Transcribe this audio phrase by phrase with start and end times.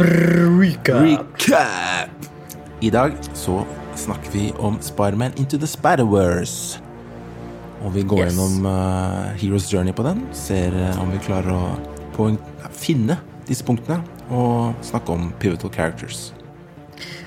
[0.00, 1.02] Recap!
[1.04, 2.10] Recap.
[2.80, 3.66] I dag så
[4.00, 6.78] snakker vi om Spiderman Into the Spider-Wars.
[7.84, 8.32] Og vi går Yes.
[8.32, 10.22] gjennom uh, Heroes Journey på den.
[10.32, 11.74] Ser uh, om vi klarer å
[12.16, 12.38] poeng-
[12.72, 13.18] finne
[13.48, 14.00] disse punktene.
[14.32, 16.30] Og snakke om pivotal characters.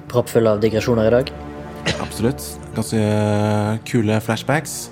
[0.10, 1.30] Proppfull av digresjoner i dag.
[2.02, 2.42] Absolutt.
[2.74, 4.88] Ganske uh, kule flashbacks.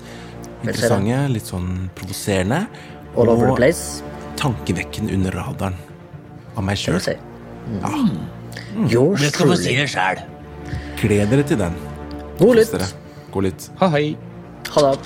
[0.62, 2.62] Interessante, litt sånn provoserende.
[3.16, 4.04] All over the Og place.
[4.38, 5.74] tankevekkende under radaren
[6.54, 7.02] av meg sjøl.
[7.66, 8.18] Si.
[8.74, 8.88] Mm.
[8.88, 10.22] Yours Jeg skal få si det sjæl.
[11.00, 11.74] Gled dere til den.
[12.38, 12.94] God litt lytt.
[13.32, 13.70] God lytt.
[13.80, 14.16] Ha, hei.
[14.72, 14.98] Ha det.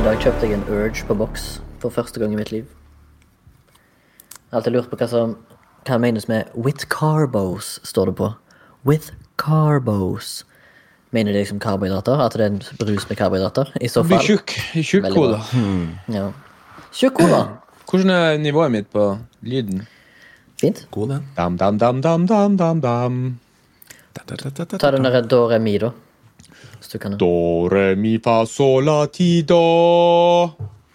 [0.00, 2.64] I dag kjøpte jeg en Urge på boks for første gang i mitt liv.
[3.74, 5.36] Jeg har alltid lurt på hva som
[5.86, 8.32] hva menes med 'with carbos', står det på.
[8.84, 10.44] With carbos.
[11.12, 12.20] Mener de liksom karbohydrater?
[12.22, 13.72] At det er en brus med karbohydrater?
[13.80, 14.26] I så Du blir fall.
[14.26, 14.52] tjukk.
[14.84, 15.96] Tjukk Veldig Hmm.
[16.06, 16.14] bra.
[16.14, 16.32] Ja.
[16.92, 17.48] Tjukk hode.
[17.90, 19.86] Hvordan er nivået mitt på lyden?
[20.60, 20.86] Fint.
[20.90, 21.24] God den.
[21.36, 23.40] Dam, dam, dam, dam, dam, dam, dam.
[24.14, 24.78] Da, da, da, da, da.
[24.78, 25.90] Ta den derre do re mi, da.
[26.78, 27.16] Hvis du kan.
[27.18, 29.60] Do, re, mi, fa, sol, la, ti, do.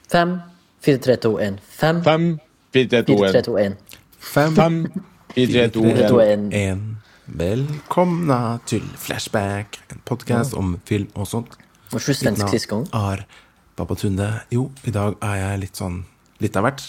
[0.07, 0.39] Fem,
[0.81, 1.59] fire, tre, to, én.
[1.59, 2.39] Fem, Fem,
[2.72, 3.44] fire, tre, to, fire, tre, en.
[3.44, 3.75] to, én.
[4.19, 4.85] Fem, Fem,
[5.35, 6.94] fire, tre, to, en.
[7.25, 11.55] Velkomna til Flashback, en podkast om film og sånt.
[11.89, 12.83] Var ikke du svensk sist gang?
[12.93, 13.23] er
[13.75, 14.27] Babatunde.
[14.53, 16.03] Jo, i dag er jeg litt sånn
[16.39, 16.83] litt av hvert.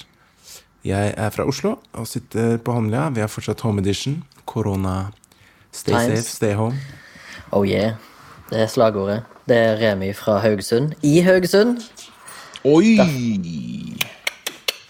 [0.85, 3.09] Jeg er fra Oslo og sitter på Holmlia.
[3.17, 4.25] Vi har fortsatt home edition.
[4.45, 5.11] Korona.
[5.73, 6.21] Stay Times.
[6.21, 6.77] safe, stay home.
[7.51, 7.97] Oh yeah.
[8.51, 9.23] Det er slagordet.
[9.49, 10.93] Det er Remi fra Haugesund.
[11.03, 11.81] I Haugesund.
[12.65, 12.99] Oi!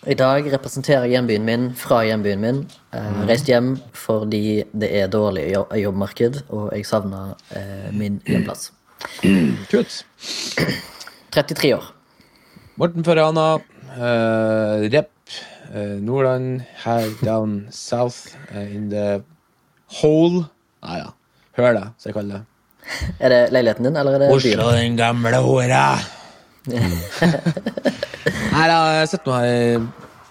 [0.07, 2.59] I dag representerer hjembyen min fra hjembyen min.
[2.95, 8.69] Eh, reist hjem fordi det er dårlig jo- jobbmarked, og jeg savner eh, min hjemplass.
[9.73, 9.97] Kult.
[11.34, 11.89] 33 år.
[12.79, 13.47] Morten Farana,
[13.97, 15.11] uh, rep
[15.75, 19.22] uh, Nordland, her down south uh, in the
[20.03, 20.45] hole.
[20.83, 21.09] Ah, ja.
[21.59, 22.45] Hør det, som jeg kaller det.
[23.27, 24.61] Er det leiligheten din, eller er det byen?
[24.61, 25.84] Oslo, den gamle hora.
[28.56, 29.81] Her da, jeg sett noe her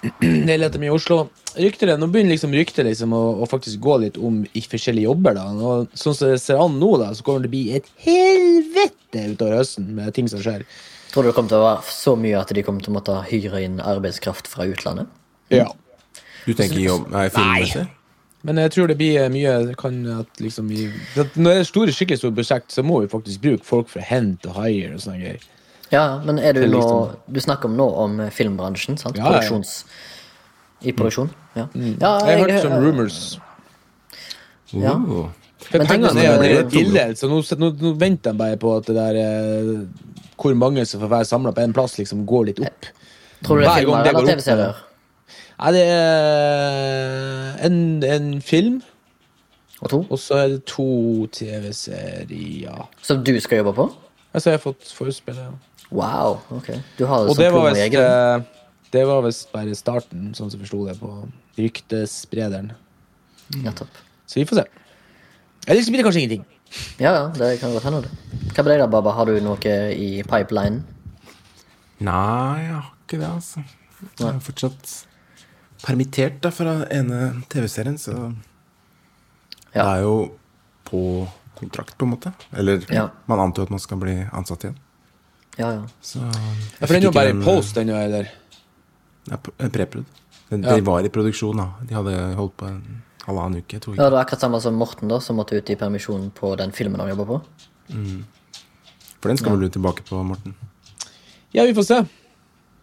[0.54, 1.26] i leter mye i Oslo.
[1.56, 5.08] Rykter det, Nå begynner liksom ryktet liksom å, å faktisk gå litt om i forskjellige
[5.08, 5.38] jobber.
[5.38, 7.64] da Nå, Sånn som det ser an nå, da så kommer det til å bli
[7.80, 10.66] et helvete utover høsten med ting som skjer.
[11.14, 13.18] Tror du det kommer til å være så mye at de kommer til å måtte
[13.30, 15.08] hyre inn arbeidskraft fra utlandet?
[15.54, 15.70] Ja
[16.44, 17.86] Du tenker jobb Nei, filmmessig?
[18.46, 21.94] Men jeg tror det blir eh, mye kan at liksom at Når det er store,
[21.96, 25.22] skikkelig store prosjekt, så må vi faktisk bruke folk for hent og hire og sånne
[25.24, 25.48] greier.
[25.92, 26.82] Ja, men er du nå
[27.30, 29.18] Du snakker om nå om eh, filmbransjen, sant?
[29.18, 29.32] Ja, ja.
[29.40, 29.86] Produksjons...
[30.86, 31.30] I produksjon?
[31.56, 31.66] Ja.
[31.66, 31.96] ja Mm.
[32.02, 33.20] Jeg har hørt sånn rumors.
[34.76, 34.96] Ja.
[34.98, 35.30] Oh.
[35.66, 38.86] For Men pengene er var- ille, så nå, nå, nå venter jeg bare på at
[38.90, 39.86] det der eh,
[40.38, 42.90] Hvor mange som får være samla på én plass, liksom går litt opp.
[43.46, 44.82] Tror du det er filmer det eller TV-serier?
[45.56, 48.82] Nei, det er en, en film,
[49.82, 50.02] Og to?
[50.10, 52.90] og så er det to TV-serier.
[53.02, 53.88] Som du skal jobbe på?
[54.36, 55.54] Altså, jeg har fått forespillet, Ja.
[55.92, 56.72] Wow, ok.
[56.98, 58.42] Du har det Og som det var vist, eh,
[58.92, 61.12] Det var visst bare starten, sånn som forsto det, på
[61.58, 62.72] ryktesprederen.
[63.64, 63.90] Ja, topp.
[64.26, 64.66] Så vi får se.
[65.68, 66.46] Eller så blir det kanskje ingenting.
[67.00, 68.10] Ja, ja, det kan godt hende.
[68.54, 69.12] Hva med deg da, Baba?
[69.14, 70.84] Har du noe i pipeline?
[72.00, 73.64] Nei, jeg har ikke det, altså.
[74.20, 74.96] Jeg er fortsatt
[75.86, 78.34] permittert da fra ene TV-serien, så
[79.74, 80.16] det er jo
[80.88, 81.02] på
[81.60, 82.34] kontrakt, på en måte.
[82.54, 83.10] Eller Ja.
[83.28, 84.78] man antar at man skal bli ansatt igjen.
[85.58, 85.88] Ja, ja.
[86.02, 88.32] Så Ja, for den er jo bare i post, den er der.
[89.32, 90.06] Ja, en preprod.
[90.50, 90.76] Den, Ja.
[90.76, 91.70] De var i produksjon, da.
[91.88, 93.80] De hadde holdt på en halvannen uke.
[93.80, 96.56] To Ja, det var akkurat samme som Morten, da, som måtte ut i permisjon på
[96.58, 97.42] den filmen han jobber på.
[99.22, 100.54] For den skal vel du tilbake på, Morten?
[101.52, 102.06] Ja, vi får se.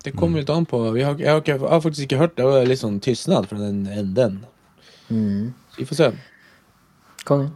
[0.03, 0.91] Det kommer litt an på.
[0.91, 2.43] Vi har, jeg, har ikke, jeg har faktisk ikke hørt det.
[2.43, 4.41] Det var litt sånn tystnad fra den enden.
[5.11, 5.53] Mm.
[5.77, 6.09] Vi får se.
[7.29, 7.53] Konge.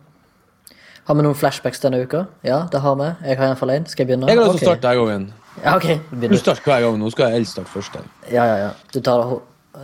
[1.07, 2.25] Har vi noen flashbacks denne uka?
[2.43, 3.11] Ja, det har vi.
[3.29, 3.85] Jeg har iallfall én.
[3.87, 4.27] Skal jeg begynne?
[4.27, 5.45] Jeg har lyst til å starte denne òg.
[5.63, 5.87] Ja, ok.
[6.11, 6.97] Du starter hver gang.
[6.99, 7.99] Nå skal jeg helst starte først.
[8.33, 8.73] Ja, ja, ja.
[8.91, 9.23] Du, tar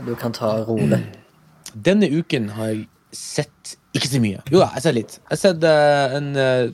[0.06, 0.98] du kan ta rolig.
[1.88, 2.82] Denne uken har jeg
[3.14, 4.42] sett ikke så mye.
[4.50, 5.16] Jo da, jeg har sett litt.
[5.20, 6.66] Jeg har sett uh, en eh,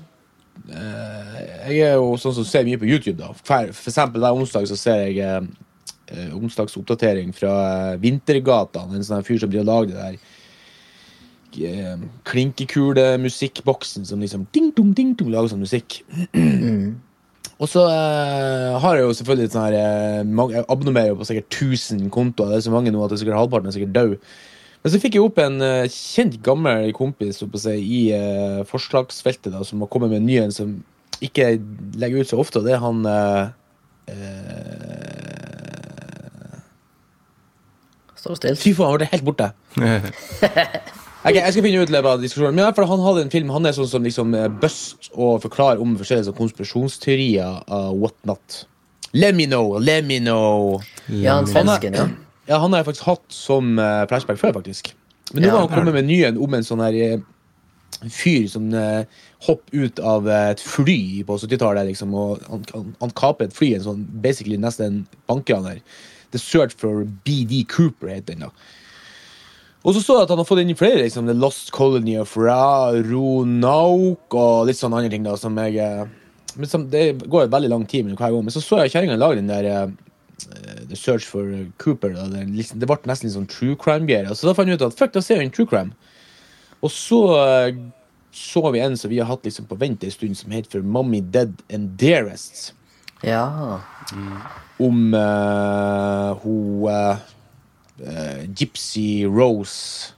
[1.68, 3.18] Jeg er jo sånn som ser mye på YouTube.
[3.20, 7.52] da For, For eksempel hver onsdag så ser jeg eh, onsdagsoppdatering fra
[8.00, 8.88] Vintergata.
[8.88, 10.36] En sånn fyr som blir lagd det der
[12.28, 16.00] klinkekule-musikkboksen som liksom ding, dong, ding, dong, lager sånn musikk.
[17.58, 21.56] Og så eh, har jeg jo selvfølgelig sånn her eh, Jeg abonnerer jo på sikkert
[21.56, 22.52] 1000 kontoer.
[22.52, 24.12] Det er så mange nå at det er sikkert halvparten er sikkert død.
[24.78, 28.02] Men så fikk jeg opp en uh, kjent, gammel kompis så seg i
[28.70, 30.76] forslagsfeltet da, som har kommet med en ny en som
[31.18, 31.48] ikke
[31.98, 33.02] legger ut så ofte, og det er han
[38.18, 38.58] Står stille.
[38.58, 39.50] Fy faen, han ble helt borte.
[41.28, 42.56] Ok, jeg skal finne ut av diskusjonen.
[42.56, 45.42] Men i hvert han hadde en film Han er sånn som liksom eh, bust og
[45.44, 47.62] forklarer om forskjellige konspirasjonsteorier.
[47.68, 48.62] konspirasjonsteorier what not.
[49.12, 50.80] Let me know, let me know.
[51.08, 52.08] Ja, han svensken, ja.
[52.48, 54.94] Ja, han har jeg faktisk hatt som eh, flashback før, faktisk.
[55.32, 57.20] Men nå Ja, har han kommet med en ny om en sånn her eh,
[58.12, 59.04] fyr som uh,
[59.46, 63.72] hopper ut av et fly på 70-tallet, liksom, og han, han, han kaper et fly,
[63.74, 65.80] en sånn basically nesten bankraner.
[66.30, 68.77] The Search for BD Cooper heter den, da.
[69.88, 72.34] Og så så jeg at han har fått inn flere, liksom, The Lost Colony of
[72.36, 76.02] Ra, Ronauk og litt sånne andre ting, da, som jeg eh,
[76.58, 78.92] men som, Det går et veldig lang tid mellom hver gang, men så så jeg
[78.92, 79.92] kjerringa lage den der uh,
[80.90, 81.46] The Search for
[81.78, 82.12] Cooper.
[82.16, 84.28] Da, det, liksom, det ble nesten litt sånn true crime-greier.
[84.34, 85.94] Så da fant jeg ut at fuck, da ser jeg en true crime.
[86.82, 87.70] Og så uh,
[88.34, 90.84] så vi en som vi har hatt liksom på vent en stund, som heter for
[90.84, 92.72] Mommy Dead and Dearest.
[93.22, 93.80] Ja.
[94.78, 96.84] Om uh, hun
[98.04, 100.14] eh, Gypsy Rose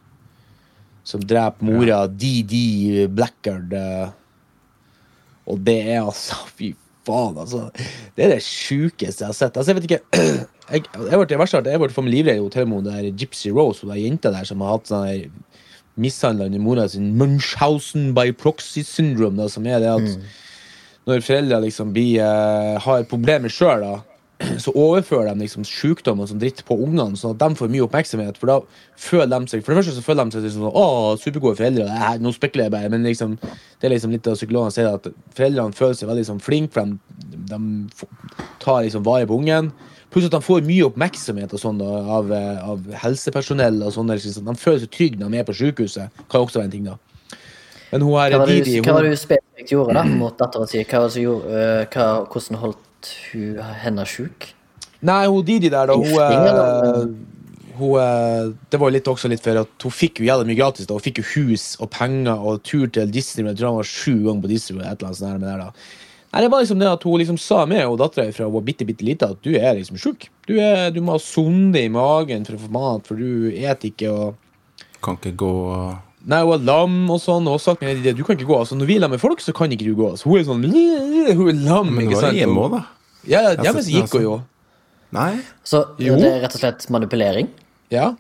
[1.11, 3.73] som dreper mora DD Blackard.
[3.73, 4.09] eh,
[5.51, 6.75] og det er altså Fy
[7.07, 7.71] faen, altså.
[8.15, 9.57] Det er det sjukeste jeg har sett.
[9.57, 10.03] Altså, jeg vet ikke
[10.71, 13.91] Jeg, jeg ble, verste er jeg ble for livredd i Det der Gypsy Rose, hun
[13.91, 15.25] der jenta der som har hatt sånn der
[15.99, 20.21] mishandla under mora sin Munchhausen by proxy syndrome, da, som er det at
[21.11, 23.83] når foreldre liksom blir, uh, har problemer sjøl,
[24.65, 27.85] så overfører de liksom sykdom og sånn dritt på ungene, sånn at de får mye
[27.85, 28.39] oppmerksomhet.
[28.41, 28.57] For da
[29.01, 30.87] føler de seg For det første så føler de seg liksom sånn Å,
[31.21, 31.87] supergode foreldre.
[31.91, 35.07] Her, nå spekulerer jeg bare, men liksom det er liksom litt av psykologene sier, at
[35.37, 39.71] foreldrene føler seg veldig sånn flinke, for de, de tar liksom vare på ungen.
[40.11, 43.79] Pluss at de får mye oppmerksomhet og sånn av, eh, av helsepersonell.
[43.87, 46.23] og sånn, liksom, De føler seg trygge når de er på sykehuset.
[46.29, 46.99] Kan også være en ting, da.
[47.93, 50.85] Men hun her Hva var det du, spesifikt gjorde da mot datteren sin?
[50.85, 52.90] Hva øh, hva, hvordan holdt
[53.33, 54.51] hun henne sjuk?
[55.03, 57.05] Nei, hun Didi der, da, hun, eh,
[57.79, 60.59] hun eh, Det var jo litt også litt for at hun fikk jo jævlig mye
[60.61, 60.87] gratis.
[60.87, 63.47] da Hun fikk jo hus og penger og tur til Disney.
[63.49, 64.81] Jeg tror han var sju ganger på Disney.
[64.83, 65.73] Et eller annet sånt der, med det, da.
[66.31, 68.63] Nei, det var liksom det at Hun liksom sa med og dattera fra hun var
[68.69, 70.29] bitte, bitte lita at du er liksom sjuk.
[70.47, 73.89] Du, er- du må ha sonde i magen for å få mat, for du et
[73.89, 74.13] ikke.
[74.13, 74.37] og
[75.03, 75.97] Kan ikke gå og
[76.31, 77.49] Nei, hun er lam og sånn.
[77.51, 78.59] Og sagt du kan ikke gå.
[78.61, 80.13] Altså, når vi er lam med folk, så kan ikke du gå.
[80.13, 81.93] altså hun er sånn Hun er lam.
[81.97, 82.39] Men ikke sant?
[82.39, 82.83] hjemme òg, da.
[83.29, 84.41] Ja, har hjemme så gikk hun jo.
[85.13, 85.31] Nei.
[85.67, 86.17] Så Jo.
[86.17, 87.49] det er rett og slett manipulering?
[87.91, 88.13] Ja.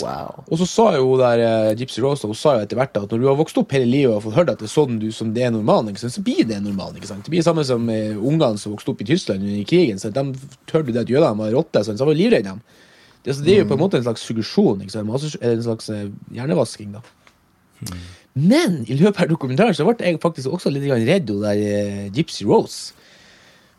[0.00, 0.42] Wow.
[0.52, 3.20] Og så sa jo der eh, Gypsy Rose Hun sa jo etter hvert at når
[3.22, 5.30] du har vokst opp hele livet og fått hørt at det er sånn du, som
[5.32, 6.98] det er normalen, ikke sant, så blir det normalen.
[7.00, 7.24] ikke sant?
[7.24, 10.00] Det blir det samme som eh, ungene som vokste opp i Tyskland under krigen.
[10.00, 10.24] Så de
[10.72, 12.60] hørte det at jødene var rotter, så de var livredde dem.
[13.24, 14.84] Det, det er jo på en måte en slags suggesjon?
[14.84, 15.00] Altså,
[15.40, 16.92] en slags eh, hjernevasking.
[16.98, 17.04] da.
[18.36, 22.06] Men i løpet av dokumentaren så ble jeg faktisk også litt redd hun der eh,
[22.12, 22.92] Gypsy Rose.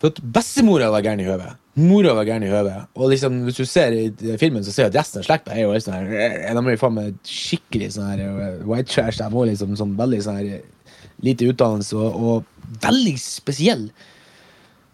[0.01, 1.57] For at bestemora var gæren i høvet.
[1.77, 2.89] Mora var gæren i høvet.
[2.97, 4.07] Og liksom, hvis du ser i
[4.41, 6.81] filmen, så ser du at resten av slekta er jo sånn her eh, De er
[6.81, 9.17] faen meg skikkelig sånn her eh, white trash.
[9.21, 13.87] De har liksom sånn veldig sånn her eh, lite utdannelse og, og veldig spesiell.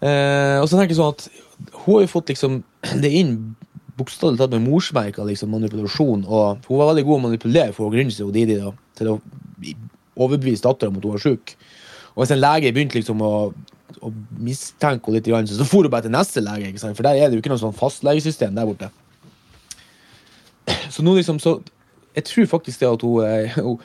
[0.03, 1.27] Eh, og så tenker jeg sånn at
[1.85, 2.61] hun har jo fått liksom
[3.03, 3.37] det inn
[3.99, 6.23] bokstavelig talt med morsmerker, liksom manipulasjon.
[6.27, 9.13] Og hun var veldig god å manipulere for å grunne seg og Didi da, til
[9.13, 9.19] å
[10.13, 11.55] overbevise dattera om at hun var sjuk.
[12.13, 13.33] Og hvis en lege begynte liksom å,
[13.99, 14.11] å
[14.43, 16.73] mistenke henne litt, så for hun bare til neste lege.
[16.83, 18.91] For der er det jo ikke noe sånn fastlegesystem der borte.
[20.93, 21.59] Så nå liksom, så
[22.13, 23.79] Jeg tror faktisk det at hun, eh, hun,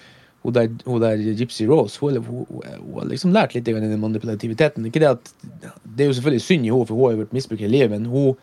[0.45, 4.85] hun, der, hun der Gypsy Rose hun har liksom lært litt i den manipulativiteten.
[4.85, 5.31] Ikke det at
[5.85, 7.91] Det er jo selvfølgelig synd i henne, for hun har jo vært misbruker i livet,
[7.91, 8.37] men hun,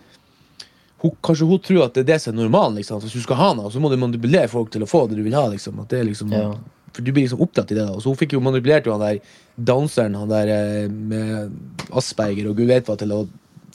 [1.06, 2.80] hun, kanskje hun tror at det er det som er normalen.
[2.80, 3.02] Liksom.
[3.04, 5.24] Hvis du skal ha noe, så må du manipulere folk til å få det du
[5.26, 5.46] vil ha.
[5.52, 5.80] Liksom.
[5.84, 6.50] At det er liksom, Ja.
[6.96, 7.84] For du blir liksom opptatt i det.
[7.84, 9.18] da Så hun fikk jo manipulert jo han der
[9.60, 11.52] danseren han der eh, med
[11.92, 13.26] Asperger og gud vet hva til å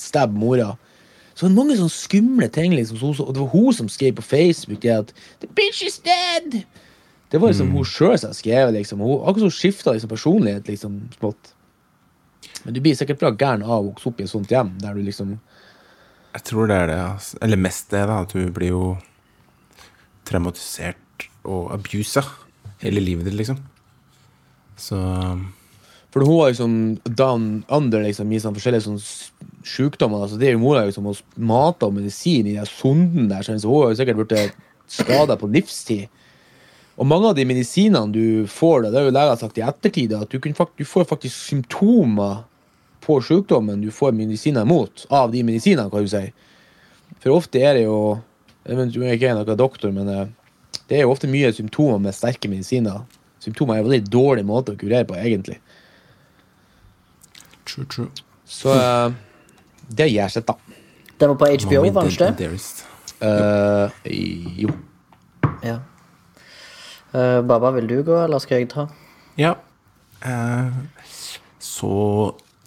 [0.01, 0.71] stabbe mora.
[1.35, 2.73] Så det var mange sånne skumle ting.
[2.75, 5.99] liksom så, Og det var hun som skrev på Facebook det at The bitch is
[5.99, 6.63] dead!
[7.31, 9.05] Det var liksom hun sjøl som skrev liksom.
[9.05, 11.53] Hun, akkurat som hun skifta liksom, personlighet liksom smått.
[12.65, 14.97] Men du blir sikkert bra gæren av å vokse opp i et sånt hjem der
[14.97, 15.37] du liksom
[16.31, 16.99] Jeg tror det er det.
[17.05, 17.39] Altså.
[17.43, 18.21] Eller mest det, da.
[18.25, 18.85] At du blir jo
[20.29, 22.23] traumatisert og abusa
[22.85, 23.59] hele livet ditt, liksom.
[24.81, 24.99] Så
[26.11, 26.73] For hun var liksom
[27.05, 29.03] down under liksom, i sånn forskjellige sånn
[29.67, 30.25] sykdommer.
[30.25, 33.55] Altså, det er jo mora liksom, og mat og medisin i den sonden der, så
[33.55, 34.57] hun har jo sikkert blitt
[34.91, 36.09] skada på livstid.
[37.01, 40.33] Og mange av de medisinene du får, det har jo leger sagt i ettertid, at
[40.35, 42.43] du, fakt du får faktisk symptomer
[43.11, 46.27] på sykdommen du får medisiner mot, av de medisinene, kan du si.
[47.21, 48.21] For ofte er det jo
[48.61, 50.27] Jeg vet ikke om jeg er noen doktor, men eh,
[50.91, 53.01] det er jo ofte mye symptomer med sterke medisiner.
[53.41, 55.57] Symptomer er en veldig dårlig måte å kurere på, egentlig.
[57.65, 58.11] True, true.
[58.45, 59.17] Så eh,
[59.97, 60.77] det gjør seg, da.
[61.17, 62.51] Den var på HBO, Mommy var den ikke det?
[63.25, 64.13] Eh,
[64.67, 64.77] jo.
[65.65, 65.81] Ja.
[67.11, 68.87] Uh, Baba, vil du gå, eller skal jeg ta?
[69.41, 69.57] Ja.
[70.23, 70.71] Uh,
[71.59, 71.91] så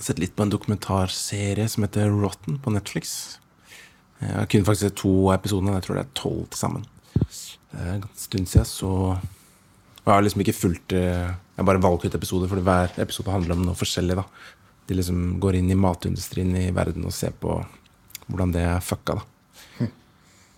[0.03, 3.37] sett litt på en dokumentarserie som heter Rotten på Netflix.
[4.21, 6.85] Jeg Jeg kunne faktisk sett to episoder, jeg tror det er tolv til sammen.
[7.73, 8.91] Det er en stund siden, så
[10.03, 13.31] og Jeg har liksom ikke fulgt eh, Jeg bare valgte ut episoder, fordi hver episode
[13.31, 14.15] handler om noe forskjellig.
[14.15, 14.23] da
[14.87, 17.65] De liksom går inn i matindustrien i verden og ser på
[18.27, 19.15] hvordan det er fucka.
[19.15, 19.87] da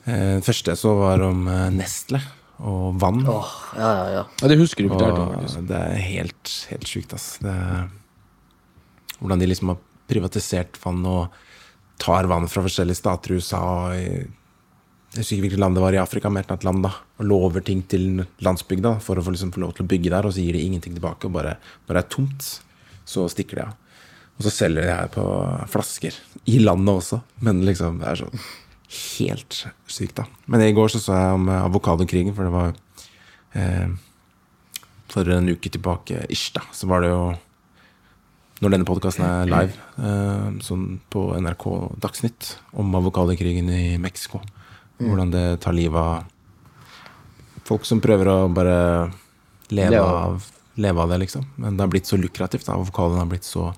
[0.06, 2.22] Eh, Den første jeg så, var om eh, Nestle
[2.62, 3.24] og vann.
[3.28, 4.24] Åh, ja, ja, ja.
[4.42, 5.08] Ja, det husker du ikke.
[5.12, 7.38] Og det er helt, helt sjukt, ass.
[7.42, 7.90] Det er,
[9.19, 11.36] hvordan de liksom har privatisert vann og
[12.01, 14.10] tar vann fra forskjellige stater i USA og i
[15.15, 16.89] Jeg husker ikke hvilket land det var i Afrika, men et eller annet land, da.
[17.22, 20.27] Og lover ting til landsbygda for å få, liksom, få lov til å bygge der,
[20.27, 21.29] og så gir de ingenting tilbake.
[21.29, 21.53] Og bare
[21.86, 22.48] når det er tomt,
[23.07, 24.01] så stikker de av.
[24.36, 25.24] Og så selger de her på
[25.72, 26.17] flasker.
[26.51, 27.22] I landet også.
[27.48, 28.27] Men liksom, det er så
[29.22, 30.27] helt sykt, da.
[30.51, 32.75] Men i går så så jeg om avokadokrigen, for det var
[33.55, 33.95] eh,
[35.12, 37.24] for en uke tilbake ish, da, så var det jo
[38.63, 41.65] Når denne podkasten er live, eh, sånn på NRK
[42.00, 44.41] Dagsnytt, om avokadokrigen i Mexico.
[45.00, 46.24] Hvordan det tar livet av
[47.67, 49.12] folk som prøver å bare
[49.75, 50.45] leve av,
[50.77, 51.45] leve av det, liksom.
[51.57, 52.69] Men det har blitt så lukrativt.
[52.69, 53.74] Avokalen Avokadoen har blitt så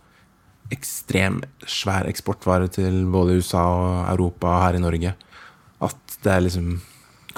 [0.74, 5.13] ekstrem svær eksportvare til både USA og Europa og her i Norge
[5.88, 6.77] at det er liksom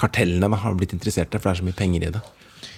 [0.00, 2.20] Kartellene da, har blitt interesserte, for det er så mye penger i det.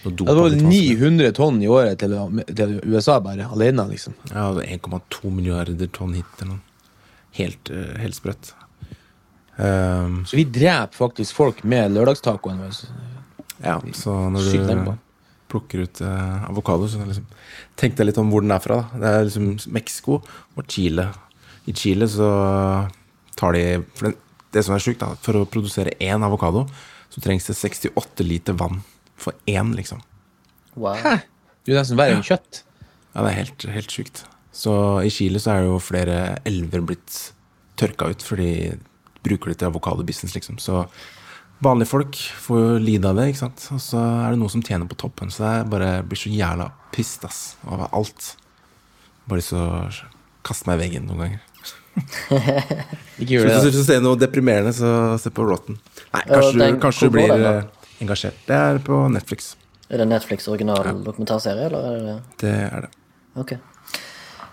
[0.03, 2.15] Det var blitt 900 tonn i året til,
[2.49, 4.17] til USA bare, alene, liksom.
[4.33, 6.63] Ja, det er 1,2 milliarder tonn hit eller noe.
[7.39, 8.53] Helt, eh, helt sprøtt.
[9.57, 12.83] Um, Så vi dreper faktisk folk med lørdagstacoen vår.
[13.63, 14.95] ja, så når du
[15.53, 17.27] plukker ut eh, avokado, så liksom,
[17.77, 18.83] tenk deg litt om hvor den er fra.
[18.91, 18.99] Da.
[18.99, 20.23] Det er liksom Mexico
[20.57, 21.11] og Chile.
[21.69, 22.31] I Chile så
[23.39, 24.17] tar de for det,
[24.53, 26.67] det som er sjukt, da, for å produsere én avokado,
[27.13, 28.81] så trengs det 68 liter vann
[29.23, 30.03] for én, liksom.
[30.75, 30.99] Wow.
[31.65, 32.63] Du er nesten verre enn kjøtt.
[33.15, 34.25] Ja, det er helt, helt sjukt.
[34.53, 34.73] Så
[35.07, 37.19] i Chile så er jo flere elver blitt
[37.81, 38.79] tørka ut fordi de
[39.25, 40.59] bruker det til avokadobusiness, liksom.
[40.61, 40.83] Så
[41.63, 43.69] vanlige folk får jo lide av det, ikke sant.
[43.77, 45.31] Og så er det noen som tjener på toppen.
[45.31, 48.33] Så det er bare blir så jævla pissed, ass, over alt.
[49.29, 49.69] Bare lyst til å
[50.43, 51.49] kaste meg i veggen noen ganger.
[53.21, 53.71] Ikke gjør Hvis det.
[53.71, 54.91] du vil se noe deprimerende, så
[55.23, 55.79] se på Rotten.
[56.13, 57.63] Nei, Ja, kanskje, den- du, kanskje du blir den, eh,
[58.03, 58.39] engasjert.
[58.49, 59.55] Det er på Netflix.
[59.93, 62.93] Er det Netflix original dokumentarserie, eller er det Det er det.
[63.37, 63.55] Ok.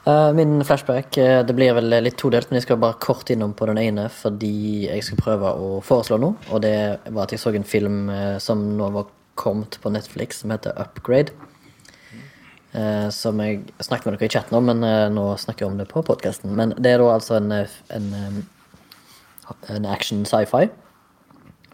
[0.08, 3.52] Uh, min flashback eh, Det blir vel litt todelt, men jeg skal bare kort innom
[3.54, 6.40] på den ene fordi jeg skal prøve å foreslå noe.
[6.50, 6.74] Og det
[7.12, 10.76] var at jeg så en film eh, som nå var kommet på Netflix, som heter
[10.80, 11.36] Upgrade.
[12.70, 15.80] Uh, som jeg snakket med dere i chatten om, men uh, nå snakker jeg om
[15.80, 16.54] det på podkasten.
[16.58, 20.68] Men det er da altså en, eh, en, eh, en action sci-fi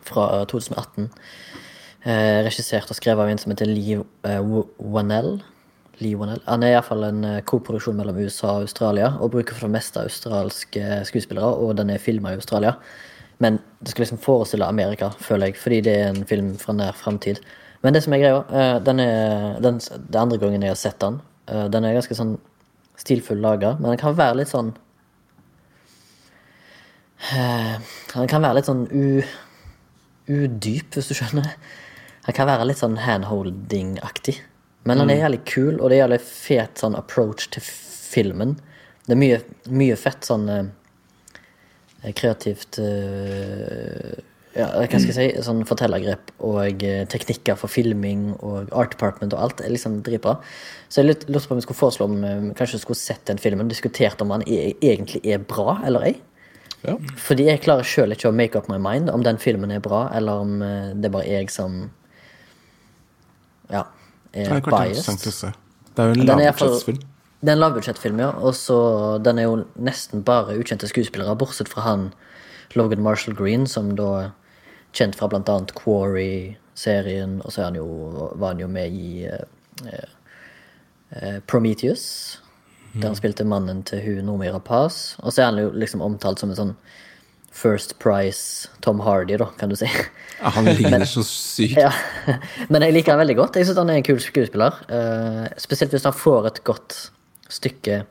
[0.07, 1.09] fra 2018.
[2.05, 3.97] Eh, regissert og skrevet av en som heter Lee
[4.29, 5.39] eh, Wanell.
[6.03, 6.43] Lee Wanell.
[6.45, 10.03] Han er iallfall en eh, koproduksjon mellom USA og Australia, og bruker for det meste
[10.03, 12.75] australske skuespillere, og den er filma i Australia.
[13.41, 16.93] Men det skal liksom forestille Amerika, føler jeg, fordi det er en film fra nær
[16.95, 17.41] framtid.
[17.81, 20.99] Men det som er greia, eh, den er den, Det andre gangen jeg har sett
[20.99, 21.21] den.
[21.47, 22.37] Eh, Den er ganske sånn
[22.97, 24.73] stilfull laga, men den kan være litt sånn
[27.33, 27.75] eh,
[28.13, 29.23] Den kan være litt sånn u,
[30.29, 31.55] udyp, hvis du skjønner.
[32.25, 34.39] Den kan være litt sånn handholding-aktig.
[34.85, 38.55] Men han er jævlig kul, og det er jævlig fet sånn approach til filmen.
[39.05, 39.41] Det er mye,
[39.73, 44.13] mye fett sånn eh, kreativt eh,
[44.55, 49.35] ja, hva skal jeg si, sånn fortellergrep og eh, teknikker for filming og art department
[49.35, 50.37] og alt er liksom dritbra.
[50.89, 53.69] Så jeg lurte på om vi skulle foreslå om vi kanskje skulle sett den filmen,
[53.69, 56.15] diskutert om den e egentlig er bra eller ei.
[56.85, 56.95] Ja.
[57.17, 60.07] Fordi jeg klarer sjøl ikke å make up my mind om den filmen er bra,
[60.13, 61.87] eller om det er bare jeg som
[63.71, 63.83] ja,
[64.33, 65.51] er biased.
[65.95, 67.03] Det er jo en lavbudsjettsfilm.
[67.45, 68.29] Det er en lavbudsjettfilm, ja.
[68.41, 68.77] Og så
[69.23, 72.13] Den er jo nesten bare ukjente skuespillere, bortsett fra han
[72.75, 74.31] Logan Marshall Green, som da
[74.95, 77.85] kjent fra blant annet Quarry-serien, og så han jo,
[78.35, 80.09] var han jo med i uh,
[81.11, 82.41] uh, Prometheus,
[82.93, 85.15] der han spilte mannen til hun Nomira Rapaz.
[85.19, 86.75] Og så er han jo liksom omtalt som en sånn
[87.55, 89.87] First Price Tom Hardy, da, kan du si.
[90.41, 91.79] Ja, han ligner så sykt.
[91.79, 91.93] Ja,
[92.71, 93.55] Men jeg liker han veldig godt.
[93.55, 94.75] Jeg synes han er en kul skuespiller.
[94.91, 96.97] Uh, spesielt hvis han får et godt
[97.47, 98.03] stykke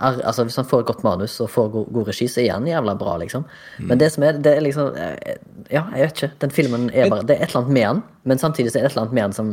[0.00, 2.66] Altså Hvis han får et godt manus og får god, god regi, så er han
[2.66, 3.42] jævla bra, liksom.
[3.84, 5.36] Men det som er, det er liksom eh,
[5.68, 6.30] Ja, jeg vet ikke.
[6.40, 8.86] Den filmen er bare Det er et eller annet med han, men samtidig så er
[8.86, 9.50] det et eller annet med han som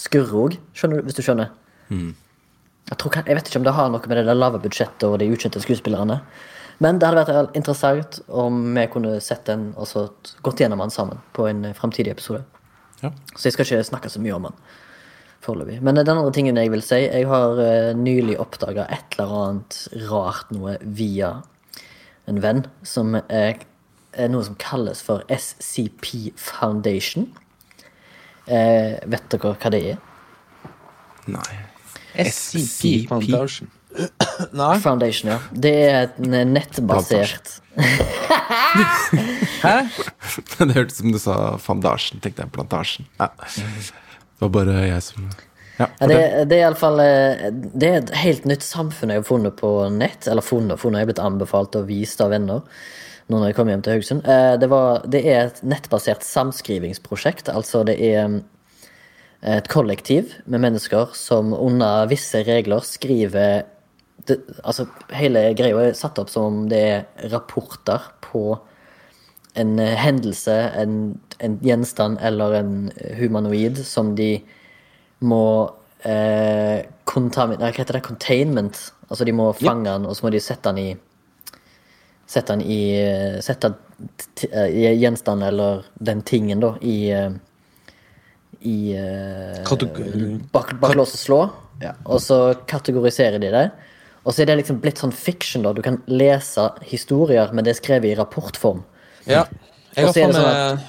[0.00, 0.56] skurrer òg,
[1.04, 1.50] hvis du skjønner.
[1.90, 5.18] Jeg, tror, jeg vet ikke om det har noe med det der lave budsjettet og
[5.20, 6.20] de ukjente skuespillerne.
[6.80, 10.06] Men det hadde vært interessant om vi kunne sett den og så
[10.44, 12.44] gått gjennom den sammen på en framtidig fremtidig episode.
[13.02, 13.12] Ja.
[13.36, 14.56] Så jeg skal ikke snakke så mye om den
[15.44, 15.80] foreløpig.
[15.82, 19.34] Men eh, den andre tingen jeg vil si Jeg har eh, nylig oppdaga et eller
[19.40, 21.42] annet rart noe via
[22.28, 23.64] en venn, som er,
[24.12, 27.30] er noe som kalles for SCP Foundation.
[28.46, 29.98] Eh, vet dere hva det er?
[31.30, 31.60] Nei.
[32.14, 33.70] SCP Foundation.
[34.56, 34.74] Nei.
[34.82, 35.38] Foundation, ja.
[35.52, 37.56] Det er en nettbasert
[39.62, 39.74] Hæ?
[40.58, 42.52] Det hørtes ut som du sa Fandasjen, tenkte jeg.
[42.54, 43.06] Plantasjen.
[43.20, 43.30] Ja.
[43.36, 45.28] Det var bare jeg som
[45.80, 46.16] Ja, Ja, det,
[46.50, 49.56] det er i alle fall eh, Det er et helt nytt samfunn jeg har funnet
[49.60, 50.28] på nett.
[50.28, 52.64] Eller funnet, funnet jeg er blitt anbefalt og vist av venner
[53.30, 54.24] nå når jeg kom hjem til Haugesund.
[54.26, 57.48] Eh, Det, var, det er et nettbasert samskrivingsprosjekt.
[57.52, 58.40] Altså det er mm,
[59.54, 63.62] et kollektiv med mennesker som under visse regler skriver
[64.30, 68.44] det, Altså hele greia er satt opp som om det er rapporter på
[69.58, 72.74] en hendelse, en, en gjenstand eller en
[73.18, 74.36] humanoid som de
[75.20, 75.44] må
[76.06, 78.04] eh, Hva heter det?
[78.06, 78.78] Containment.
[79.10, 80.90] Altså de må fange den, og så må de sette den i
[82.30, 83.72] Sette den i eh, Sette
[84.46, 87.32] eh, gjenstanden eller den tingen, da, i eh,
[88.60, 89.72] I eh,
[90.52, 91.40] bak, bak lås og slå.
[91.82, 91.96] Ja.
[92.04, 93.64] Og så kategoriserer de det.
[94.24, 95.72] Og så er det liksom blitt sånn fiction, da.
[95.72, 98.82] Du kan lese historier, men det er skrevet i rapportform.
[99.26, 99.46] Ja.
[99.96, 100.80] Jeg har fått faen det sånn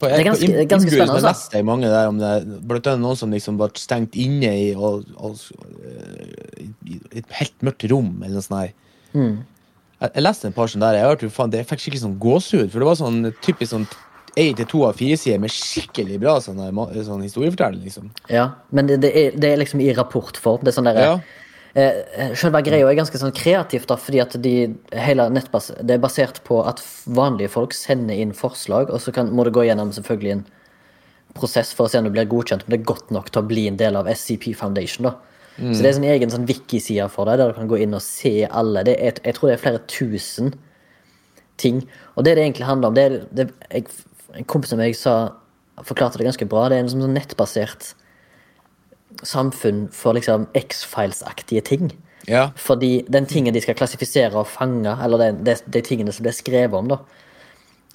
[0.00, 1.28] på, Det er ganske- på ganske spennende, så altså.
[1.28, 2.60] leste jeg mange der om det.
[2.66, 7.58] Blant annet noen som liksom ble stengt inne i, og, og, øh, i et helt
[7.60, 8.60] mørkt rom, eller noe sånt.
[8.60, 8.72] der.
[9.20, 9.44] Mm.
[10.00, 10.94] Jeg, jeg leste en par sånne der.
[10.96, 13.86] Jeg, hørte, faen, det, fikk skikkelig sånn gåsehud, for det var sånn typisk sånn
[14.38, 16.56] én til to av fire sider med skikkelig bra sånn,
[17.04, 18.10] sånn historiefortelling, liksom.
[18.30, 20.64] Ja, men det, det, er, det er liksom i rapportform.
[20.64, 21.20] Det er sånn der, Ja.
[21.74, 24.54] Eh, Selve greia er ganske sånn kreativt, da, fordi at de,
[24.94, 29.32] hele nettbas det er basert på at vanlige folk sender inn forslag, og så kan,
[29.34, 30.46] må det gå gjennom selvfølgelig en
[31.36, 33.48] prosess for å se om det blir godkjent, om det er godt nok til å
[33.50, 35.10] bli en del av SCP Foundation.
[35.10, 35.16] da.
[35.60, 38.00] Så det er en egen sånn wiki-side for deg, der du kan gå inn og
[38.04, 38.84] se alle.
[38.86, 40.54] Det er, jeg tror det er flere tusen
[41.60, 41.82] ting.
[42.16, 43.90] Og det det egentlig handler om, det er det, jeg,
[44.30, 45.12] En kompis av meg sa,
[45.82, 46.68] forklarte det ganske bra.
[46.70, 47.88] Det er en sånn nettbasert
[49.26, 51.90] samfunn for liksom X-Files-aktige ting.
[52.28, 52.50] Ja.
[52.56, 56.36] Fordi den tingen de skal klassifisere og fange, eller de, de, de tingene som blir
[56.36, 57.00] skrevet om, da,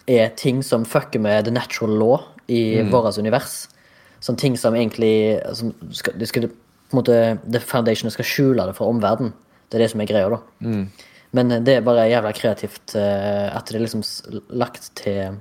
[0.07, 3.65] er ting som fucker med the natural law i vårt univers.
[4.21, 8.67] Sånne ting som egentlig som skal, de skal, på en måte, The Foundation skal skjule
[8.69, 9.33] det for omverdenen.
[9.69, 10.39] Det er det som er greia, da.
[11.35, 14.05] Men eh, det er bare jævla kreativt eh, at det er liksom
[14.53, 15.39] lagt til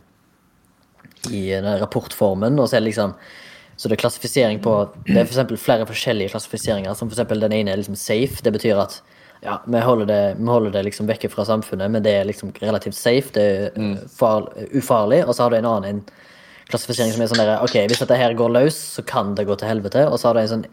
[1.33, 3.15] i den rapportformen, og så er det liksom
[3.77, 4.75] så det er klassifisering på
[5.09, 6.95] Det er for flere forskjellige klassifiseringer.
[6.95, 8.43] Som eksempel den ene er liksom safe.
[8.45, 9.01] Det betyr at
[9.45, 12.53] ja, vi holder det, vi holder det liksom vekke fra samfunnet, men det er liksom
[12.63, 13.35] relativt safe.
[13.35, 15.25] Det er eh, far, ufarlig.
[15.27, 16.05] Og så har du en annen en
[16.71, 19.59] klassifisering som er sånn der Ok, hvis dette her går løs, så kan det gå
[19.59, 20.07] til helvete.
[20.09, 20.67] Og så har du en sånn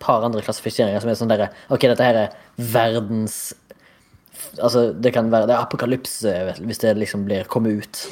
[0.00, 3.48] par andre klassifiseringer som er sånn der Ok, dette her er verdens
[4.62, 8.02] Altså, det kan være Det er apokalypse hvis det liksom blir kommet ut.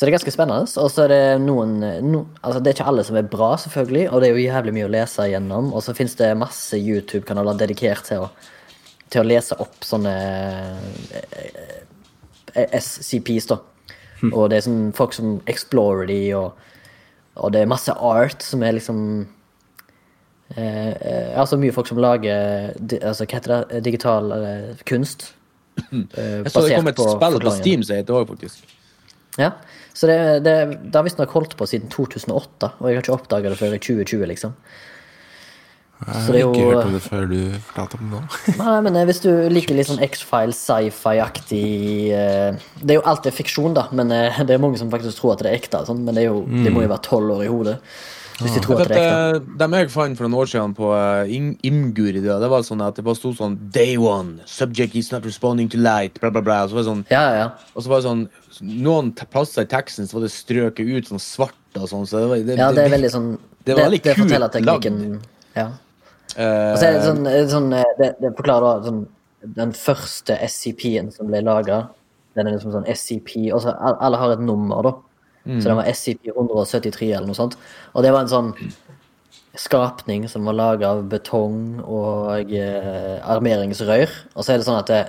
[0.00, 0.64] Så det er ganske spennende.
[0.80, 1.74] Og så er det noen
[2.08, 4.72] no, Altså, det er ikke alle som er bra, selvfølgelig, og det er jo jævlig
[4.78, 5.66] mye å lese igjennom.
[5.76, 8.30] Og så fins det masse YouTube-kanaler dedikert til å,
[9.12, 10.14] til å lese opp sånne
[12.56, 13.60] eh, SCPs, da.
[14.32, 16.56] Og det er sånn folk som explorer de, og,
[17.36, 18.98] og det er masse art som er liksom
[20.56, 25.34] eh, eh, Altså mye folk som lager altså, hva heter det, digital eh, kunst.
[25.92, 27.56] eh, Jeg så det kom et spill på.
[27.60, 28.64] Steam som heter det òg, faktisk.
[29.38, 29.52] Ja,
[29.94, 30.16] så det,
[30.46, 30.54] det,
[30.90, 33.82] det har visstnok holdt på siden 2008, og jeg har ikke oppdaga det før i
[33.82, 34.56] 2020, liksom.
[36.00, 38.20] Jeg har det ikke hørt om det før du fortalte om det nå.
[38.62, 41.66] Nei, men eh, hvis du liker litt sånn X-Files, sci-fi-aktig
[42.16, 45.34] eh, Det er jo alltid fiksjon, da, men eh, det er mange som faktisk tror
[45.34, 45.82] at det er ekte.
[45.84, 47.76] Sånn, men det, jo, det må jo være tolv år i hodet
[48.42, 49.36] hvis de tror For at det er ekte.
[49.40, 50.88] eh, dem jeg fant for noen år siden på
[51.38, 55.10] Imguri, Imgur, det, det var sånn at det bare sto sånn Day one, subject is
[55.12, 56.62] not responding to light, bla, bla, bla.
[56.64, 57.48] Og så var det sånn, Ja, ja, ja.
[57.74, 58.24] og så var det sånn
[58.84, 62.02] Noen plasser i teksten så var det strøket ut sånn svart og sånn.
[62.06, 63.30] Så det, var- det, ja, det er veldig sånn
[63.64, 65.20] det var veldig det kult fortellerteknikken.
[65.56, 65.68] Ja.
[66.38, 69.00] Uh, Og så er det sånn, eh, sånn eh, det, det forklarer da sånn,
[69.56, 71.88] den første SCP-en som ble laga.
[72.36, 74.92] Den er liksom sånn SCP Og så alle har et nummer, da.
[75.44, 77.56] Så den var SCP-173 eller noe sånt.
[77.94, 78.50] Og det var en sånn
[79.58, 84.12] skapning som var laga av betong og eh, armeringsrør.
[84.34, 85.00] Og så er det sånn at det,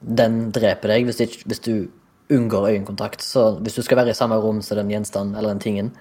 [0.00, 1.74] den dreper deg hvis, ikke, hvis du
[2.34, 3.22] unngår øyekontakt.
[3.22, 5.94] Så hvis du skal være i samme rom som den gjenstanden eller den tingen,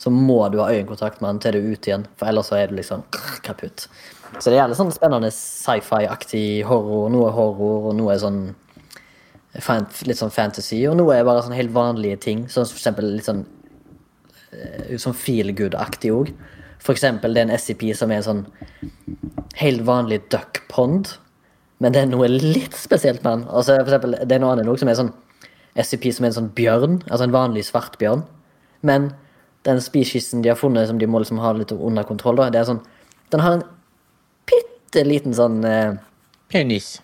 [0.00, 2.56] så må du ha øyekontakt med den til du er ute igjen, for ellers så
[2.56, 3.02] er du liksom
[3.44, 3.88] kaputt.
[4.38, 7.10] Så det er gjerne sånn spennende sci-fi-aktig horror.
[7.12, 8.44] Noe horror, og noe sånn
[9.54, 12.44] litt sånn fantasy, og noe er bare sånn helt vanlige ting.
[12.48, 13.44] Sånn for eksempel litt sånn
[14.52, 16.30] eh, sånn feel good-aktig òg.
[16.80, 18.44] For eksempel det er en SCP som er en sånn
[19.60, 21.10] helt vanlig duck pond,
[21.80, 23.48] men det er noe litt spesielt med den.
[23.48, 25.12] Altså, for eksempel, det er noe annet òg som er sånn
[25.80, 28.24] SCP som er en sånn bjørn, altså en vanlig svartbjørn.
[28.86, 29.10] Men
[29.68, 32.62] den speciesen de har funnet som de må liksom ha litt under kontroll, da, det
[32.62, 32.84] er sånn
[33.30, 33.66] Den har en
[34.50, 35.92] bitte liten sånn eh,
[36.50, 36.96] Penis.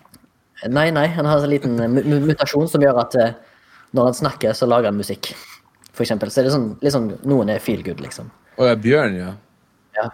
[0.65, 3.33] Nei, nei, han har en liten eh, mu- mu- mutasjon som gjør at eh,
[3.93, 5.29] når han snakker, så lager han musikk.
[5.93, 6.29] For eksempel.
[6.33, 8.31] Så er det sånn, sånn Noen er feel good, liksom.
[8.57, 9.31] Å ja, bjørn, ja.
[9.97, 10.07] Ja.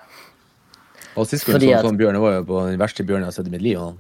[1.16, 3.38] Og sist gang jeg så sånn bjørn, var jo på den verste bjørnen jeg har
[3.38, 3.80] sett i mitt liv.
[3.80, 3.98] Han.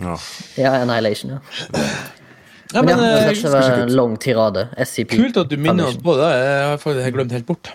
[0.00, 0.16] Ja.
[0.56, 1.40] ja, Annihilation, ja.
[2.72, 4.68] Ja, Men, men, ja, eh, det skal en lang tirade.
[4.78, 5.16] SCP.
[5.18, 6.28] kult at du minner oss på det.
[6.30, 7.72] Jeg har helt glemt helt bort.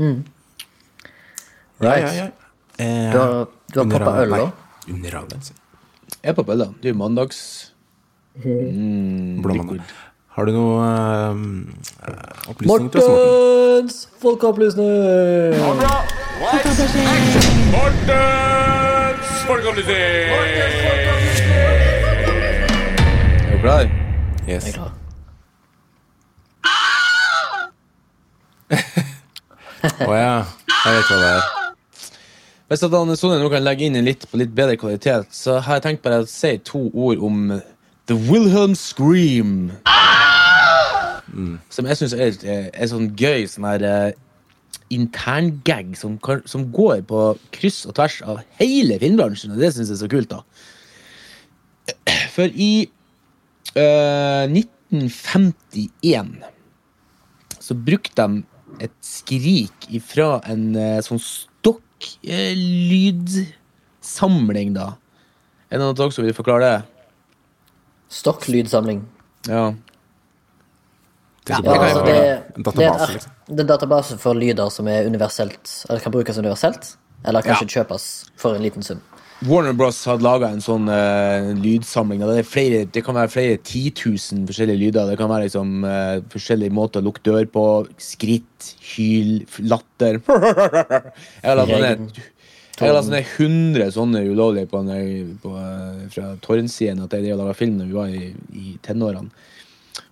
[0.00, 2.26] Ja, ja, ja.
[2.80, 4.46] Eh, Du har, du har poppa øl, da?
[4.90, 5.52] Nei, under jeg.
[6.22, 6.66] Er på bølla.
[6.82, 7.40] Det er jo mandags...
[8.44, 9.80] Mm, mandag.
[10.30, 11.34] Har du noe eh,
[12.50, 13.20] opplysning til oss, Morten?
[13.80, 14.90] Mortens folkeopplysning!
[17.74, 20.30] Mortens folkeopplysning!
[23.46, 23.84] Er du klar?
[24.48, 24.64] Yes.
[24.64, 24.92] Jeg er klar.
[30.06, 30.36] Å ja.
[30.84, 31.59] Jeg vet hva det er.
[32.70, 35.56] Hvis at han Sonja nå kan legge inn en litt, på litt bedre kvalitet, så
[35.58, 37.48] har jeg tenkt bare å si to ord om
[38.06, 39.72] The Wilhelm Scream.
[41.74, 42.38] Som jeg syns er,
[42.70, 44.14] er sånn gøy sånn her uh,
[44.94, 46.14] interngag som,
[46.46, 47.24] som går på
[47.58, 50.46] kryss og tvers av hele filmbransjen, og det syns jeg er så kult, da.
[52.36, 52.86] For i
[53.74, 56.38] uh, 1951
[57.58, 58.46] så brukte de
[58.86, 61.18] et skrik ifra en uh, sånn
[62.00, 62.54] stokk eh,
[62.90, 64.96] lydsamling, da.
[65.70, 66.78] Er det noen av dere som vil forklare det?
[68.10, 69.04] Stokklydsamling.
[69.46, 69.74] Ja.
[71.46, 72.14] Det er Ja, altså det,
[72.56, 73.32] en det, er database, liksom.
[73.46, 76.96] det er en database for lyder som er universelt, eller kan brukes universelt.
[77.24, 79.00] Eller kanskje kjøpes for en liten sum.
[79.48, 82.20] Warner Bros hadde laga en sånn uh, lydsamling.
[82.20, 85.08] Det, er flere, det kan være flere titusen forskjellige lyder.
[85.08, 87.64] Det kan være liksom uh, forskjellige måter å lukke dør på.
[88.04, 90.20] Skritt, hyl, latter.
[91.46, 92.12] Jeg har ned
[92.80, 94.80] jeg har lastet 100 sånne ulovlige på,
[95.42, 99.28] på, eh, fra torrent-siden at jeg laga film da vi var i, i tenårene.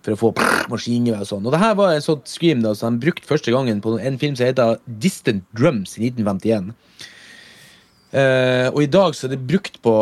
[0.05, 0.29] For å få
[0.73, 1.47] maskingevær og sånn.
[1.47, 4.19] Og det her var en sånn scream da, som de brukte første gangen på en
[4.21, 6.69] film som heter Distant Drums i 1951.
[8.09, 9.95] Eh, og i dag så er det brukt på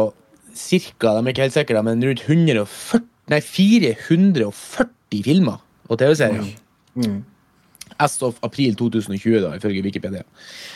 [0.58, 6.54] cirka, de er ikke helt sikre, men rundt 140, nei, 440 filmer og TV-serier.
[8.02, 10.24] As of april 2020, da, ifølge Wikipedia.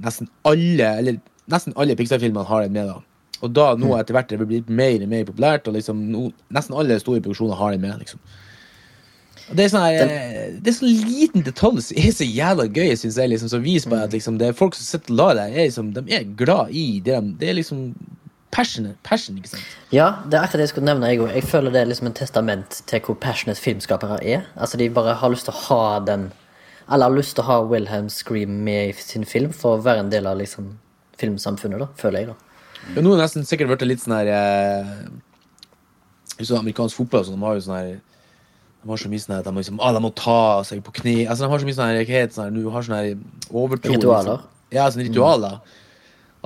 [0.00, 1.14] nesten alle eller
[1.52, 2.86] nesten alle Pixar-filmene har den med.
[2.88, 2.96] da.
[3.42, 6.28] Og da nå etter hvert er det blir mer og mer populært, og liksom no,
[6.54, 7.98] nesten alle store produksjoner har den med.
[8.02, 8.20] liksom.
[9.48, 10.56] Og Det er sånn her, den...
[10.64, 13.92] det er sånn liten detalj som er så jævla gøy, syns jeg, liksom, som viser
[13.92, 16.26] bare at liksom, det er folk som sitter og lar deg, er, liksom, de er
[16.40, 17.14] glad i det.
[17.14, 17.86] de- Det er liksom
[18.50, 19.62] passion, passion ikke sant?
[19.94, 21.12] Ja, det er akkurat det jeg skulle nevne.
[21.14, 24.44] Jeg, jeg føler det er liksom en testament til hvor passionate filmskapere er.
[24.56, 26.30] Altså De bare har lyst til å ha den
[26.88, 30.00] Alle har lyst til å ha Wilhelm Scream med i sin film for å være
[30.06, 30.78] en del av liksom
[31.20, 32.28] filmsamfunnet, da, føler jeg.
[32.32, 32.47] da
[32.94, 34.92] Ja, nå er det nesten sikkert blitt litt sånn her eh,
[36.38, 39.42] sånn Amerikansk fotball sånn, de har jo sånn her De har så mye sånn her
[39.42, 40.38] at de, liksom, ah, de må ta
[40.68, 42.70] seg på kne Altså De har så mye sånn her, hva heter sånn her, du
[42.72, 43.10] har sånn her
[43.50, 44.38] overtro Ritualer.
[44.38, 44.56] Liksom.
[44.76, 45.60] Ja, sånn ritualer.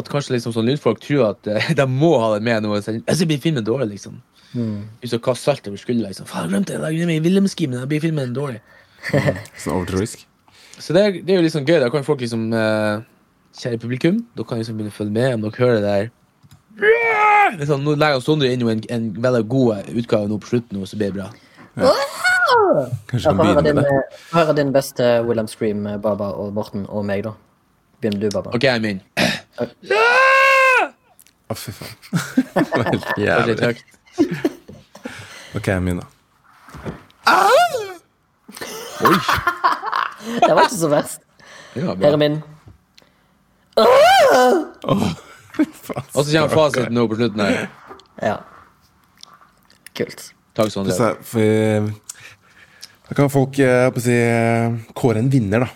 [0.01, 2.81] At kanskje liksom sånn lydfolk tror at eh, de må ha det med noe.
[2.83, 4.21] Så så blir filmen dårlig, liksom.
[5.01, 6.29] Hvis du kaster salt over skuldra, liksom.
[6.29, 8.61] Faen, jeg glemte det, jeg glemte det Jeg Wilhelmskimen, da blir filmen dårlig.
[9.11, 10.27] Sånn overtroisk.
[10.79, 11.79] Så det er, det er jo liksom gøy.
[11.83, 13.05] Da kan folk liksom eh,
[13.53, 16.07] Kjære publikum, dere kan liksom begynne å følge med om dere hører det der.
[17.59, 20.97] Liksom, nå legger Sondre inn en, en veldig god utgave nå på slutten, og så
[20.97, 21.29] blir det bra.
[23.11, 23.89] Kanskje Ja, kan Få høre, begynne med det.
[24.33, 27.33] eh, få din beste William Scream, eh, Baba og Morten og meg, da.
[28.01, 28.51] Begynner du, Baba.
[28.57, 29.01] OK, jeg er min.
[31.53, 31.95] Å, fy faen.
[32.55, 33.55] Det var helt er jævlig.
[35.57, 36.07] Ok, jeg er min, da.
[39.03, 39.17] Oi.
[40.23, 41.21] Det var ikke så verst.
[41.75, 42.43] Ja, Her er min.
[45.59, 47.69] Og så kommer fasiten nå på slutten her.
[48.23, 48.39] Ja.
[49.97, 50.33] Kult.
[50.57, 51.93] Takk, sånn Så, for,
[53.09, 55.71] da kan folk eh, si, eh, kåre en vinner, da.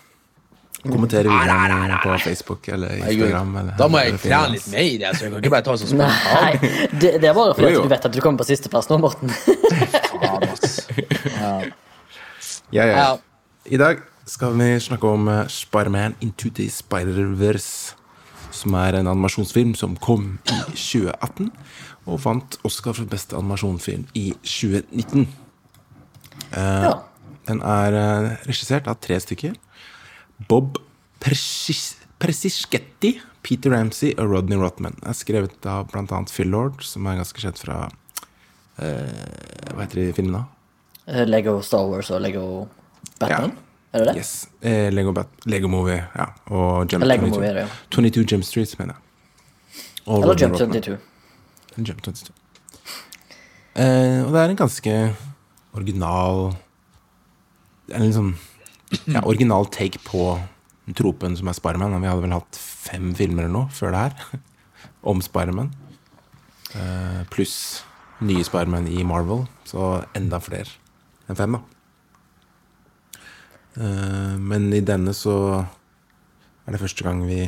[0.86, 3.56] Kommentere videoen på Facebook eller Instagram.
[3.58, 5.06] Eller, Da må jeg trene litt mer.
[5.08, 5.24] Altså.
[5.26, 6.28] Jeg kan ikke bare ta sånn spontant.
[6.36, 9.32] Nei, det, det er bare fordi du vet at du kommer på sisteplass nå, Morten.
[10.12, 10.76] Faen, ass.
[12.70, 12.84] Ja, ja.
[12.94, 13.08] Ja.
[13.66, 17.96] I dag skal vi snakke om Spiderman Into the Spider-Verse.
[18.56, 21.50] Som er en animasjonsfilm som kom i 2018
[22.06, 25.26] og vant Oscar for beste animasjonsfilm i 2019.
[26.54, 26.92] Ja.
[27.46, 29.54] Den er eh, regissert av tre stykker.
[30.50, 30.78] Bob
[31.22, 34.96] Persis- Persischetti, Peter Ramsey og Rodney Rotman.
[35.06, 36.22] Er skrevet av bl.a.
[36.30, 37.82] Phil Lord, som er ganske kjent fra
[38.80, 40.46] eh, Hva heter de filmene?
[41.06, 42.46] Eh, Lego Star Wars og Lego
[43.20, 43.54] Batman.
[43.96, 44.20] Er det det?
[44.20, 44.32] Yes.
[44.60, 45.12] Eh, Lego,
[45.48, 46.26] Lego Movie, ja.
[46.52, 47.36] Og Jump Lego 22.
[47.40, 47.68] Movie ja.
[47.90, 49.84] 22 Jump Streets, mener jeg.
[50.06, 50.98] Og Eller Jump 22.
[51.78, 52.34] Jump 22.
[53.76, 54.92] Eh, og det er en ganske
[55.76, 56.54] original
[57.92, 58.30] En litt sånn
[59.10, 60.22] ja, original take på
[60.96, 61.96] tropen som er Spiderman.
[62.00, 64.42] Vi hadde vel hatt fem filmer eller noe før det her
[65.10, 65.72] om Spiderman.
[66.76, 67.56] Eh, pluss
[68.22, 70.70] nye Spiderman i Marvel, så enda flere
[71.26, 71.75] enn fem, da.
[73.76, 75.36] Eh, men i denne så
[76.66, 77.44] er det første gang vi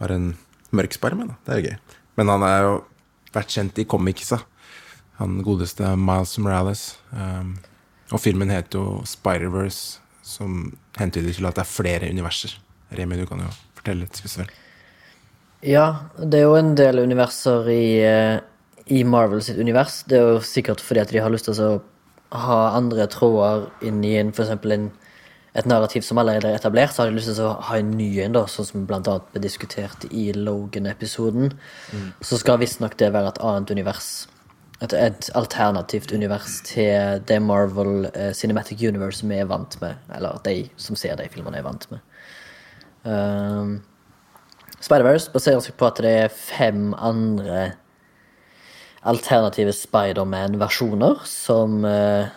[0.00, 0.34] har en
[0.76, 1.32] mørk Spiderman.
[1.32, 1.38] da.
[1.44, 1.98] Det er jo gøy.
[2.20, 2.76] Men han er jo
[3.34, 4.40] vært kjent i comicsa.
[5.20, 6.84] Han godeste Miles Morales.
[7.12, 7.58] Um,
[8.10, 12.56] og filmen heter jo Spider-Verse, som hentyder til at det er flere universer.
[12.96, 14.16] Remi, du kan jo fortelle litt.
[14.16, 14.50] spesielt.
[15.62, 18.40] Ja, det er jo en del universer i, eh,
[18.88, 20.02] i Marvel sitt univers.
[20.08, 21.82] Det er jo sikkert fordi at de har lyst til å
[22.32, 24.90] ha andre tråder inn i en, for eksempel en,
[25.54, 26.94] et narrativ som allerede er etablert.
[26.94, 29.42] Så har de lyst til å ha en ny en, da, sånn som annet ble
[29.42, 31.54] diskutert i Logan-episoden.
[32.22, 34.10] Så skal visstnok det være et annet univers.
[34.80, 39.98] Et, et alternativt univers til det Marvel eh, Cinematic Universe vi er vant med.
[40.16, 42.00] Eller de som ser de filmene, er vant med.
[43.04, 43.78] Um,
[44.80, 47.72] Spider-Verse baserer seg på at det er fem andre
[49.00, 52.32] alternative Spider-Man-versjoner som eh,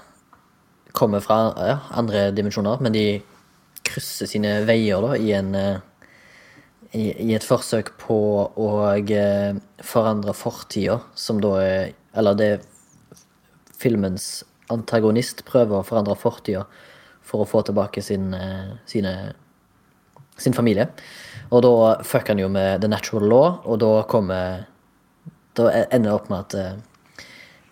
[0.93, 3.07] kommer fra ja, andre dimensjoner, men de
[3.83, 6.07] krysser sine veier da, i, en, eh,
[6.93, 12.51] i, i et forsøk på å eh, forandre fortida, som da er Eller det
[13.81, 16.67] filmens antagonist prøver å forandre fortida
[17.25, 19.33] for å få tilbake sin, eh, sine
[20.37, 20.87] sin familie.
[21.51, 21.73] Og da
[22.05, 24.69] fucker han jo med the natural law, og da kommer
[25.53, 26.53] Da ender det opp med at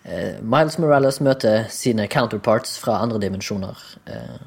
[0.04, 3.78] Miles Morales møter sine counterparts fra andre dimensjoner.
[4.10, 4.40] Eh,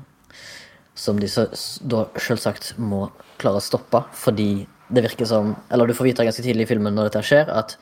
[0.95, 1.47] som de så,
[1.83, 6.43] da selvsagt må klare å stoppe, fordi det virker som Eller du får vite ganske
[6.45, 7.75] tidlig i filmen når dette skjer, at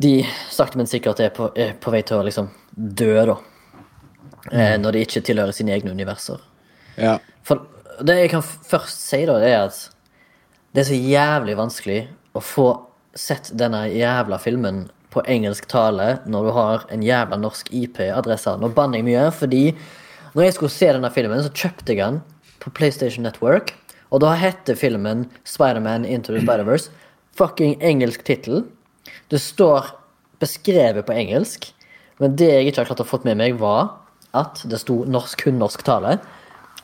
[0.00, 3.36] de sakte, men sikkert er på, er på vei til å liksom dø, da.
[4.50, 6.40] Eh, når de ikke tilhører sine egne universer.
[6.96, 7.18] Ja.
[7.44, 7.66] For
[8.00, 9.82] det jeg kan først si, da, det er at
[10.72, 12.00] det er så jævlig vanskelig
[12.32, 12.68] å få
[13.18, 18.54] sett denne jævla filmen på engelsk tale når du har en jævla norsk IP-adresse.
[18.60, 19.64] Nå banner jeg mye, fordi
[20.34, 22.20] når jeg skulle se denne filmen, så kjøpte jeg den
[22.62, 23.74] på PlayStation Network,
[24.10, 26.90] og da heter filmen Spiderman Into the Spider-Verse.
[27.38, 28.64] Fucking engelsk tittel.
[29.30, 29.92] Det står
[30.42, 31.70] beskrevet på engelsk,
[32.20, 33.96] men det jeg ikke har klart å fått med meg, var
[34.36, 36.18] at det sto norsk, kun norsk tale.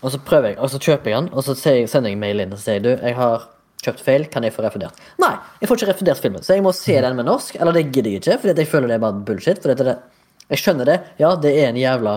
[0.03, 2.55] Og så prøver jeg, og så kjøper jeg den, og så sender jeg mail inn
[2.55, 3.47] og sier du, jeg har
[3.87, 4.99] kjøpt feil, kan jeg få refundert?
[5.23, 7.87] Nei, jeg får ikke refundert filmen, så jeg må se den med norsk, eller det
[7.93, 9.63] gidder jeg ikke, fordi jeg føler det er bare bullshit.
[9.63, 9.97] Fordi det,
[10.51, 12.17] jeg skjønner det, ja, det er en jævla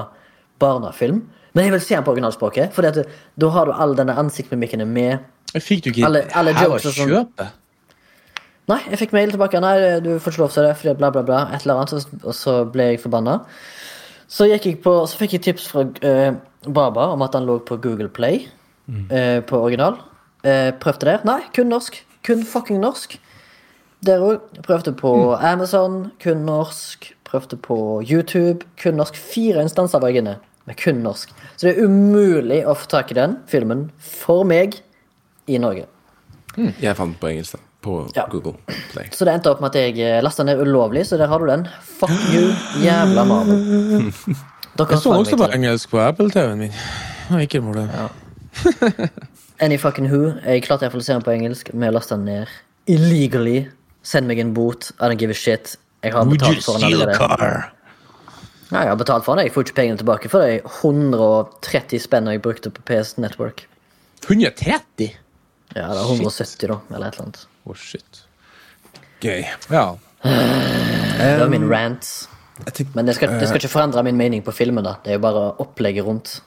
[0.60, 1.22] barnefilm,
[1.56, 3.06] men jeg vil se den på originalspråket, fordi
[3.42, 5.24] da har du all denne ansiktsmimikken med.
[5.56, 7.10] Fikk du ikke Alle- alle her å sånn.
[7.10, 7.48] kjøpe?
[8.70, 11.24] Nei, jeg fikk mail tilbake, nei, du får ikke lov til det, fordi bla bla
[11.26, 13.40] bla, et eller annet, og- så ble jeg forbanna.
[14.30, 16.36] Så, gikk jeg på, så fikk jeg tips fra uh,
[16.70, 18.46] Baba om at han lå på Google Play
[19.10, 19.98] eh, på original.
[20.44, 21.24] Eh, prøvde der.
[21.28, 21.98] Nei, kun norsk.
[22.26, 23.18] Kun fucking norsk.
[24.06, 24.40] Der òg.
[24.64, 27.12] Prøvde på Amazon, kun norsk.
[27.28, 29.16] Prøvde på YouTube, kun norsk.
[29.20, 30.38] Fire instanser var jeg inne
[30.70, 31.30] med kun norsk.
[31.58, 34.80] Så det er umulig å få tak i den filmen for meg
[35.50, 35.86] i Norge.
[36.58, 37.66] Jeg fant den på engelsk, da.
[37.82, 38.26] På Ja.
[38.28, 38.58] Google
[38.92, 39.08] Play.
[39.16, 41.68] Så det endte opp med at jeg lasta ned ulovlig, så der har du den.
[41.82, 42.50] Fuck you,
[42.84, 44.12] jævla Marvel.
[44.78, 46.74] Dere Jeg så også på engelsk på Apple-TV-en min.
[47.30, 49.10] Ja, ikke noe problem.
[49.62, 50.34] Any fucking who.
[50.46, 52.48] Jeg klarte iallfall å se den på engelsk, men jeg laste den ned
[52.90, 53.66] illegally.
[54.08, 54.92] Send meg en bot.
[55.00, 55.76] I don't give a shit.
[56.04, 57.18] Jeg har Would betalt for den steal a allerede.
[57.20, 57.74] car?
[58.72, 59.46] Ja, jeg har betalt for den.
[59.50, 63.66] Jeg får ikke pengene tilbake for de 130 spenn jeg brukte på PS Network.
[64.30, 65.10] 130?
[65.76, 67.44] Ja, det er 170, da, eller et eller annet.
[67.66, 68.24] Oh, shit.
[69.22, 69.44] Gøy.
[69.70, 69.84] Ja.
[70.24, 72.08] Det var min rant.
[72.96, 74.84] Men det skal, det skal ikke forandre min mening på filmen.
[74.84, 76.40] da Det er jo bare opplegget rundt.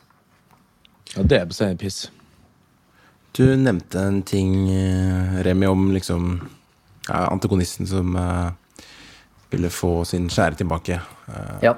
[1.16, 2.06] ja, det er bestemt piss.
[3.32, 6.34] Du nevnte en ting, eh, Remi, om liksom
[7.08, 8.50] ja, antagonisten som uh,
[9.50, 11.00] ville få sin kjære tilbake.
[11.28, 11.74] Uh, Ja.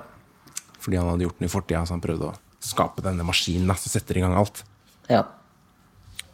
[0.78, 3.90] fordi han hadde gjort den i fortida, så han prøvde å skape denne maskinen som
[3.92, 4.64] setter i gang alt.
[5.08, 5.22] ja.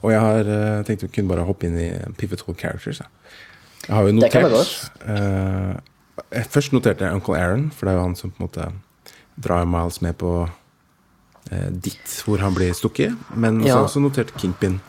[0.00, 3.02] Og jeg har uh, tenkt vi kunne bare hoppe inn i pivotal characters.
[3.02, 3.06] Ja.
[3.86, 4.54] jeg har jo notert
[5.04, 5.76] uh,
[6.48, 8.70] Først noterte jeg Uncle Aaron, for det er jo han som på en måte
[9.36, 10.48] drar Miles med på
[11.50, 13.14] eh, dit hvor han blir stukket.
[13.34, 13.74] Men så Ja.
[13.74, 14.80] har jeg også notert Kingpin.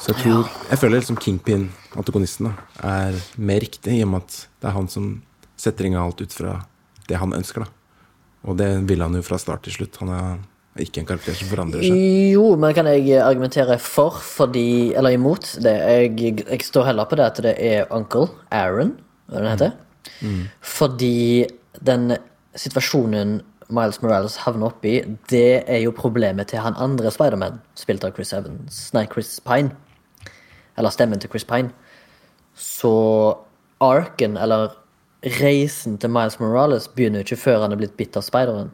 [0.00, 2.52] Så jeg tror Jeg føler liksom Kingpin, antagonisten, da,
[2.88, 5.22] er mer riktig, i og med at det er han som
[5.56, 6.64] setter i gang alt ut fra
[7.08, 7.64] det han ønsker.
[7.64, 9.96] da Og det vil han jo fra start til slutt.
[10.00, 10.38] Han er
[10.78, 11.92] ikke en karakter som forandrer seg.
[12.32, 15.74] Jo, men kan jeg argumentere for fordi Eller imot det.
[16.16, 18.96] Jeg, jeg står heller på det at det er Uncle Aaron,
[19.28, 19.72] hva den heter.
[20.62, 21.46] Fordi
[21.84, 22.16] den
[22.56, 23.40] situasjonen
[23.74, 24.98] Miles Morales havner oppi,
[25.30, 29.70] det er jo problemet til han andre Spiderman, spilt av Chris Evans Nei, Chris Pine.
[30.78, 31.70] Eller stemmen til Chris Pine.
[32.56, 32.92] Så
[33.80, 34.74] arken, eller
[35.40, 38.70] reisen til Miles Morales, begynner jo ikke før han er blitt bitt av speideren.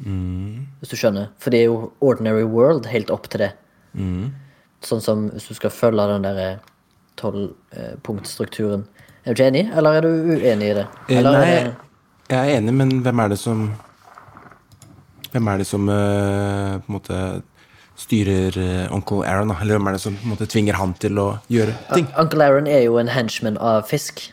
[0.00, 1.28] Hvis du skjønner.
[1.38, 3.50] For det er jo Ordinary World helt opp til det.
[4.86, 6.60] Sånn som hvis du skal følge den der
[7.20, 8.86] tolvpunktstrukturen.
[9.24, 10.86] Er du ikke enig, eller er du uenig i det?
[11.08, 11.74] Eh, Eller Nei, det
[12.30, 13.64] jeg er enig, men hvem er det som
[15.30, 17.18] Hvem er det som uh, på en måte
[18.00, 19.52] styrer uh, onkel Aaron?
[19.60, 22.08] Eller hvem er det som på en måte tvinger han til å gjøre ting?
[22.18, 24.24] Onkel Aaron er jo en henchman av fisk.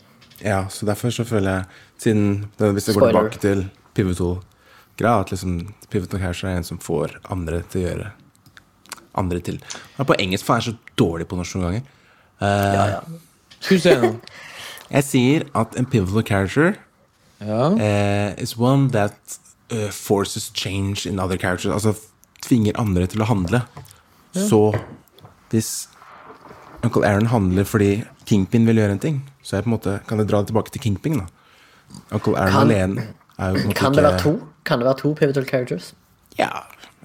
[0.42, 2.26] Ja, så derfor så føler jeg Siden
[2.62, 3.64] Hvis jeg går tilbake til
[3.98, 5.56] Pivotal-greia, at liksom
[5.90, 8.12] Pivotal Character er en som får andre til å gjøre
[9.18, 9.58] andre til
[9.98, 11.88] Men På engelsk for jeg er så dårlig på norsk noen ganger.
[12.38, 14.12] Uh, Ja, ja.
[14.98, 16.78] Jeg sier at en pivotal character
[17.42, 17.74] Ja.
[17.74, 19.18] uh, is one that
[19.72, 21.74] eh, forces change in other characters.
[21.74, 21.96] Altså
[22.42, 23.62] tvinger andre til å handle.
[24.34, 24.74] Så
[25.52, 25.88] hvis
[26.84, 30.28] Uncle Aaron handler fordi Kingpin vil gjøre en ting, så på en måte, kan jeg
[30.30, 31.18] dra det tilbake til Kingpin.
[31.24, 31.26] da
[32.12, 33.08] Uncle Aaron Kan- alene
[33.40, 34.34] er jo på en måte Kan det være to?
[34.66, 35.94] Kan det være to pivotal characters?
[36.38, 36.50] Ja.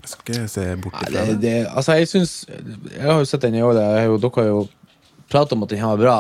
[0.03, 1.41] Jeg skal ikke se bort ifra det, det.
[1.41, 3.73] det, altså, jeg syns Jeg har jo sett den i år.
[3.79, 4.69] jeg har jo- Dere har jo
[5.31, 6.19] pratet om at den var bra.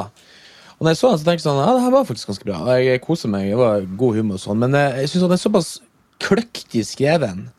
[0.78, 2.44] Og når jeg så den, så tenkte jeg sånn Ja, det her var faktisk ganske
[2.44, 2.59] bra.
[2.62, 3.48] Og jeg koser meg.
[3.50, 4.59] Det var god humor og sånn.
[4.59, 5.81] Men eh, jeg syns den er såpass
[6.22, 7.50] kløktig skreven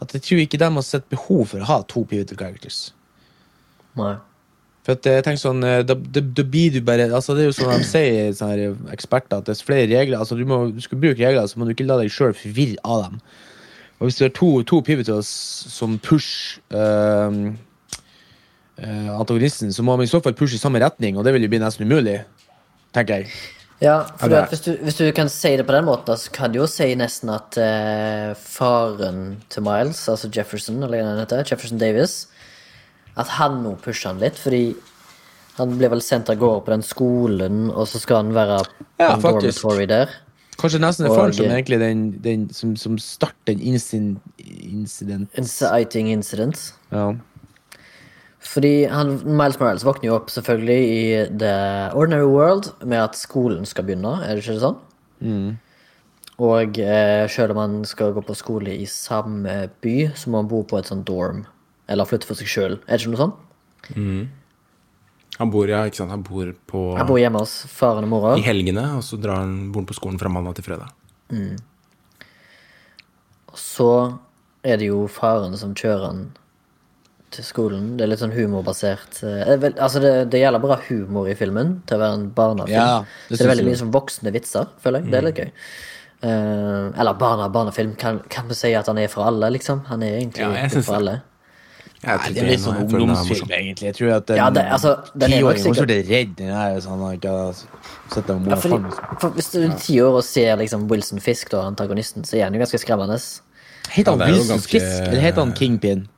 [0.00, 2.90] at jeg tror ikke de har sett behov for å ha to pivotal characters.
[3.98, 4.14] Nei.
[4.86, 7.48] For at jeg tenker sånn eh, Da, da, da blir du bare Altså Det er
[7.50, 10.80] jo sånn de sier, sånne eksperter, at det er flere regler Altså du må du
[10.80, 13.18] skal bruke regler, så må du ikke la deg sjøl forvirre av dem.
[14.00, 15.28] Og hvis du har to, to pivotals
[15.68, 17.52] som push øh,
[18.80, 21.44] øh, antagonisten, så må man i så fall pushe i samme retning, og det vil
[21.44, 22.22] jo bli nesten umulig.
[22.96, 23.59] Tenker jeg.
[23.80, 26.32] Ja, for det at hvis, du, hvis du kan si det på den måten, så
[26.34, 31.22] kan du jo si nesten at eh, faren til Miles, altså Jefferson, eller hva han
[31.22, 32.26] heter, Jefferson Davis,
[33.16, 34.74] at han nå pusher han litt, fordi
[35.56, 38.60] han blir vel sendt av gårde på den skolen, og så skal han være
[39.00, 40.12] Ja, på dormitory der.
[40.60, 45.32] Kanskje nesten er faren som egentlig den, den som, som starter den incident, incident.
[45.40, 46.66] Inciting incident.
[46.92, 47.14] Ja.
[48.40, 51.00] Fordi han, Miles Morales våkner jo opp selvfølgelig i
[51.42, 51.54] The
[51.98, 54.78] Ordinary World med at skolen skal begynne, er det ikke sånn?
[56.40, 60.48] Og eh, selv om han skal gå på skole i samme by, så må han
[60.48, 61.42] bo på et sånt dorm.
[61.90, 62.78] Eller flytte for seg sjøl.
[62.88, 63.36] Er det ikke noe sånt?
[65.40, 66.12] Han bor, ja, ikke sant?
[66.12, 68.32] Han bor på Han bor hjemme hos faren og mora.
[68.40, 70.88] i helgene, og så drar han bor han på skolen fra mandag til fredag.
[73.50, 73.90] Og så
[74.64, 76.24] er det jo faren som kjører han
[77.30, 77.96] til skolen.
[77.96, 79.22] Det er litt sånn humorbasert.
[79.22, 82.74] eh, altså det, det gjelder bra humor i filmen til å være en barnefilm.
[82.74, 85.10] Ja, det det er veldig mye sånn voksne vitser, føler jeg.
[85.10, 85.50] Det er litt gøy.
[86.20, 87.94] Uh, eller barna barnefilm.
[87.96, 89.84] Kan, kan vi si at han er for alle, liksom?
[89.88, 90.96] Han er egentlig Ja, for det.
[90.98, 91.14] alle.
[92.00, 93.86] Jeg Nei, det er litt sånn den ungdomsfilm, egentlig.
[93.90, 96.76] Jeg tror at en Ja, det- altså, den er nok sikkert- blir redd hvis her,
[96.80, 97.16] så han har
[98.10, 98.78] sett den Ja, for,
[99.20, 102.44] for hvis du er ti år og ser liksom Wilson Fisk, da, antagonisten, så er
[102.44, 103.20] han jo ganske skremmende.
[103.90, 106.08] Heter han Wilson ganske- Fisk, eller heter han Kingpin?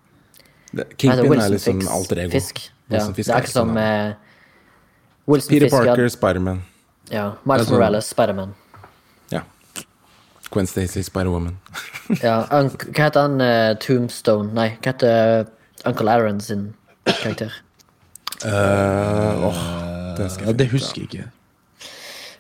[0.99, 2.31] Kingpin er liksom alt alter ego.
[2.33, 2.61] Fisk.
[2.93, 4.13] Ja, Fisk det er er som eh,
[5.29, 6.63] Wilson Peter Fisk, Parker, ja, Spiderman.
[7.11, 8.55] ja, Miles Altså- Morales, Spiderman.
[9.33, 9.41] Ja.
[10.51, 11.57] Gwen Stacy, Spider-Woman.
[12.23, 13.41] Ja, hva heter han?
[13.41, 14.53] uh, Tombstone?
[14.55, 15.47] Nei, hva heter
[15.89, 16.75] Uncle Aaron sin
[17.07, 17.53] karakter?
[18.45, 19.61] Uh, oh,
[20.19, 21.29] det skal jeg det husker jeg ikke.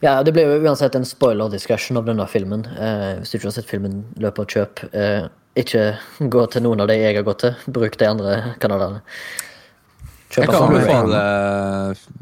[0.02, 2.64] Ja, Det blir jo uansett en spoiler-discussion om denne filmen.
[2.66, 4.82] Uh, hvis du ikke har sett filmen, løp og kjøp.
[4.92, 5.28] Eh,
[5.58, 5.86] ikke
[6.32, 7.56] gå til noen av de jeg har gått til.
[7.74, 9.02] Bruk de andre kanalene.
[10.32, 11.18] Kjøp Jeg kan anbefale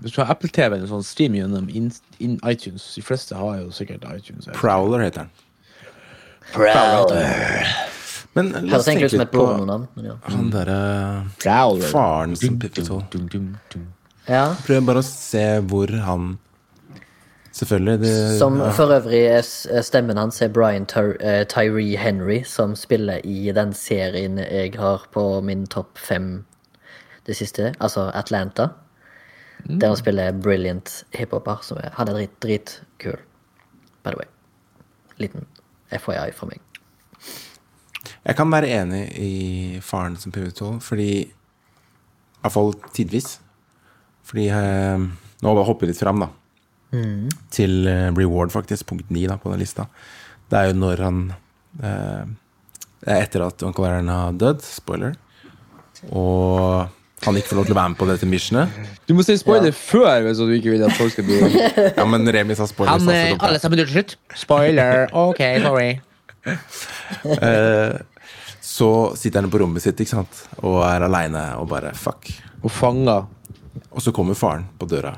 [0.02, 3.60] Hvis du har Apple TV, eller sånn stream gjennom in, in iTunes De fleste har
[3.60, 4.48] jo sikkert iTunes.
[4.58, 5.46] Prowler heter den.
[8.34, 9.44] Men la oss tenke litt på
[10.02, 10.16] ja.
[10.26, 10.78] han derre
[11.38, 13.48] uh, faren som dum.
[14.26, 14.44] Ja.
[14.66, 16.32] Prøv bare å se hvor han
[17.52, 17.98] Selvfølgelig.
[18.00, 18.70] Det, Som ja.
[18.70, 23.72] for øvrig er stemmen hans er Brian Ty eh, Tyree Henry, som spiller i den
[23.74, 26.44] serien jeg har på min topp fem
[27.26, 28.68] det siste, altså Atlanta.
[29.68, 31.58] Der han spiller brilliant hiphoper.
[31.62, 33.18] som er- Han er drit, dritkul,
[34.04, 34.26] by the way.
[35.18, 35.44] Liten
[35.92, 36.60] FYI for meg.
[38.24, 41.32] Jeg kan være enig i faren som Pivotal, fordi
[42.44, 43.40] Iallfall tidvis.
[44.24, 44.98] Fordi eh,
[45.42, 46.26] Nå bare hopper jeg litt fram, da.
[47.54, 48.86] Til eh, reward, faktisk.
[48.90, 49.86] Punkt ni da, på den lista.
[50.50, 51.18] Det er jo når han
[51.82, 52.24] eh,
[53.06, 54.64] er etter at Uncle Aaron har dødd.
[54.66, 55.14] Spoiler.
[56.10, 56.88] Og
[57.26, 58.76] han ikke får lov til å være med på dette missionet.
[59.06, 61.40] Du må si spoiler før hvis du ikke vil at folk skal bli
[61.98, 62.96] Ja, men Remi sa spoiler.
[62.96, 64.16] Han, eh, alle sammen til slutt.
[64.40, 65.06] Spoiler.
[65.12, 65.90] Ok, sorry.
[68.70, 70.44] Så sitter han på rommet sitt ikke sant?
[70.62, 72.30] og er aleine og bare fuck.
[72.64, 73.18] Og fanga.
[73.90, 75.12] Og så kommer faren på døra,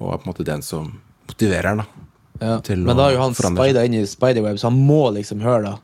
[0.00, 0.88] og er på en måte den som
[1.28, 1.84] motiverer han.
[1.84, 1.86] da
[2.40, 2.56] Ja.
[2.72, 5.76] Men da er jo han speida inn i spiderweb, så han må liksom høre da.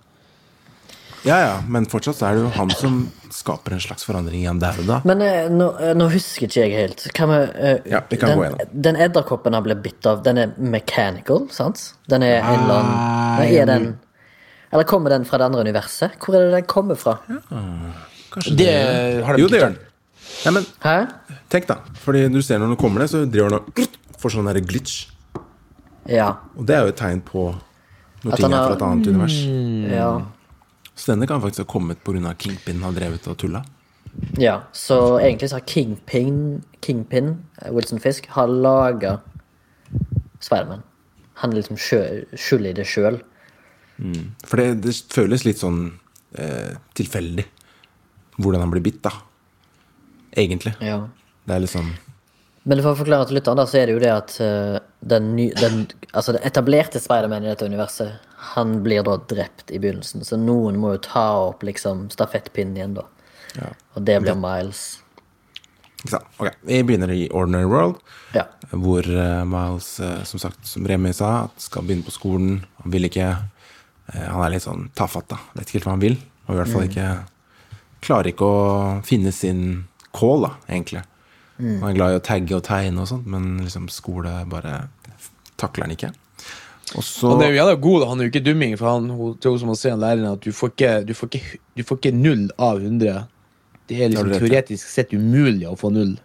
[1.27, 2.99] Ja, ja, men fortsatt så er det jo han som
[3.35, 4.99] skaper en slags forandring igjen der og da.
[5.09, 7.03] Men eh, nå, eh, nå husker ikke jeg helt.
[7.17, 8.75] Kan vi, uh, Ja, vi kan den, gå gjennom.
[8.87, 11.83] Den edderkoppen han ble bitt av, den er mechanical, sant?
[12.13, 13.89] Den er en eller annen Nei, er den
[14.71, 16.15] Eller kommer den fra det andre universet?
[16.23, 17.19] Hvor er det den kommer fra?
[18.33, 18.73] Kanskje Det
[19.27, 19.79] har de Jo, det gjør den.
[20.45, 20.97] Nei, men Hæ?
[21.51, 21.81] tenk, da.
[22.03, 25.07] Fordi du ser når den kommer ned, så driver den og får sånn der glitch.
[26.09, 26.37] Ja.
[26.57, 27.49] Og det er jo et tegn på
[28.25, 29.39] når At ting er har- fra et annet univers.
[29.93, 30.11] ja.
[30.97, 32.35] Så denne kan faktisk ha kommet pga.
[32.39, 33.65] Kingpin har drevet og tulla.
[34.39, 39.21] Ja, så egentlig så har Kingpin, Kingpin eh, Wilson Fisk, har laga
[40.41, 40.83] Spiderman.
[41.35, 43.21] Han er liksom sjø- skyld i det sjøl.
[44.47, 45.99] For det, det føles litt sånn
[46.37, 47.45] eh, tilfeldig
[48.39, 49.11] hvordan han blir bitt, da.
[50.37, 50.75] Egentlig.
[50.81, 51.07] Ja.
[51.47, 51.93] Det er liksom
[52.67, 55.45] Men for å forklare til lytteren, så er det jo det at eh, den, ny,
[55.55, 58.17] den, altså den etablerte Spiderman i dette universet,
[58.57, 60.25] han blir da drept i begynnelsen.
[60.27, 63.05] Så noen må jo ta opp liksom stafettpinnen igjen, da.
[63.61, 63.71] ja.
[63.95, 64.83] Og det blir Miles.
[66.03, 66.27] Ikke sant?
[66.43, 68.03] Ok, Vi begynner i Ordinary World,
[68.35, 68.45] Ja.
[68.75, 72.65] hvor eh, Miles, eh, som sagt, som Remi sa, skal begynne på skolen.
[72.83, 73.31] Han vil ikke
[74.07, 75.39] Han er litt sånn tafatt, da.
[75.57, 76.19] Vet ikke helt hva han vil.
[76.47, 77.07] Og i hvert fall ikke
[78.07, 78.61] Klarer ikke å
[79.03, 79.65] finne sin
[80.15, 81.03] call, da, egentlig.
[81.59, 84.89] Han er glad i å tagge og tegne og sånt, men liksom skole bare
[85.57, 86.11] takler han ikke.
[86.95, 88.77] Og så Han er jo jævla god, han er jo ikke dumming.
[88.79, 91.31] For han, tror til som han sier, han læreren, at du får, ikke, du, får
[91.33, 93.25] ikke, du får ikke null av 100.
[93.89, 96.17] Det er liksom Ja, teoretisk sett umulig å få null.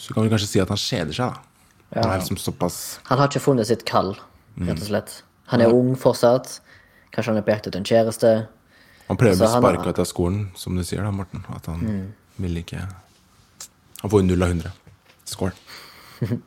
[0.00, 2.00] Så kan vi kanskje si at han kjeder seg, da.
[2.00, 4.12] Han er liksom såpass Han har ikke funnet sitt kall,
[4.56, 5.22] rett og slett.
[5.50, 6.60] Han er ung fortsatt.
[7.10, 8.30] Kanskje han er på jakt etter en kjæreste.
[9.08, 11.42] Han prøver å bli sparke er- ut av skolen, som du sier da, Morten.
[11.54, 12.84] At han vil ikke
[14.00, 14.72] Han får jo null av 100.
[15.28, 15.52] Score.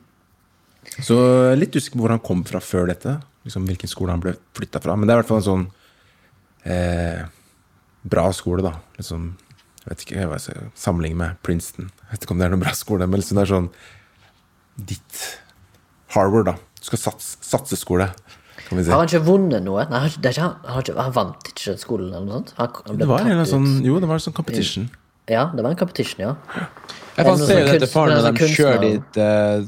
[1.04, 1.16] Så
[1.58, 3.16] litt usikker på hvor han kom fra før dette.
[3.46, 4.94] Liksom Hvilken skole han ble flytta fra.
[4.96, 5.64] Men det er i hvert fall en sånn
[6.70, 7.24] eh,
[8.14, 8.74] bra skole, da.
[8.98, 9.30] Liksom,
[9.84, 11.90] jeg vet ikke hva jeg skal sammenligne med Princeton.
[12.04, 13.70] Jeg vet ikke om det er noen bra skole, men liksom det er sånn
[14.90, 15.20] ditt
[16.14, 16.56] Harvard, da.
[16.80, 18.10] Du skal satse, satse skole,
[18.68, 18.90] kan vi si.
[18.92, 19.84] Har han ikke vunnet noe?
[19.90, 22.26] Nei, han, ikke- det er ikke, han, han, har ikke, han vant ikke skolen eller
[22.28, 22.54] noe sånt?
[22.60, 23.52] Han, Det var en tatt eller ut.
[23.54, 24.86] sånn Jo, det var en sånn competition.
[25.30, 26.34] Ja, det var en competition, ja.
[27.16, 29.62] Jeg kan noe se jo dette faren når sånn de kjører dit uh,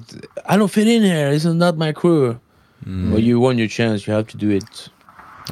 [0.50, 2.36] I don't fit in here, this is not my crew.
[2.86, 4.88] Well, you won your chance, you have to do it.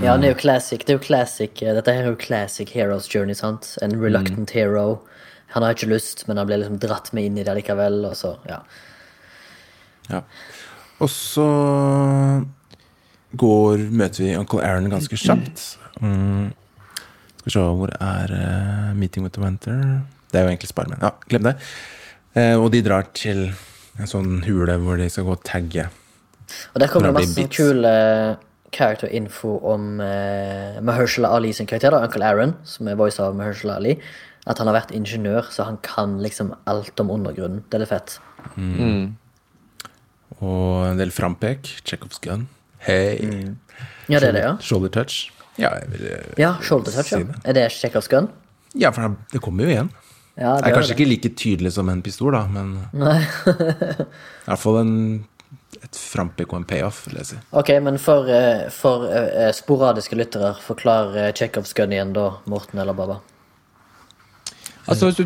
[0.03, 0.85] Ja, det er jo classic.
[0.85, 1.63] Det er jo classic.
[1.63, 3.77] eh, Dette her er jo classic hero's journey, sant?
[3.83, 5.01] En reluctant hero.
[5.55, 8.17] Han har ikke lyst, men han blir liksom dratt med inn i det likevel, og
[8.19, 8.59] så, ja.
[10.11, 10.21] Ja.
[11.01, 11.47] Og så
[13.39, 15.65] går, møter vi Uncle Aaron ganske kjapt.
[16.03, 16.49] Mm.
[17.45, 20.01] Skal vi se, hvor er uh, Meeting with the Winter?
[20.33, 20.97] Det er jo egentlig Sparmen.
[21.03, 21.59] Ja, glem det.
[22.33, 23.51] Uh, og de drar til
[24.01, 25.85] en sånn hule hvor de skal gå og tagge.
[26.73, 28.41] Og der kommer det masse kul eh,
[28.73, 33.37] character info om uh, Mahershala Ali sin karakter, da, Uncle Aaron, som er voice av
[33.37, 33.99] Mahershala Ali.
[34.49, 37.61] At han har vært ingeniør, så han kan liksom alt om undergrunnen.
[37.69, 38.17] Det er litt fett.
[40.41, 41.77] Og en del frampek.
[41.85, 42.49] Chekhovs gun.
[42.89, 43.21] Hei.
[44.09, 44.57] Ja, det er det, ja.
[44.65, 45.34] Shoulder touch.
[45.61, 47.29] Ja, jeg vil eh, Ja, shoulder touch, si ja.
[47.29, 47.43] det.
[47.45, 48.31] Er det Chekhovs gun?
[48.75, 49.93] Ja, for det kommer jo igjen.
[50.35, 54.59] Ja, Det er kanskje kanskje ikke like tydelig som en pistol, da, men i hvert
[54.59, 54.97] fall en,
[55.79, 57.39] et frampek og en payoff, vil jeg si.
[57.55, 62.99] Ok, men for, eh, for eh, sporadiske lyttere, forklar uh, gun igjen, da, Morten eller
[62.99, 63.21] Baba.
[64.91, 65.25] Altså, hvis du,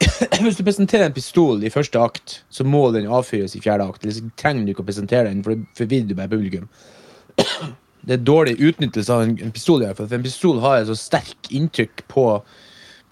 [0.44, 4.02] hvis du presenterer en pistol i første akt, så må den avfyres i fjerde akt.
[4.02, 6.66] Eller så trenger du ikke å presentere den, for det forvirrer du bare publikum.
[8.08, 10.80] Det er dårlig utnyttelse av en, en pistol, i hvert fall, for en pistol har
[10.80, 12.24] et så sterkt inntrykk på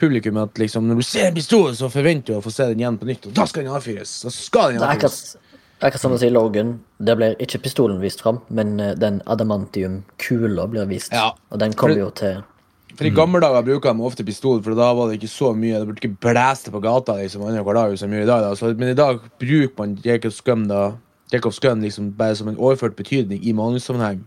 [0.00, 2.80] publikum at liksom, når du ser en pistol, så forventer du å få se den
[2.80, 4.18] igjen på nytt, og da skal den avfyres.
[4.24, 6.74] Da skal den Det er ikke akkurat, som å si Logan.
[6.96, 11.12] Det blir ikke pistolen vist fram, men eh, den adamantium-kula blir vist.
[11.12, 11.30] Ja.
[11.52, 12.42] Og den kommer jo til
[12.96, 15.76] For I gamle dager bruka de ofte pistol, for da var det ikke så mye.
[15.76, 18.44] Det burde ikke blæste på gata liksom, annenhver dag som gjør i dag.
[18.46, 18.56] Da.
[18.56, 20.94] Så, men i dag bruker man Jacobs gun, da,
[21.32, 24.24] Jacobs gun liksom, bare som en overført betydning i manussammenheng.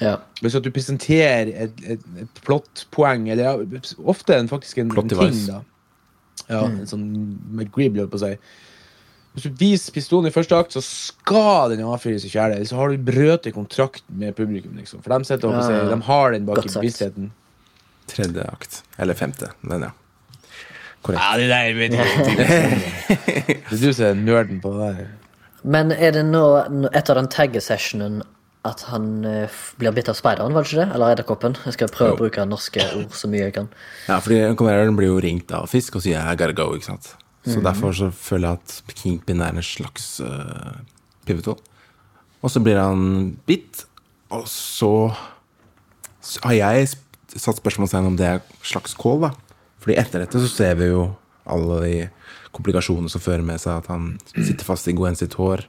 [0.00, 0.16] Ja.
[0.40, 3.64] Hvis at du presenterer et, et, et plottpoeng, eller
[4.06, 5.62] ofte en, faktisk en, en ting, da.
[6.48, 7.06] Ja, en sånn
[7.50, 8.34] McGreeb, holdt på å si.
[9.34, 12.56] Hvis du viser pistolen i første akt, så skal den avfyres i fjerde.
[12.56, 14.72] Ellers så har du brøt i kontrakten med publikum.
[14.78, 15.02] liksom.
[15.04, 15.84] For de, Ja, si, ja.
[15.92, 17.28] de har den bak i bevisstheten.
[18.08, 18.80] Tredje akt.
[18.98, 19.90] Eller femte, men ja.
[21.02, 21.20] Korrekt.
[21.22, 22.46] Ja, det der vet jeg ikke.
[23.68, 25.10] Det er du som er nerden på det der.
[25.62, 28.22] Men er det nå- etter den taggesessionen,
[28.68, 30.88] at han eh, blir bitt av speideren, var det ikke det?
[30.96, 31.56] Eller edderkoppen?
[31.66, 33.70] Jeg skal prøve å bruke norske ord så mye jeg kan.
[34.06, 37.14] Ja, fordi konkurreren blir jo ringt av Fisk og sier 'I gotta go', ikke sant.
[37.48, 40.84] Så derfor så føler jeg at Kingpin er en slags uh,
[41.24, 41.56] pivotal.
[42.42, 43.86] Og så blir han bitt,
[44.28, 45.14] og så
[46.20, 46.90] så har jeg
[47.38, 49.32] satt spørsmålstegn om det er slags call, da.
[49.80, 51.06] Fordi etter dette så ser vi jo
[51.48, 51.96] alle de
[52.52, 55.64] komplikasjonene som fører med seg at han sitter fast i Gwen sitt hår.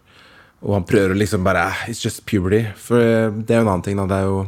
[0.61, 2.65] Og han prøver å liksom bare "Ah, It's just puberty.
[2.75, 4.05] For eh, det er jo en annen ting, da.
[4.05, 4.39] Det er jo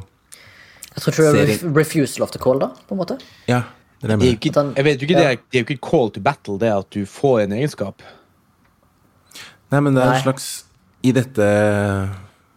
[0.92, 3.16] Jeg tror ikke det er refusal of the call, da, på en måte.
[3.48, 3.62] Ja,
[4.02, 5.20] det er det er ikke, han- jeg vet jo ikke ja.
[5.20, 8.02] det, er, det er jo ikke call to battle, det at du får en egenskap.
[9.72, 10.50] Nei, men det er en slags
[11.04, 11.48] I dette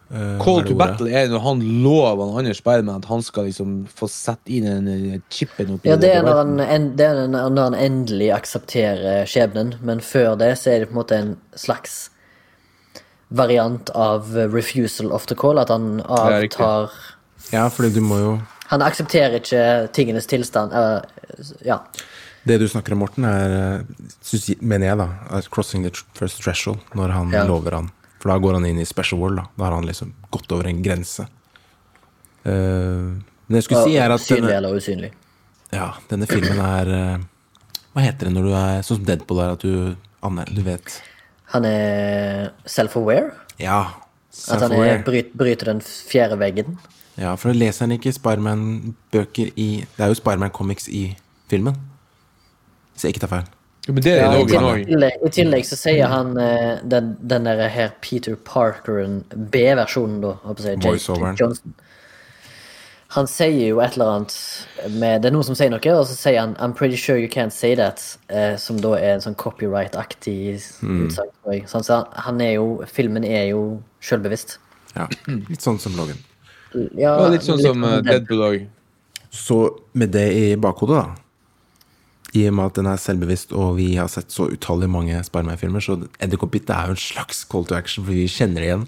[0.05, 0.77] Uh, Call to ordet?
[0.77, 4.67] battle er når han lover han andre Spiderman at han skal liksom få sette inn
[4.69, 4.85] en,
[5.33, 9.25] chip chipen oppi Ja, det er, når han, en, det er når han endelig aksepterer
[9.25, 12.11] skjebnen, men før det så er det på en måte en slags
[13.29, 16.91] variant av refusal of the call, at han avtar
[17.51, 18.33] Ja, fordi du må jo
[18.69, 20.73] Han aksepterer ikke tingenes tilstand.
[20.73, 21.01] Uh,
[21.65, 21.79] ja.
[22.45, 23.83] Det du snakker om, Morten, er eh,
[24.25, 25.05] synes, mener jeg, da,
[25.37, 26.79] er crossing the first threshold.
[26.95, 27.43] Når han Ja.
[27.45, 27.91] lover han.
[28.19, 29.37] For da går han inn i special world.
[29.37, 31.27] Da Da har han liksom gått over en grense.
[32.45, 35.11] Uh, men jeg skulle si, er at Synlig denne, eller usynlig.
[35.73, 37.19] ja, denne filmen er
[37.95, 39.95] Hva heter det når du er sånn som Deadpool er, at du
[40.25, 41.01] Anne, du vet
[41.53, 43.31] Han er self-aware.
[43.61, 43.83] Ja.
[44.51, 46.77] At han er, bryt, bryter den fjerde veggen.
[47.15, 51.05] Ja, for leser han ikke Spiderman-bøker i Det er jo Spiderman-comics i
[51.49, 51.77] filmen.
[52.93, 53.47] Hvis jeg ikke tar feil.
[53.87, 55.23] Ja, men det er Ja, i, tillegg.
[55.25, 60.35] I tillegg så sier han eh, den, den der her Peter Parkeren, B-versjonen, da.
[60.43, 61.35] håper jeg, Voiceoveren.
[61.35, 61.75] Jake Johnson.
[63.15, 64.33] Han sier jo et eller annet
[64.99, 67.29] med Det er noen som sier noe, og så sier han 'I'm pretty sure you
[67.29, 71.07] can't say that', eh, som da er en sånn copyright-aktig Mm.
[71.07, 71.29] utsagn.
[71.43, 71.67] tror.
[71.67, 74.57] Så han han er jo Filmen er jo sjølbevisst.
[74.95, 75.07] Ja,
[75.49, 76.17] Litt sånn som Logan.
[76.97, 78.67] Ja, Ja, litt sånn som uh, Deadpool òg.
[79.31, 81.15] Så med det i bakhodet, da
[82.33, 85.79] I og med at den er selvbevisst, og vi har sett så utallig mange Spiderman-filmer,
[85.79, 88.87] så Edderkoppbitt er jo en slags call to action, fordi vi kjenner det igjen.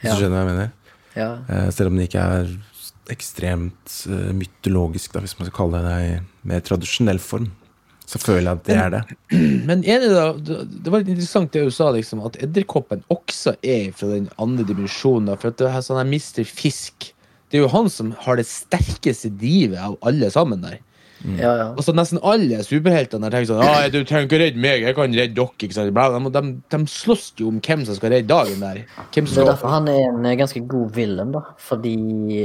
[0.00, 0.14] Hvis Ja.
[0.14, 0.70] du skjønner hva jeg mener.
[1.16, 1.38] Ja.
[1.48, 2.46] Eh, selv om det ikke er
[3.12, 7.50] ekstremt eh, mytologisk, da, hvis man skal kalle det det mer tradisjonell form.
[8.10, 9.02] Så føler jeg at det er det.
[9.68, 13.54] Men er det da det var litt interessant det du sa, liksom, at edderkoppen også
[13.62, 15.30] er fra den andre dimensjonen.
[15.38, 16.42] For at det er sånn her Mr.
[16.48, 17.12] Fisk
[17.50, 20.78] Det er jo han som har det sterkeste drivet av alle sammen der.
[21.36, 21.66] Ja, ja.
[21.74, 24.96] Og så nesten alle superheltene har tenker sånn ah, 'Du trenger ikke redde meg, jeg
[24.96, 28.64] kan redde dere.' Bla, De, de, de slåss jo om hvem som skal redde dagen
[28.64, 28.82] der.
[29.12, 31.44] Det er derfor han er en eh, ganske god villain, da.
[31.60, 31.94] Fordi,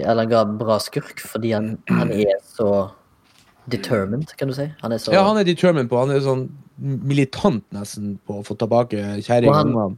[0.03, 2.89] eller en bra skurk, fordi han, han er så
[3.71, 4.67] determined, kan du si.
[4.81, 8.43] Han er så Ja, han er determined på Han er sånn militant nesten på å
[8.45, 9.95] få tilbake kjerringa.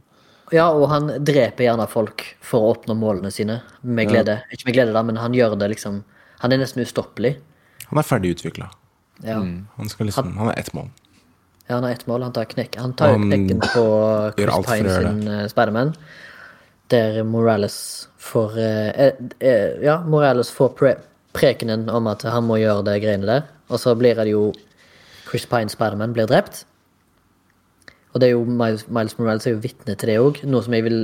[0.54, 3.58] Ja, og han dreper gjerne folk for å oppnå målene sine.
[3.82, 4.38] Med glede.
[4.54, 6.04] Ikke med glede, da, men han gjør det liksom
[6.38, 7.32] Han er nesten ustoppelig.
[7.90, 8.70] Han er ferdig utvikla.
[9.24, 9.40] Ja.
[9.76, 10.90] Han, skal liksom, han er ett mål.
[11.66, 12.22] Ja, han har ett mål.
[12.22, 12.76] Han tar, knekk.
[12.80, 13.84] Han tar Han knekken på
[14.36, 15.92] Chris Pine sin uh, Spiderman.
[16.88, 20.94] Der Morales får eh, eh, eh, Ja, Morales får pre
[21.36, 23.42] prekenen om at han må gjøre de greiene der.
[23.68, 24.48] Og så blir det jo
[25.28, 26.64] Chris Pine Spiderman blir drept.
[28.14, 30.40] Og det er jo Miles, Miles Morales er jo vitne til det òg.
[30.48, 31.02] Noe som jeg vil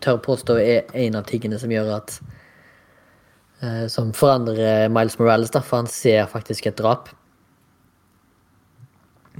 [0.00, 2.35] tørre påstå er en av tingene som gjør at eh,
[3.88, 7.08] Som forandrer Miles Morales, da, for han ser faktisk et drap.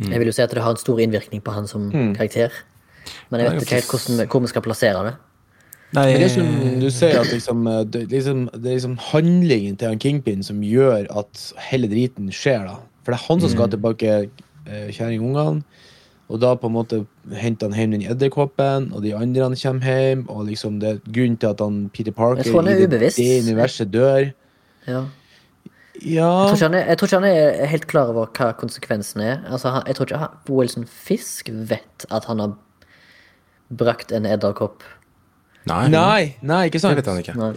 [0.00, 2.52] Jeg vil jo si at det har en stor innvirkning på han som karakter.
[3.30, 5.14] Men jeg vet ikke helt hvordan, hvor vi skal plassere det.
[5.94, 8.96] Nei, Men det er som du sier, at liksom, eh, det, liksom, det er liksom
[9.12, 12.66] handlingen til han Kingpin som gjør at hele driten skjer.
[12.66, 12.80] da.
[13.04, 15.62] For det er han som skal tilbake eh, kjerringungene.
[16.26, 16.98] Og da på en måte
[17.38, 20.24] henter han hjem den edderkoppen, og de andre han kommer hjem.
[20.32, 23.28] Og liksom det er grunnen til at han Peter Parker han er i det, det
[23.46, 24.32] universet dør.
[24.88, 25.04] Ja.
[26.04, 28.50] Ja Jeg, tror ikke han er, jeg tror ikke han er helt klar over hva
[28.58, 29.38] konsekvensen er.
[29.48, 32.52] Altså, han, jeg tror ikke han, Wilson Fisk vet at han har
[33.72, 34.82] brakt en edderkopp.
[35.66, 37.34] nei, Nei, nei, ikke det vet han ikke.
[37.38, 37.48] Nei.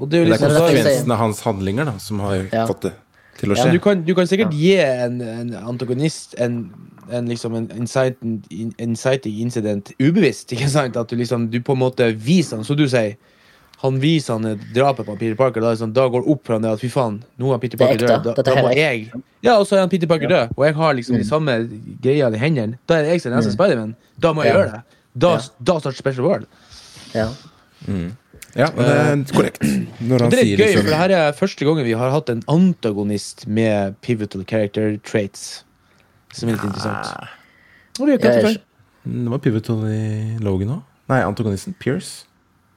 [0.00, 2.48] Og det er jo liksom det er derfor konsekvensen av hans handlinger da, som har
[2.52, 2.66] Ja.
[2.66, 2.92] fått det
[3.40, 3.66] til å skje.
[3.70, 6.60] Ja, du kan, du kan sikkert gi en, en antagonist en,
[7.10, 8.38] en, liksom en inciting,
[8.78, 10.52] inciting incident ubevisst.
[10.54, 10.96] ikke sant?
[11.00, 13.16] At du liksom, du på en måte viser han, som du sier
[13.80, 15.62] Han viser han et drapet på Peter Parker.
[15.64, 17.78] Da, liksom, da går det opp for han det at fy faen, nå er Peter
[17.80, 18.26] er Parker død.
[18.36, 19.06] Da, da må jeg
[19.42, 21.54] Ja, og så er han Peter Parker død, og jeg har liksom de samme
[22.04, 22.76] greiene i hendene.
[22.86, 23.94] Da er det jeg som er neste Spiderman.
[24.20, 24.58] Da må jeg Ja.
[24.58, 24.82] gjøre det.
[25.24, 25.40] Da, Ja.
[25.72, 26.44] da starter Special World.
[27.16, 27.30] Ja.
[28.58, 29.60] Ja, det er korrekt.
[30.08, 31.92] Når han Det er sier litt gøy, liksom for det her er første gangen vi
[32.00, 35.62] har hatt en antagonist med pivotal character traits.
[36.34, 37.28] Som er litt interessant.
[38.00, 38.58] Og det er Jeg- Captain
[39.24, 40.82] Det var Pivotal i Logan òg.
[41.08, 41.74] Nei, antagonisten.
[41.80, 42.24] Pierce.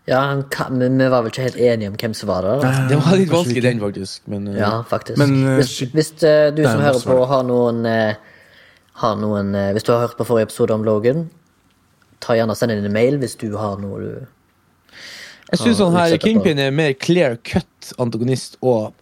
[0.08, 2.60] ja han kan, men vi var vel ikke helt enige om hvem som var der.
[2.64, 2.72] Da.
[2.90, 4.22] Det var litt vanskelig, den, faktisk.
[4.28, 5.18] Men, uh, Ja, faktisk.
[5.18, 8.16] Men, eh, hvis hvis eh, du som Nei, hører på, har noen, eh,
[8.96, 11.30] har noen eh, Hvis du har hørt på forrige episode om Logan,
[12.20, 14.28] ta gjerne og send inn en mail hvis du har noe du
[15.52, 16.18] jeg syns Ja, sånn her.
[16.18, 18.94] Kingpin er mer clear cut antagonist og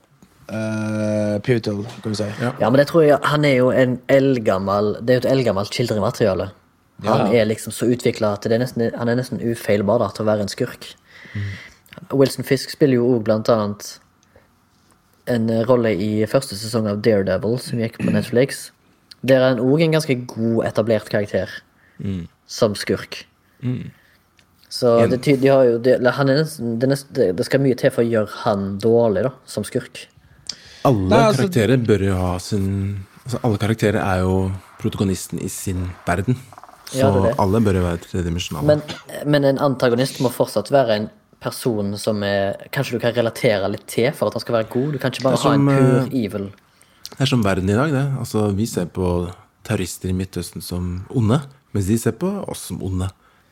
[0.51, 2.29] uh, pivotal, kan vi si.
[2.41, 2.53] Ja.
[2.59, 5.71] Ja, men det tror jeg Han er jo en eldgammel Det er jo et eldgammelt
[5.71, 6.49] kildremateriale.
[7.05, 7.41] Han Ja.
[7.41, 10.29] er liksom så utvikla at det er nesten, han er nesten ufeilbar da, til å
[10.29, 10.93] være en skurk.
[12.13, 13.99] Wilson Fisk spiller jo òg blant annet
[15.31, 18.71] en rolle i første sesong av Daredevil, som gikk på Netflix.
[19.23, 21.49] Der er han òg en ganske god, etablert karakter
[22.47, 23.25] som skurk.
[24.71, 27.75] Så det, tyder, de jo, det, han er nesten, det, er det, det skal mye
[27.75, 30.05] til for å gjøre han dårlig da, som skurk.
[30.87, 32.67] Alle Nei, altså- karakterer bør jo ha sin
[33.21, 34.37] altså Alle karakterer er jo
[34.81, 36.39] protagonisten i sin verden.
[36.89, 37.35] Så Ja, det det.
[37.39, 38.65] alle bør jo være tredimensjonale.
[38.65, 38.81] Men,
[39.25, 41.09] men en antagonist må fortsatt være en
[41.41, 44.91] person som er, kanskje du kan relatere litt til for at han skal være god.
[44.93, 46.49] Du kan ikke bare er ha en som, pur eh, evil.
[47.11, 48.05] Det er som verden i dag, det.
[48.19, 49.31] Altså, vi ser på
[49.67, 51.41] terrorister i Midtøsten som onde,
[51.75, 53.11] mens de ser på oss som onde.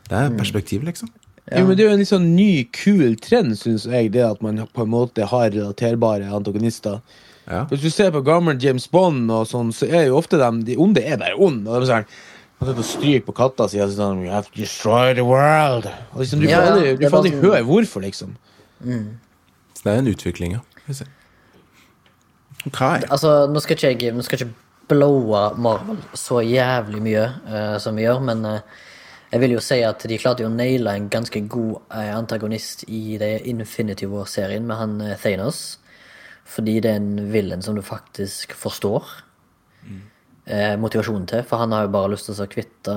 [0.10, 0.34] Det Mm.
[0.34, 1.10] er perspektiv, liksom.
[1.52, 4.42] Jo, men Det er jo en litt sånn ny, kul trend, syns jeg, det at
[4.42, 7.02] man på en måte har relaterbare antagonister.
[7.50, 7.64] Ja.
[7.66, 10.76] Hvis du ser på gammel James Bond, og sånn, så er jo ofte dem, de
[10.78, 11.68] onde er bare onde.
[11.68, 12.06] Og de er sånn,
[12.60, 15.86] han sitter og stryker på katta si og sånn You have to destroy the world.
[16.14, 18.36] Og liksom, du får Ja, ja, aldri, du får aldri sånn- høre hvorfor, liksom.
[19.74, 20.60] Så det er en utvikling, ja.
[22.68, 23.02] Okay.
[23.10, 24.54] Altså, nå skal ikke jeg nå skal ikke
[24.90, 28.60] blowe Marvel så jævlig mye uh, som vi gjør, men eh,
[29.30, 32.86] jeg vil jo si at de klarte jo å naile en ganske god eh, antagonist
[32.90, 35.78] i det Infinity War-serien med han eh, Thanos.
[36.50, 39.06] Fordi det er en villain som du faktisk forstår
[40.50, 41.46] eh, motivasjonen til.
[41.46, 42.96] For han har jo bare lyst til å kvitte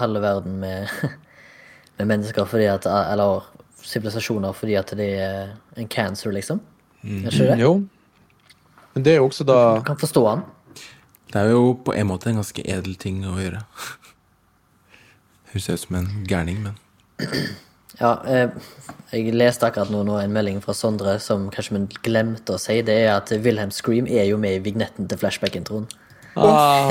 [0.00, 0.90] halve verden med,
[2.00, 3.46] med mennesker fordi at Eller
[3.82, 6.58] sivilisasjoner fordi at det er en cancer, liksom.
[7.06, 7.62] Er ikke det?
[7.62, 7.76] Jo.
[8.96, 10.44] Men det er jo også da Du kan forstå han.
[11.32, 13.62] Det er jo på en måte en ganske edel ting å gjøre.
[15.52, 16.74] Høres ut som en gærning, men
[18.00, 18.48] Ja, eh,
[19.12, 22.78] jeg leste akkurat nå, nå en melding fra Sondre som kanskje vi glemte å si.
[22.82, 25.84] Det er at Wilhelm Scream er jo med i vignetten til Flashback-introen.
[26.40, 26.88] ah.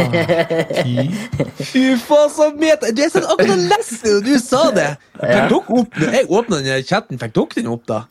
[1.57, 2.91] Fy faen, så meta!
[2.93, 4.89] Du er sånn akkurat leste det, og du sa det!
[5.17, 6.11] Fikk dere opp det?
[6.19, 8.03] jeg åpna den chatten, fikk dere den opp, da?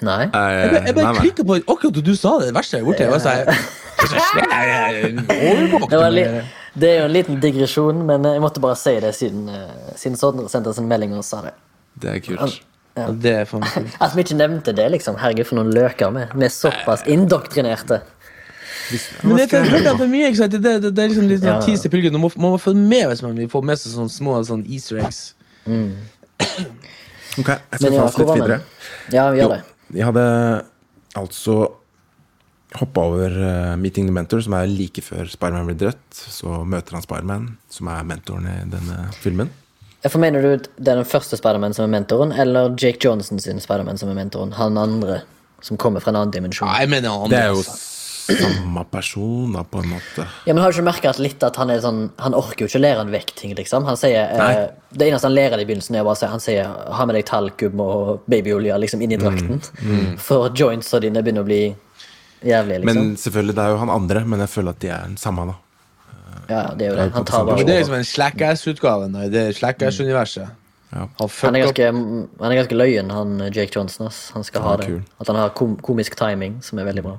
[0.00, 0.22] Nei?
[0.24, 2.46] Jeg, bare- jeg bare klikka på akkurat da du sa det.
[2.48, 3.00] Det verste jeg har gjort.
[3.04, 3.44] Jeg var sånn
[5.90, 6.24] Det, li
[6.80, 10.18] det er jo en liten digresjon, men jeg måtte bare si det siden, eh, siden
[10.20, 11.54] Sondre sendte oss en melding og sa det.
[12.02, 12.60] det er kult.
[12.98, 13.66] Ja, det er kult.
[14.04, 15.18] At vi ikke nevnte det, liksom.
[15.20, 16.26] Herregud, for noen løker vi.
[16.34, 18.00] Vi er såpass indoktrinerte.
[19.22, 20.54] Men det det, det er mye, ikke sant?
[20.56, 22.16] Det, det, det er liksom litt sånn tis til pulken.
[22.16, 24.98] Man må, man følge med hvis man vil få med seg sånne små sånn easter
[25.04, 25.20] eggs.
[27.38, 28.58] Ok, jeg skal ta oss litt videre.
[29.14, 29.60] Ja, vi Jo, gjør det.
[29.94, 30.24] Jeg hadde
[31.20, 31.56] altså
[32.78, 36.14] hoppa over uh, Meeting the Mentor, som er like før Spiderman blir drept.
[36.14, 39.50] Så møter han Spiderman, som er mentoren i denne filmen.
[40.06, 43.60] For Mener du det er den første Spiderman som er mentoren, eller Jake Johnson sin
[43.60, 44.54] Spiderman som er mentoren?
[44.56, 45.22] Han andre
[45.60, 46.68] som kommer fra en annen dimensjon?
[46.70, 47.42] Ja, jeg mener han Det andre.
[47.42, 47.76] er jo altså.
[48.30, 50.24] samme person, da, på en måte.
[50.46, 52.70] Ja, men Har du ikke merket at litt at han er sånn Han orker jo
[52.70, 53.84] ikke å lære han vekk ting, liksom.
[53.84, 57.04] Han sier, eh, Det eneste han lærer i begynnelsen, er bare si Han sier 'ha
[57.04, 59.60] med deg talkum og babyolje liksom inn i drakten'.
[60.18, 61.76] For jointsa dine begynner å bli
[62.44, 62.96] jævlige, liksom.
[63.02, 65.46] Men selvfølgelig, det er jo han andre, men jeg føler at de er den samme,
[65.46, 65.54] da.
[66.48, 67.12] ja, det er jo det.
[67.12, 70.48] Han tar bare det er liksom en Slackass-utgaven av det Slackass-universet.
[70.92, 71.06] Ja.
[71.20, 71.86] Han Han er ganske,
[72.40, 74.06] han er ganske løyen, han eh, Jake Johnson.
[74.08, 74.30] Ass.
[74.34, 74.86] Han skal Ja, ha det.
[74.86, 75.02] kul.
[75.20, 77.18] At han har kom komisk timing, som er veldig bra.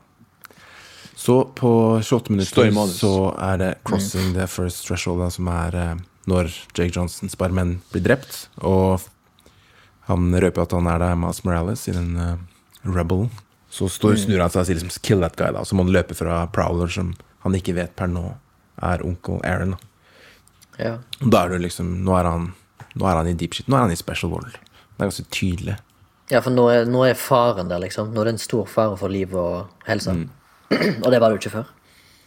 [1.16, 5.96] Så på 28 minutter så er det 'Crossing the First Threshold', som er eh,
[6.28, 8.48] når Jake Johnsons barmenn blir drept.
[8.58, 9.00] Og
[10.10, 12.36] han røper at han er der med Morales i den uh,
[12.86, 13.30] Rebel.
[13.72, 15.64] Så står, snur han seg og sier liksom 'kill that guy', da.
[15.64, 17.14] Så må han løpe fra Prowler, som
[17.46, 18.34] han ikke vet per nå
[18.84, 19.78] er onkel Aaron.
[20.78, 20.98] Ja.
[21.20, 22.54] Da er du liksom Nå er han
[22.96, 23.68] Nå er han i deep shit.
[23.70, 24.52] Nå er han i special world.
[24.52, 25.78] Det er ganske tydelig.
[26.32, 28.10] Ja, for nå er, nå er faren der, liksom.
[28.12, 30.12] Nå er det en stor fare for liv og helse.
[30.12, 30.26] Mm.
[31.04, 31.72] og det var det jo ikke før.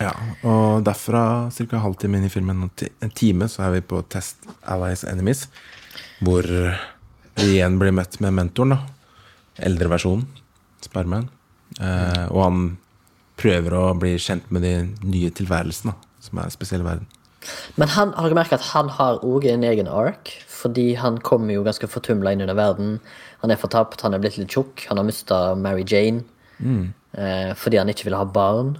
[0.01, 0.12] Ja,
[0.49, 1.82] og derfra ca.
[1.84, 5.47] halvtime inn i filmen, og en time, så er vi på Test Allies Enemies.
[6.24, 8.80] Hvor vi igjen blir møtt med mentoren, da.
[9.68, 9.92] Eldre
[10.93, 11.30] versjonen,
[11.80, 12.59] Eh, og han
[13.41, 17.09] prøver å bli kjent med de nye tilværelsene, som er spesielle verden.
[17.76, 20.30] Men han, har merket at han har òg en egen ark?
[20.49, 22.95] Fordi han kommer jo ganske fortumla inn i den verden.
[23.43, 26.24] Han er fortapt, han er blitt litt tjukk, han har mista Mary Jane.
[27.12, 28.76] Eh, fordi han ikke ville ha barn.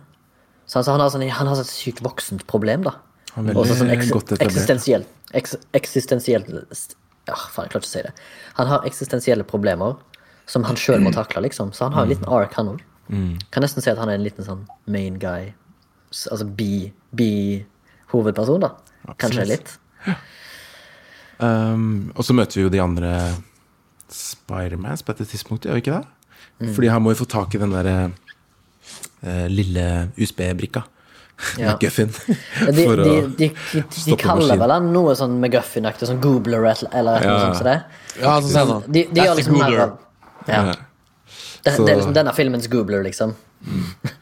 [0.65, 2.97] Så altså, han, har sånn, han har sånn et sykt voksent problem, da.
[3.35, 8.13] Han Også sånn eks eksistensielt eks Eksistensielt Ja, faen, jeg klarer ikke å si det.
[8.61, 9.97] Han har eksistensielle problemer
[10.47, 11.73] som han sjøl må takle, liksom.
[11.73, 12.81] Så han har en liten ark, han òg.
[13.53, 15.43] Kan nesten si at han er en liten sånn main guy.
[16.31, 18.71] Altså bi-hovedperson, da.
[19.21, 19.75] Kanskje litt.
[21.39, 23.11] Um, og så møter vi jo de andre
[24.15, 26.07] Spidermans på dette tidspunktet, gjør vi ikke det?
[26.77, 27.87] Fordi han må jo få tak i den der
[29.25, 29.85] uh, lille
[30.17, 30.83] USB-brikka.
[31.59, 31.73] Ja.
[31.75, 32.13] McGuffin.
[32.71, 37.19] De, de, de, de, de, kaller vel han noe sånn McGuffin-aktig, sånn Goobler eller eller
[37.27, 37.35] Ja.
[37.35, 37.59] annet sånt.
[37.59, 37.79] Så det.
[38.23, 39.91] Ja, så sier han De, de gjør liksom mer av
[40.49, 40.75] ja.
[41.65, 43.35] Det, det er liksom denne filmens Goobler, liksom.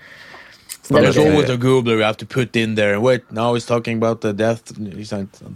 [0.91, 3.01] Er There's always a goobler you have to put in there.
[3.01, 4.73] Wait, now he's talking about the death.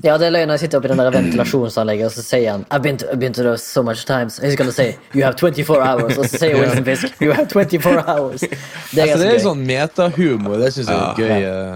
[0.02, 2.84] Ja, det er løgn jeg sitter oppi den der ventilasjonsanlegget, og så sier han I've
[2.84, 4.38] been to, I've been to those so much times.
[4.40, 6.16] He's gonna say You have 24 hours.
[6.16, 8.40] Og så sier Wilson Fisk You have 24 hours.
[8.40, 10.56] Det er Altså, det er sånn metahumor.
[10.62, 11.34] Det syns jeg er gøy.
[11.42, 11.66] Ja.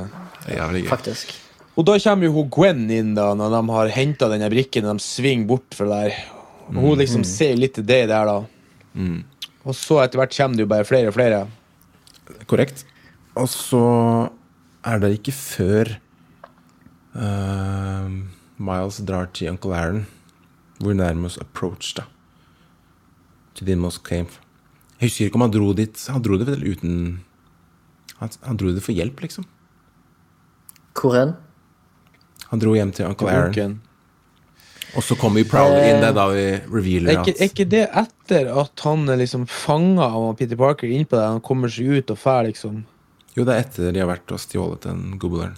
[0.46, 0.86] Det er gøy.
[0.88, 1.34] faktisk.
[1.76, 5.04] Og da kommer jo Gwen inn da når de har henta denne brikken og de
[5.04, 6.16] svinger bort fra der.
[6.70, 8.38] Og hun liksom ser litt til det der, da.
[9.64, 11.40] Og så etter hvert kommer det jo bare flere og flere.
[12.50, 12.84] Korrekt.
[13.38, 13.84] Og så
[14.86, 15.92] er det ikke før
[17.14, 18.08] uh,
[18.60, 20.06] Miles drar til onkel Aaron,
[20.80, 22.06] hvor nærmest approach, da.
[23.54, 24.40] Til din inmost cave.
[25.00, 26.96] Jeg husker ikke om han dro dit Han dro det vel uten
[28.20, 29.46] Han, han dro det for hjelp, liksom.
[30.96, 31.32] Hvor hen?
[32.50, 33.80] Han dro hjem til onkel Aaron.
[34.96, 37.66] Og så kommer vi Prowler inn, det er da vi revealer Er ikke, er ikke
[37.70, 42.00] det etter at han er liksom fanga av Peter Parker innpå det, Han kommer seg
[42.00, 42.82] ut og fær, liksom.
[43.36, 45.54] Jo, det er etter de har vært og stjålet den Googleren.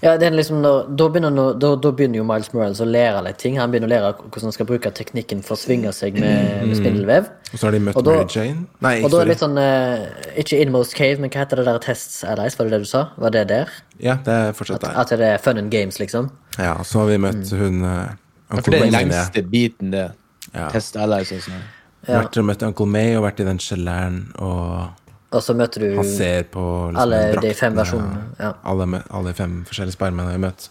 [0.00, 2.86] Ja, det er liksom når, da, begynner, no, da, da begynner jo Miles Morales å
[2.88, 3.58] lære litt ting.
[3.60, 6.78] Han begynner å lære hvordan han skal bruke teknikken for å svinge seg med, med
[6.78, 7.28] spindelvev.
[7.50, 8.64] Og så har de møtt da- Mary Jane.
[8.86, 10.06] Nei, Og da er det litt sånn uh,
[10.40, 12.56] Ikke Inmost Cave, men hva heter det der Tests Allies?
[12.56, 13.02] Var det det du sa?
[13.20, 13.74] Var det der?
[14.00, 14.96] Ja, det er fortsatt der.
[15.04, 16.30] At det er fun and games, liksom?
[16.56, 18.16] Ja, og så har vi møtt hun uh,
[18.50, 20.06] Uncle det er den lengste biten, det.
[20.54, 20.70] Ja.
[20.72, 21.60] Test allies og sånn.
[22.08, 22.22] Ja.
[22.22, 24.88] Vært og møtt Uncle May og vært i den kjelleren, og
[25.30, 28.22] Og så møter du han ser på liksom, alle de fem versjonene.
[28.40, 28.50] Ja.
[28.66, 30.70] Alle, alle fem forskjellige Spiderman har vi møtt.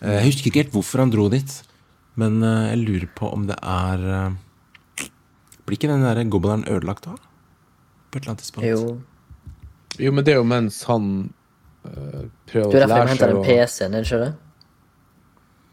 [0.00, 1.56] Eh, Jeg husker ikke helt hvorfor han dro dit,
[2.20, 5.08] men eh, jeg lurer på om det er eh,
[5.68, 7.18] Blir ikke den der gobleren ødelagt da?
[8.08, 8.68] På et eller annet tidspunkt?
[8.70, 8.96] Jo.
[10.00, 11.10] Jo, men det er jo mens han
[11.82, 14.32] prøver prøver lære er å derfor de henter seg den PC-en, er det ikke det?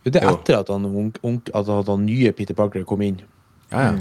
[0.05, 0.83] Jo, Det er etter at han,
[1.61, 3.23] at han, nye Peter Parker kom inn.
[3.71, 3.95] Ja, ja.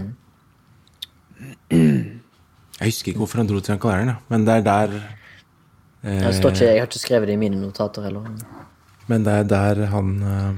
[2.80, 6.54] Jeg husker ikke hvorfor han dro til Aaron, men det er der eh, jeg, står
[6.54, 8.26] ikke, jeg har ikke skrevet det i mine notater heller.
[9.06, 10.52] Men det er der han eh,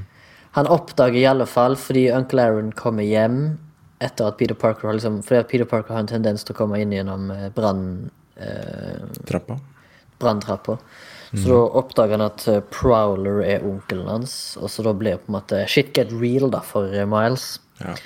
[0.56, 3.58] Han oppdager i alle fall fordi Uncle Aaron kommer hjem
[4.00, 6.58] etter at Peter Parker har liksom Fordi at Peter Parker har en tendens til å
[6.58, 8.10] komme inn gjennom eh, brann...
[8.36, 9.58] Eh, trappa.
[10.20, 10.76] branntrappa.
[11.32, 15.24] Så da oppdager han at eh, Prowler er onkelen hans, og så da blir det
[15.24, 17.56] på en måte shit get real da for eh, Miles.
[17.80, 17.96] Ja.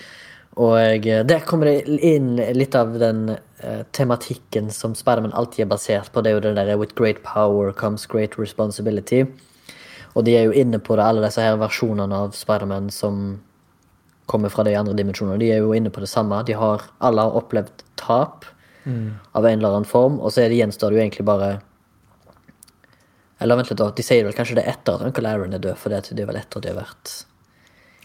[0.61, 6.11] Og der kommer det inn litt av den uh, tematikken som Spiderman alltid er basert
[6.13, 6.21] på.
[6.21, 9.27] Det er jo det der 'with great power comes great responsibility'.
[10.15, 13.41] Og de er jo inne på det, alle disse her versjonene av Spiderman som
[14.27, 15.39] kommer fra de andre dimensjonene.
[15.39, 16.43] De er jo inne på det samme.
[16.47, 18.45] De har, alle har opplevd tap
[19.33, 21.51] av en eller annen form, og så er det, gjenstår det jo egentlig bare
[23.41, 23.89] Eller vent litt, da.
[23.97, 26.27] De sier vel kanskje det er etter at Uncle Aaron er død, for det er
[26.29, 27.13] vel etter at de har vært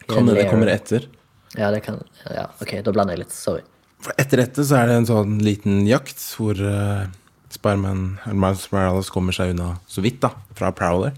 [0.08, 1.10] Kan det, det kommer etter?
[1.58, 3.36] Ja, det kan Ja, ok, da blander jeg litt.
[3.36, 3.64] Sorry.
[4.04, 7.06] For etter dette så er det en sånn liten jakt hvor uh,
[7.54, 11.16] Spiderman Miles Morales kommer seg unna så vidt, da, fra Prowler.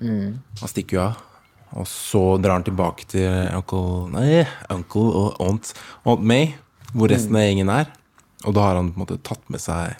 [0.00, 1.22] Han stikker jo av.
[1.76, 5.72] Og så drar han tilbake til Uncle Nei, Uncle og Aunt,
[6.06, 6.52] Aunt May,
[6.92, 7.88] hvor resten av gjengen er.
[8.46, 9.96] Og da har han på en måte tatt med seg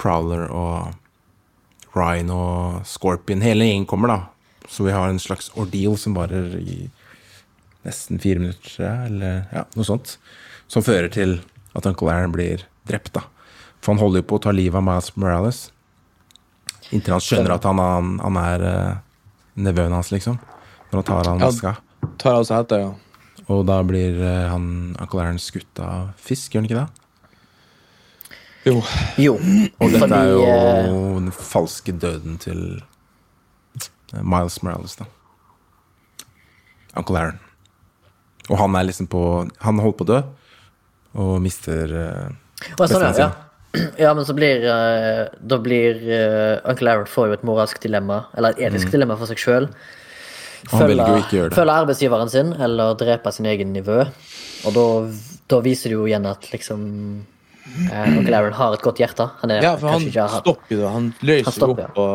[0.00, 0.92] Prowler og
[1.96, 3.44] Ryan og Scorpion.
[3.44, 4.68] Hele gjengen kommer, da.
[4.68, 6.76] Så vi har en slags ordeal som varer i
[7.86, 10.16] nesten fire minutter, eller ja, noe sånt.
[10.70, 11.40] Som fører til
[11.76, 13.26] at Aaron blir drept, da.
[13.82, 15.62] For han holder jo på å ta livet av Miles Morales.
[16.92, 18.96] Inntil han skjønner at han, han, han er uh,
[19.58, 20.38] nevøen hans, liksom.
[20.90, 21.76] Når han tar av maska.
[22.20, 23.46] Tar av seg hetta, ja.
[23.50, 24.66] Og da blir uh, han
[25.02, 26.88] Aaron skutt av fisk, gjør han ikke det?
[28.62, 28.76] Jo.
[29.18, 29.34] Jo,
[29.82, 32.60] Og dette fordi er jo eh, den falske døden til
[34.22, 35.08] Miles Morales, da.
[36.94, 37.41] Uncle Aaron.
[38.50, 39.20] Og han er liksom på
[39.62, 40.20] Han holder på å dø,
[41.22, 42.28] og mister uh,
[42.78, 43.12] Å, sånn, ja.
[43.12, 43.26] sin.
[43.26, 43.30] ja.
[44.02, 48.18] Ja, men så blir uh, Da blir uh, Uncle Aaron får jo et moralsk dilemma,
[48.36, 49.66] eller et etisk dilemma for seg sjøl.
[49.68, 49.74] Mm.
[50.70, 50.76] Det.
[51.56, 54.04] Følge arbeidsgiveren sin, eller drepe sin egen nivå.
[54.68, 54.84] Og da,
[55.50, 56.80] da viser det jo igjen at liksom
[57.90, 59.26] eh, Uncle Aaron har et godt hjerte.
[59.40, 60.90] Han er Ja, for han ikke har stopper jo det.
[60.94, 62.06] Han løser Han stopper, opp og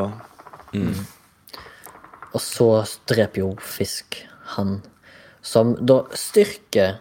[2.38, 2.70] Og så
[3.10, 4.16] dreper jo Fisk
[4.56, 4.70] han,
[5.48, 6.98] som da styrker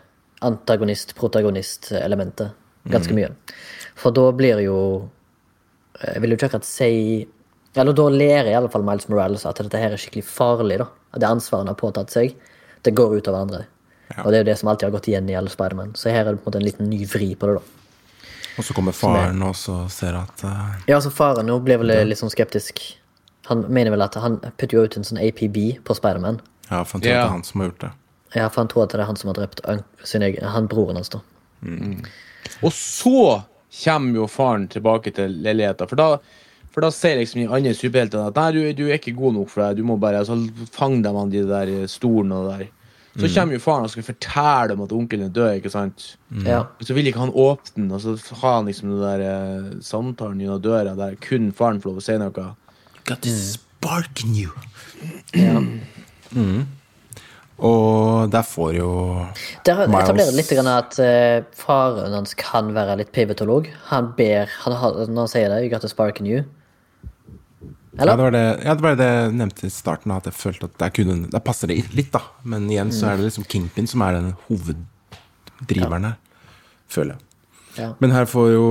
[0.47, 2.51] antagonist-protagonist-elementet
[2.89, 3.17] ganske Mm.
[3.17, 3.31] mye.
[3.95, 5.09] For da blir jo
[5.99, 7.27] Jeg vil jo ikke akkurat si
[7.75, 10.79] Eller da lærer i alle fall Miles Morales at dette her er skikkelig farlig.
[10.79, 10.85] da.
[11.15, 12.35] At Det ansvaret han har påtatt seg,
[12.83, 13.67] det går ut over andre.
[14.19, 15.93] Og det er jo det som alltid har gått igjen i alle Spiderman.
[15.95, 17.55] Så her er det på en måte en liten ny vri på det.
[17.55, 17.61] da.
[18.59, 22.07] Og så kommer faren og så ser at uh, Ja, altså Faren nå blir vel
[22.09, 22.97] litt sånn skeptisk.
[23.47, 26.41] Han mener vel at han putter jo ut en sånn APB på Spiderman.
[26.71, 27.21] Ja, for han tror Ja.
[27.23, 27.91] det er han som har gjort det.
[28.35, 29.63] Ja, for han tror at det er han som har drept
[30.05, 31.13] sin egen, han broren hans.
[31.13, 31.21] da.
[32.63, 33.43] Og så
[33.85, 36.19] kommer jo faren tilbake til leiligheten, For da,
[36.73, 39.53] for da sier liksom de andre superheltene at nei, du, du er ikke god nok
[39.53, 39.79] for det.
[39.79, 40.39] Du må bare altså,
[40.73, 42.67] fange dem av de der stolene og der.
[43.17, 45.53] Så kommer jo faren og skal fortelle dem at onkelen er død.
[45.57, 46.19] ikke sant?
[46.45, 46.67] Ja.
[46.85, 50.43] Så vil ikke han åpne den, og så har han liksom den der eh, samtalen
[50.43, 52.49] gjennom døra der kun faren får lov å si noe.
[53.09, 54.51] Got this spark in you.
[55.33, 55.63] ja.
[57.57, 58.91] Og der får jo
[59.65, 63.71] Der etablerer litt at eh, faren hans kan være litt pivotolog.
[63.89, 66.45] Han ber han Når han sier det, 'You got a spark in you'.
[67.97, 68.17] ja, Eller?
[68.17, 70.79] det, var det, ja, det var det jeg nevnte i starten, at jeg følte at
[70.79, 72.21] der, kunne, der passer det litt, da.
[72.45, 76.19] Men igjen så er det liksom Kingpin som er den hoveddriveren her,
[76.89, 77.23] føler jeg.
[77.79, 77.95] Ja.
[78.01, 78.67] Men her får jo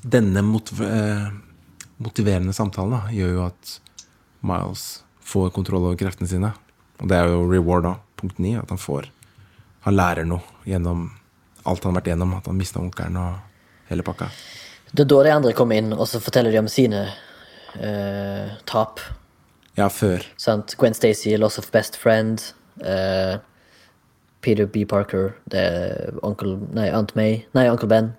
[0.00, 1.28] denne eh,
[2.00, 3.80] motiverende samtalen da, gjør jo at
[4.40, 6.54] Miles får kontroll over kreftene sine.
[7.02, 7.94] Og det er jo reward, da.
[8.20, 8.54] Punkt ni.
[8.56, 9.10] At han får
[9.84, 11.10] Han lærer noe gjennom
[11.68, 12.34] alt han har vært gjennom.
[12.38, 14.30] At han mista onkelen og hele pakka.
[14.94, 17.02] Det er da de andre kommer inn, og så forteller de om sine
[17.80, 19.00] eh, tap.
[19.76, 20.22] Ja, før.
[20.38, 20.76] Sant?
[20.78, 22.52] Gwen Stacy, loss of best friend.
[22.80, 23.36] eh,
[24.40, 24.84] Peter B.
[24.84, 28.10] Parker, det er onkel, nei, Aunt May, nei, onkel Ben.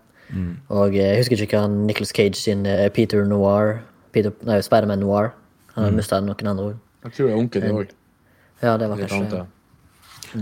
[0.74, 3.80] Og eh, jeg husker ikke hva Nicholas Cage sin eh, Peter Noir
[4.12, 5.34] Peter, Nei, Spiderman Noir.
[5.76, 6.80] Han har mista noen andre ord.
[7.06, 7.94] Jeg tror det er onkelen òg.
[8.66, 9.46] Ja, det var kanskje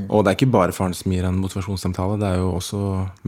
[0.07, 2.79] Og det er ikke bare faren som gir en motivasjonssamtale, det er jo også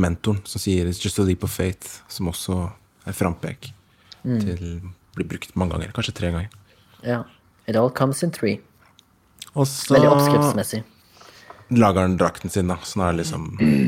[0.01, 2.71] mentoren som sier 'It's just a leap of faith', som også
[3.05, 3.71] er frampek
[4.23, 4.81] til
[5.15, 5.91] blir brukt mange ganger.
[5.95, 6.49] Kanskje tre ganger.
[7.03, 7.23] Ja.
[7.67, 8.59] It all comes in three.
[9.55, 10.83] Og så Veldig oppskriftsmessig.
[11.71, 12.75] lager han drakten sin, da.
[12.85, 13.45] Sånn er det liksom,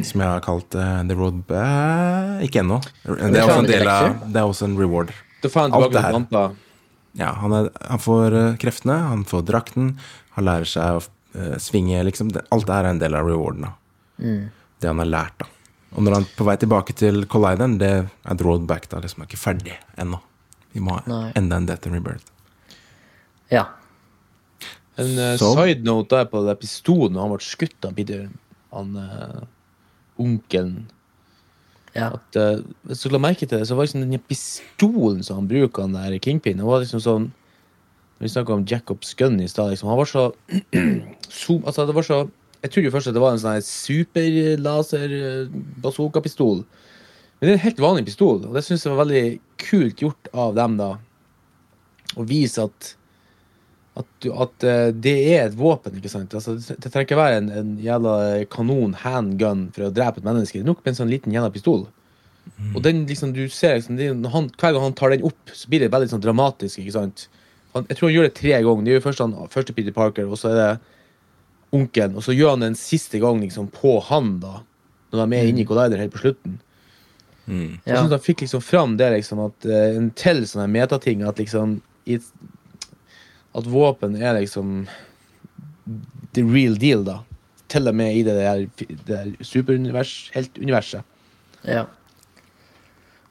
[0.08, 2.80] som jeg har kalt uh, The Road Back Ikke ennå.
[3.04, 5.12] Det er også en del av Det er også en reward.
[5.44, 6.16] Du får han Alt tilbake det her.
[6.16, 6.64] noen planter.
[7.18, 9.96] Ja, han, er, han får eh, kreftene, han får drakten,
[10.38, 12.30] han lærer seg å uh, svinge, liksom.
[12.54, 14.34] Alt det her er en del av rewarden, da.
[14.78, 15.48] Det han har lært, da.
[15.98, 18.08] Og når han er på vei tilbake til Collideren, det er
[18.38, 19.02] drawback Road Back, da.
[19.02, 20.20] Liksom er ikke ferdig ennå.
[20.76, 21.32] Vi må ha Nei.
[21.40, 22.30] enda en Death and Rebirth.
[23.50, 23.64] Ja.
[24.98, 28.28] En uh, side note der på den pistolen når han ble skutt av Peter,
[28.76, 29.42] han uh,
[30.22, 30.86] onkelen
[31.98, 32.08] ja.
[32.14, 35.50] at uh, Hvis du la merke til det, så var liksom den pistolen som han
[35.50, 37.26] bruker, han der Kingpin, han var liksom sånn
[38.22, 39.70] Vi snakka om Jacobs gun i stad.
[39.70, 39.90] Liksom.
[39.92, 40.24] Han var så,
[41.42, 42.20] zoom, Altså, det var så
[42.64, 46.58] Jeg trodde jo først at det var en sånn superlaser-bazooka-pistol.
[47.38, 49.26] Men det er en helt vanlig pistol, og det syns jeg var veldig
[49.62, 50.92] kult gjort av dem, da.
[52.18, 52.98] Å vise at
[53.98, 56.34] at, du, at eh, det er et våpen, ikke sant?
[56.38, 58.16] Altså, det trenger ikke være en, en jævla
[58.54, 60.60] kanon handgun for å drepe et menneske.
[60.60, 61.88] Det er nok med en sånn liten jævla pistol.
[62.74, 65.68] Og den liksom, du ser liksom, det, han, Hver gang han tar den opp, så
[65.72, 66.80] blir det veldig sånn dramatisk.
[66.80, 67.26] ikke sant?
[67.74, 68.86] Han, jeg tror han gjør det tre ganger.
[68.88, 70.70] Det er jo først han, første Peter Parker, og så er det
[71.76, 72.16] onkelen.
[72.18, 74.62] Og så gjør han det en siste gang liksom, på han, da.
[75.12, 76.58] Når de er inne i Collider helt på slutten.
[77.48, 78.00] Så Jeg Ja.
[78.02, 81.78] synes han fikk liksom fram det liksom at uh, en til sånn metating at liksom
[82.06, 82.34] i, et-
[83.58, 84.88] At våpen er liksom
[86.38, 87.20] the real deal, da.
[87.72, 91.04] Til og med i det der, det der superunivers, heltuniverset.
[91.68, 91.86] ja.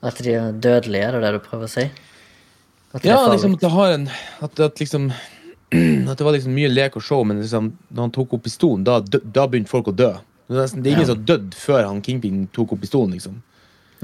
[0.07, 1.87] At de er dødelige, er det det du prøver å si?
[2.95, 4.05] At Ja, liksom at det har en
[4.45, 5.09] At, at liksom
[6.11, 8.85] At det var liksom mye lek og show, men liksom, når han tok opp pistolen,
[8.87, 10.13] da, da begynte folk å dø.
[10.47, 11.15] Det er, nesten, det er ingen Ja.
[11.15, 13.41] som dødd før han Kingpin tok opp pistolen, liksom.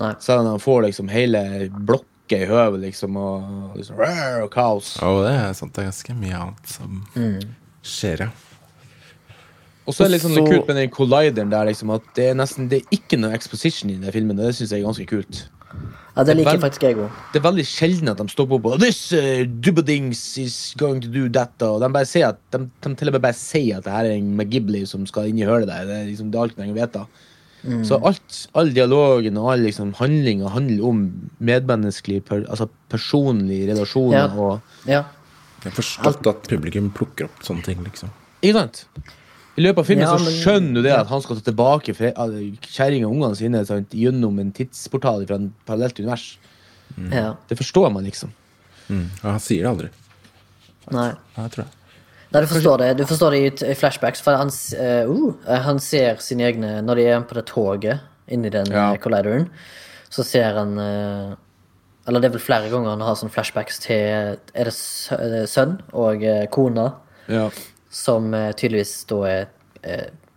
[0.01, 0.15] Nei.
[0.17, 2.09] Om han får liksom hele blokker
[2.41, 4.95] i høvet, liksom, og liksom, rar, og kaos.
[5.03, 7.03] Og det er sant, det er ganske mye annet som
[7.83, 8.31] skjer, ja.
[9.83, 12.31] Og så er det litt sånn så- kult med den collideren der, liksom, at det
[12.31, 14.37] er nesten Det er ikke noe exposition i den filmen.
[14.37, 15.49] Det syns jeg er ganske kult.
[16.17, 17.11] Ja, det liker Vel- faktisk jeg òg.
[17.33, 19.45] Det er veldig sjelden at de stopper opp og This uh,
[20.39, 21.51] is going to do that.
[21.63, 24.05] Og de bare sier at de, de til og med bare sier at det her
[24.05, 25.87] er en McGibley som skal inn i hølet der.
[25.87, 27.07] Det er liksom det er alt de vet å
[27.63, 27.85] vite.
[27.89, 31.03] Så alt, all dialogen og all liksom handlinga handler om
[31.41, 34.29] medmenneskelig, per, altså personlige relasjoner Ja.
[34.35, 35.05] og Jeg
[35.71, 38.11] har forstått at publikum plukker opp sånne ting, liksom.
[38.43, 38.87] Ikke sant?
[39.57, 42.15] I løpet av filmen Ja, så skjønner du det at han skal ta tilbake fre-
[42.67, 46.39] kjerringa og ungene sine sant, gjennom en tidsportal fra et parallelt univers.
[47.11, 47.35] ja.
[47.49, 48.33] Det forstår man, liksom.
[48.89, 49.07] Mm.
[49.23, 49.89] Og han sier det aldri.
[50.91, 51.13] Nei.
[51.37, 51.71] Ja, jeg tror det.
[52.33, 55.35] Nei, du forstår det Du forstår det i, flashbacks, for han, eh, uh,
[55.67, 58.01] han ser sine egne Når de er på det toget
[58.33, 58.93] inni den Ja.
[58.93, 59.49] eh, collideren,
[60.09, 61.35] så ser han uh,
[62.07, 66.23] Eller det er vel flere ganger han har sånne flashbacks til Er det sønn og
[66.25, 66.93] uh, kona,
[67.29, 67.51] Ja.
[67.91, 69.47] som tydeligvis da er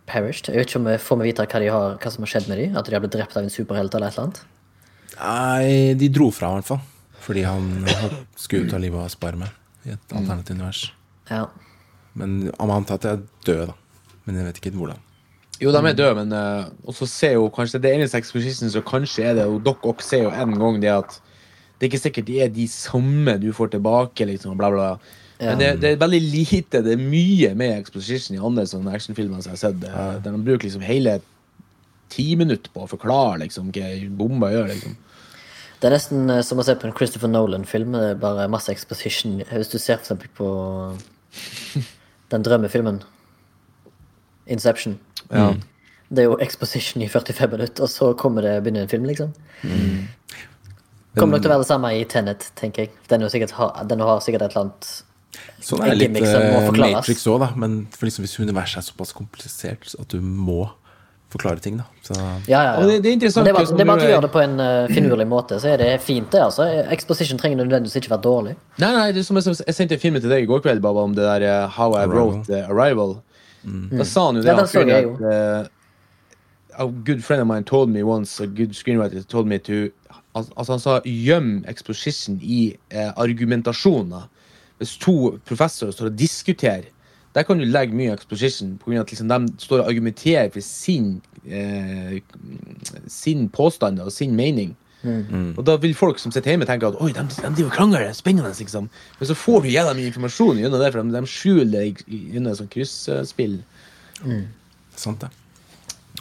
[0.06, 0.50] perished.
[0.54, 2.60] Jeg vet ikke om vi får vi vite hva, har, hva som har skjedd med
[2.60, 2.76] dem?
[2.78, 4.42] At de har blitt drept av en superhelt eller et eller annet?
[5.16, 6.82] Nei, de dro fra, i hvert fall.
[7.26, 7.70] Fordi han
[8.38, 9.54] skulle ut av livet av Spiderman
[9.86, 10.82] i et alternativt univers.
[11.32, 11.46] Ja.
[12.16, 14.14] Men han antar at jeg er død, da.
[14.26, 15.02] Men jeg vet ikke hvordan.
[15.62, 19.24] Jo, de er døde, men uh, også ser jo kanskje det eneste exposition så kanskje
[19.24, 21.22] er det Og Doc Ock ser jo en gang det at
[21.76, 24.90] det er ikke sikkert det er de samme du får tilbake, liksom, bla, bla.
[25.40, 26.80] Men det, det er veldig lite.
[26.84, 29.84] Det er mye mer exposition i andre sånne actionfilmer som jeg har sett.
[29.84, 30.06] Ja.
[30.24, 31.18] Der de bruker liksom hele
[32.14, 34.72] ti minutter på å forklare liksom, hva bomba gjør.
[34.72, 34.96] liksom.
[35.82, 37.92] Det er nesten eh, som å se på en Christopher Nolan-film.
[38.00, 39.42] Det er bare masse exposition.
[39.52, 40.50] Hvis du ser for eksempel på
[42.32, 43.04] den drømmefilmen
[44.46, 45.00] Inception.
[45.32, 45.54] Ja.
[46.10, 49.32] Det er jo exposition i 45 minutter, og så kommer det begynner en film, liksom.
[51.16, 52.94] Kommer nok til å være det samme i Tenet, tenker jeg.
[53.10, 53.56] Den, er jo sikkert,
[53.90, 54.94] den har sikkert et eller annet
[55.66, 56.70] Sånn er litt eh.
[56.78, 57.50] Matrix òg, da.
[57.60, 60.70] Men for liksom, hvis universet er såpass komplisert at du må
[61.36, 61.86] forklare ting, da.
[62.08, 62.74] Så Ja, ja, ja.
[62.80, 64.32] Og det- det er interessant, Men det er bare, det bare at du gjør det
[64.32, 66.42] på en uh, finurlig måte, så er det fint, det.
[66.42, 66.64] altså.
[66.92, 68.56] Exposition trenger nødvendigvis ikke være dårlig.
[68.80, 70.82] Nei, nei, det er som jeg, jeg sendte en film til deg i går kveld
[70.82, 72.18] Baba, om det der uh, How I Arrival.
[72.18, 73.16] Wrote the Arrival.
[73.92, 74.48] Da sa han jo det.
[74.48, 75.16] Ja, den han så jeg jo.
[75.16, 75.68] at, eh,
[76.78, 79.90] A good friend of mine told me once, a good screenwriter told me to
[80.36, 84.28] al- Altså Han sa gjem exposition i eh, argumentasjoner.
[84.78, 86.84] Hvis to professorer står og diskuterer,
[87.36, 90.50] der kan du legge mye exposition på grunn av at liksom, de står og argumenterer
[90.54, 92.22] for sin eh,
[93.12, 94.76] sin påstand og sin mening.
[95.06, 98.14] Og da vil folk som sitter hjemme, tenke at Oi, de, de driver krangler, det
[98.14, 98.50] er spennende.
[98.58, 102.08] liksom Men så får du gjennom mye informasjon gjennom det, for de, de skjuler det
[102.08, 103.60] gjennom et sånt krysspill.
[104.96, 105.30] sant, det.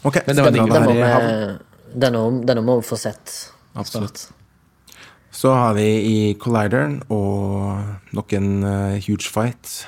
[0.03, 0.73] Ok, Men det var spennende digg.
[0.75, 1.29] Den må her i havn.
[1.33, 3.35] vi, den må, den må vi få sett.
[3.75, 4.27] Absolutt.
[5.35, 9.87] Så har vi i Collideren, og nok en uh, huge fight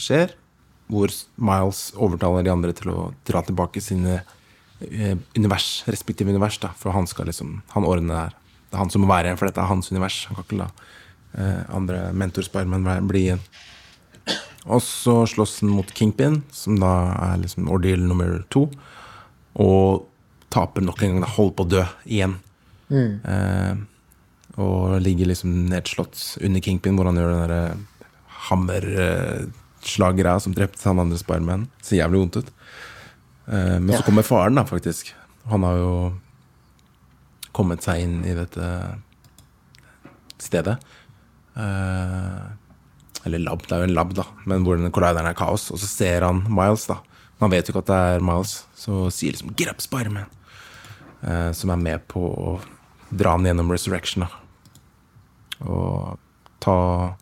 [0.00, 0.34] skjer.
[0.86, 1.10] Hvor
[1.42, 4.20] Miles overtaler de andre til å dra tilbake sine
[4.80, 6.58] eh, univers, respektive univers.
[6.62, 8.36] da, For han skal liksom, han ordner det her.
[8.66, 10.20] Det er han som må være igjen, for dette er hans univers.
[10.28, 10.68] Han kan ikke la
[11.38, 13.42] eh, andre mentor-Spiderman bli igjen.
[14.66, 16.92] Og så slåss han mot Kingpin, som da
[17.28, 18.64] er liksom ordeal nummer to.
[19.62, 20.06] Og
[20.54, 21.26] taper nok en gang.
[21.26, 22.38] da, Holder på å dø igjen.
[23.26, 23.74] Eh,
[24.62, 27.62] og ligger liksom nedslått under Kingpin, hvor han gjør den derre
[28.48, 31.68] hammerslaggreia som drepte han andre Spiderman.
[31.84, 32.50] Ser jævlig vondt ut.
[33.46, 35.14] Eh, men så kommer faren, da, faktisk.
[35.50, 35.92] Han har jo
[37.56, 38.66] kommet seg inn i dette
[40.42, 40.76] stedet.
[41.56, 42.44] Eh,
[43.26, 45.70] eller lab, det er jo en lab, da, men hvor den kollideren er kaos.
[45.74, 47.00] Og så ser han Miles, da.
[47.36, 50.30] Men Han vet jo ikke at det er Miles, så sier liksom 'Get up, Spiderman'.
[51.22, 52.60] Eh, som er med på å
[53.10, 54.26] dra han gjennom Resurrection.
[54.26, 56.18] da Og
[56.60, 57.16] ta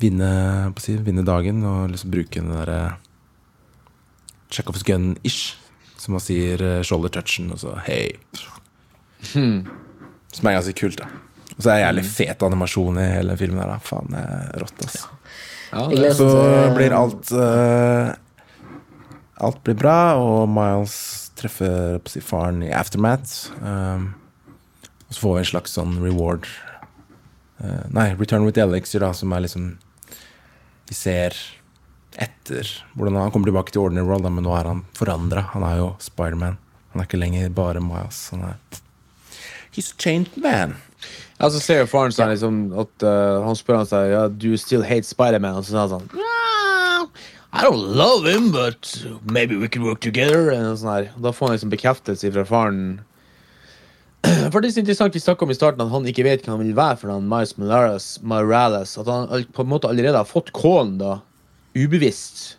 [0.00, 0.30] Vinne,
[0.76, 2.80] på å si, vinne dagen og liksom bruke den derre
[4.52, 5.56] Chekhovs gun-ish.
[5.96, 8.12] Som man sier eh, shoulder touchen, og så hei.
[9.32, 11.08] Som er ganske kult, da.
[11.56, 13.78] Og så er det jævlig fet animasjon i hele filmen her, da.
[13.82, 14.98] Faen, det er rått, ass.
[15.06, 15.16] Ja,
[15.72, 16.28] Ja, det, Så
[16.76, 18.12] blir alt uh,
[19.36, 20.94] Alt blir bra, og Miles
[21.36, 23.50] treffer på si, faren i Aftermath.
[23.60, 24.14] Um,
[25.06, 26.46] og så får vi en slags sånn reward
[27.60, 29.74] uh, Nei, Return with the Elixir, da, som er liksom
[30.86, 31.36] Vi ser
[32.16, 35.48] etter hvordan han kommer tilbake til Ordinary World, men nå er han forandra.
[35.52, 36.58] Han er jo Spiderman.
[36.92, 38.28] Han er ikke lenger bare Miles.
[38.32, 38.82] Han er
[39.76, 40.76] He's a changed man.
[41.38, 44.48] ja, så ser jo faren seg liksom at uh, Han spør han seg ja, Do
[44.48, 45.58] you still hate Spiderman?
[45.58, 47.10] Og så sa han sånn
[47.56, 48.88] I don't love him, but
[49.24, 50.50] maybe we can work together.
[50.52, 51.06] Og sånn her.
[51.20, 52.80] Da får han liksom bekreftelse fra faren.
[54.52, 56.62] For det er interessant Vi snakket om i starten at han ikke vet hva han
[56.64, 58.06] vil være for han Miles Morales.
[58.26, 61.18] Morales at han på en måte allerede har fått kålen, da,
[61.76, 62.56] ubevisst.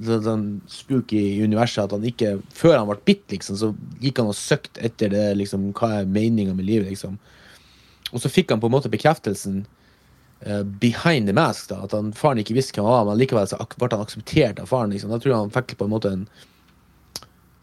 [0.00, 4.30] den spuk spooky universet at han ikke Før han ble bitt, liksom, så gikk han
[4.30, 7.18] og søkte etter det, liksom, hva er meninga med livet, liksom.
[8.12, 9.64] Og så fikk han på en måte bekreftelsen
[10.46, 13.48] uh, behind the mask, da, at han, faren ikke visste hvem han var, men likevel
[13.50, 14.94] så ble han akseptert av faren.
[14.94, 15.12] Liksom.
[15.12, 16.26] Da tror jeg han fikk på en måte en,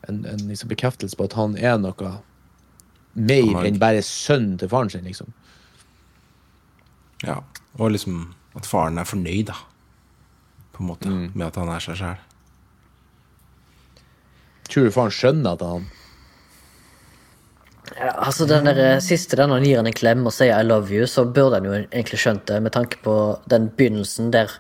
[0.08, 2.16] en, en liksom bekreftelse på at han er noe
[3.18, 5.34] mer enn bare sønnen til faren sin, liksom.
[7.26, 7.42] Ja.
[7.78, 9.58] Og liksom at faren er fornøyd, da.
[10.74, 11.12] På en måte.
[11.34, 12.26] Med at han er seg sjæl.
[14.68, 15.88] Tror du faren skjønner at han
[17.96, 20.58] Ja, altså den der eh, siste der når han gir han en klem og sier
[20.58, 24.34] 'I love you', så burde han jo egentlig skjønt det, med tanke på den begynnelsen
[24.34, 24.52] der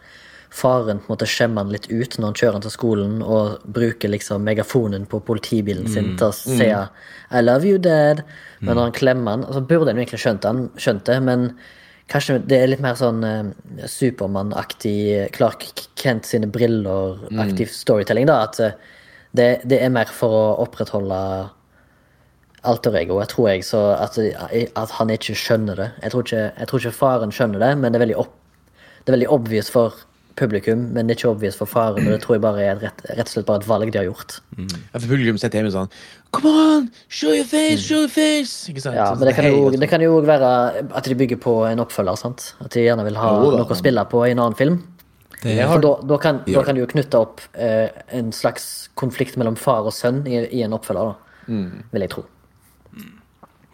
[0.50, 3.66] faren på en måte skjemmer han litt ut når han kjører han til skolen og
[3.76, 8.24] bruker liksom megafonen på politibilen sin til å si 'I love you, dad'.
[8.62, 11.50] Men når han klemmer han, så burde han jo egentlig skjønt, han, skjønt det, men
[12.08, 13.52] kanskje det er litt mer sånn eh,
[13.92, 15.68] Supermann-aktig Clark
[16.00, 18.40] Kent sine briller-aktiv storytelling, da.
[18.48, 18.80] At eh,
[19.36, 21.20] det, det er mer for å opprettholde
[22.68, 25.90] alteregoet, tror jeg, så at, at han ikke skjønner det.
[26.04, 28.34] Jeg tror ikke, jeg tror ikke faren skjønner det, men det er veldig, opp,
[29.04, 30.07] det er veldig obvious for
[30.38, 32.84] publikum, men det er ikke obvious for faren, og det tror jeg bare er et
[32.86, 34.38] rett, rett og slett bare et valg de har gjort.
[34.60, 35.90] Ja, For publikum sitter hjemme sånn
[36.36, 36.88] Come on!
[37.10, 37.82] Show your face!
[37.86, 38.68] Show your face!
[38.72, 38.98] Ikke sant?
[39.00, 39.82] Ja, men det kan, jo, altså.
[39.82, 40.52] det kan jo være
[41.00, 42.52] at de bygger på en oppfølger, sant?
[42.64, 44.80] At de gjerne vil ha Jo noe å spille på i en annen film.
[45.44, 49.38] Det For da, da, kan, da kan du jo knytte opp eh, en slags konflikt
[49.38, 51.54] mellom far og sønn i, i en oppfølger, da.
[51.94, 52.26] Vil jeg tro.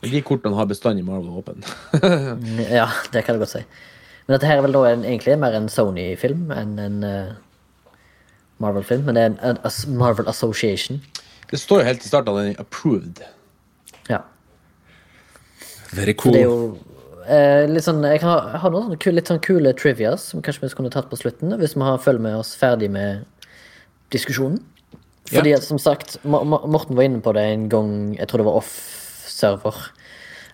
[0.03, 1.64] De kortene har bestandig Marvel åpen.
[2.80, 3.64] Ja, det kan jeg godt si.
[4.26, 7.34] Men dette her er vel da en, egentlig mer en Sony-film enn en uh,
[8.63, 9.03] Marvel-film.
[9.07, 11.01] Men det er en, en as- Marvel Association.
[11.51, 13.19] Det står jo helt i starten at den er approved.
[14.09, 14.21] Ja.
[15.93, 16.47] Very For det er cool.
[16.47, 16.55] jo
[17.28, 20.65] uh, litt sånn Jeg har, jeg har noen kule, litt sånn kule trivias som kanskje
[20.65, 23.28] vi skulle tatt på slutten, hvis vi har følger med oss ferdig med
[24.15, 24.61] diskusjonen.
[25.30, 28.57] Fordi at, som sagt, Morten var inne på det en gang, jeg tror det var
[28.59, 29.78] off-server,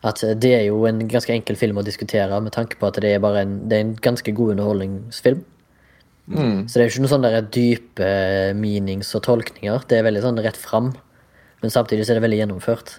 [0.06, 3.00] at eh, det er jo en ganske enkel film å diskutere med tanke på at
[3.04, 5.46] det er bare en, det er en ganske god underholdningsfilm.
[6.30, 8.10] Så det er jo ikke noen sånne der dype
[8.54, 9.82] meanings og tolkninger.
[9.90, 10.92] Det er veldig sånn rett fram.
[11.64, 12.92] Men samtidig så er det veldig gjennomført.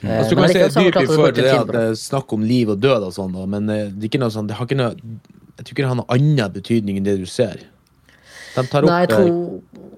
[0.00, 0.10] Mm.
[0.14, 1.82] Altså, du kan si at så har vi dyp i forhold til det at det
[1.90, 4.34] er snakk om liv og død og sånn, da, men eh, det er ikke noe
[4.34, 4.94] sånn, det har ikke noe
[5.58, 7.64] Jeg tror ikke det har noe annen betydning enn det du ser.
[8.54, 9.30] De tar opp Nei, jeg eh, tror,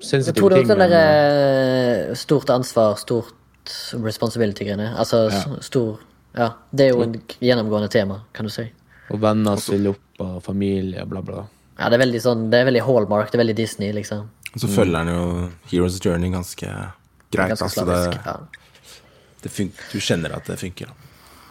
[0.01, 0.71] jeg tror det er ting.
[0.71, 3.75] også den men, eh, der eh, stort ansvar, stort
[4.09, 4.95] responsibility-greiene.
[4.97, 5.43] Altså Ja.
[5.61, 6.01] stor
[6.37, 8.69] Ja, det er jo en gjennomgående tema, kan du si.
[9.11, 11.45] Og venner stiller opp, og familie, bla, bla.
[11.81, 14.29] Ja, det er veldig sånn Det er veldig hallmark, det er veldig Disney, liksom.
[14.51, 15.23] Og så følger han jo
[15.71, 17.55] Heroes Journey ganske greit.
[17.55, 18.01] Ganske Altså det.
[18.27, 18.37] Ja.
[19.43, 20.91] det funker, du kjenner at det funker.
[20.91, 21.07] da.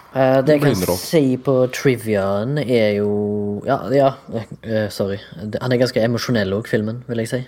[0.09, 5.19] Uh, det jeg kan si på triviaen, er jo Ja, ja uh, sorry.
[5.37, 7.41] Han er ganske emosjonell òg, filmen, vil jeg si.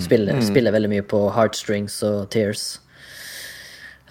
[0.00, 2.80] Spiller, spiller veldig mye på heartstrings og tears.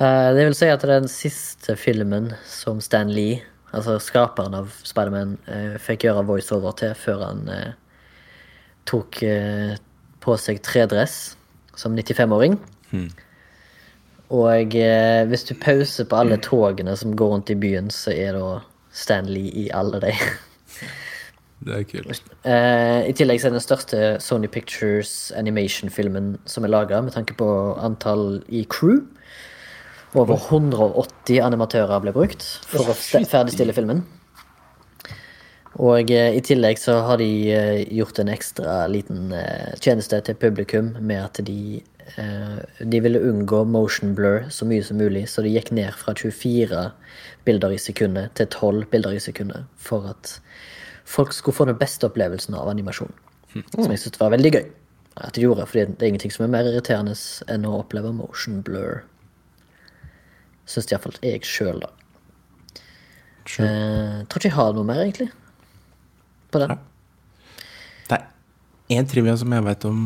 [0.01, 3.41] Eh, det vil si at den siste filmen som Stan Lee,
[3.71, 7.75] altså skaperen av Spiderman, uh, fikk gjøre voiceover til før han eh,
[8.89, 9.75] tok eh,
[10.21, 11.35] på seg tredress
[11.77, 12.57] som 95-åring.
[14.31, 18.37] Og eh, hvis du pauser på alle togene som går rundt i byen, så er
[18.37, 18.61] da
[18.91, 20.15] Stan Lee i alle de.
[21.61, 22.29] Det er kult.
[22.41, 27.13] Eh, I tillegg så er det den største Sony Pictures animation-filmen som er laga, med
[27.13, 29.03] tanke på antall i crew.
[30.11, 34.03] Over 180 animatører ble brukt for å ferdigstille filmen.
[35.79, 40.35] Og eh, i tillegg så har de eh, gjort en ekstra liten eh, tjeneste til
[40.35, 41.81] publikum med at de
[42.91, 46.81] De ville unngå motion blur så mye som mulig, så de gikk ned fra 24
[47.45, 50.33] bilder i sekundet til 12 bilder i sekundet for at
[51.05, 53.13] folk skulle få den beste opplevelsen av animasjon.
[53.77, 54.65] Som jeg syntes var veldig gøy
[55.21, 57.15] at de gjorde, for det er ingenting som er mer irriterende
[57.53, 59.05] enn å oppleve motion blur.
[60.71, 61.89] Syns iallfall jeg sjøl, da.
[63.49, 63.67] Sure.
[63.67, 65.27] Eh, tror ikke jeg har noe mer, egentlig.
[66.51, 66.77] På den.
[68.07, 69.99] Det er én trivia som jeg vet om,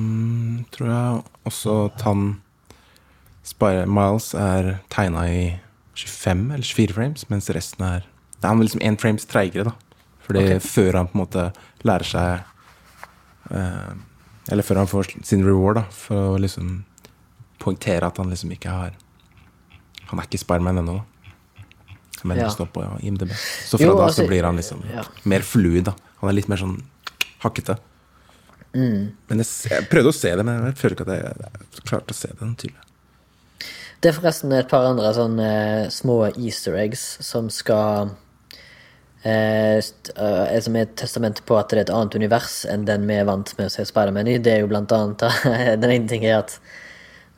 [0.74, 1.22] tror jeg.
[1.46, 2.26] Også han
[3.46, 5.44] Spire Miles er tegna i
[5.96, 8.08] 25 eller 24 frames, mens resten er
[8.42, 9.74] Det er liksom én frames treigere, da.
[10.26, 10.60] Fordi okay.
[10.60, 11.46] før han på en måte
[11.86, 13.94] lærer seg eh,
[14.52, 16.84] Eller før han får sin reward, da, for å liksom
[17.62, 18.98] poengtere at han liksom ikke har
[20.10, 21.00] Han er ikke Spiderman ennå.
[22.26, 22.46] Men Ja.
[22.48, 23.32] det står på IMDb.
[23.66, 25.04] Så fra Jo, da altså, så blir han liksom ja.
[25.24, 25.94] mer fluid, da.
[26.22, 26.80] Han er litt mer sånn
[27.44, 27.78] hakkete.
[28.76, 29.14] Mm.
[29.30, 32.16] Men jeg, jeg prøvde å se det, men jeg føler ikke at jeg, jeg klarte
[32.16, 32.82] å se det tydelig.
[34.04, 38.12] Det er forresten et par andre sånne eh, små easter eggs som skal
[39.24, 43.08] eh, eh, Som er et testament på at det er et annet univers enn den
[43.10, 44.38] vi er vant med å se Spiderman i.
[44.38, 45.26] Det er jo blant annet
[45.82, 46.60] Den ene ting er at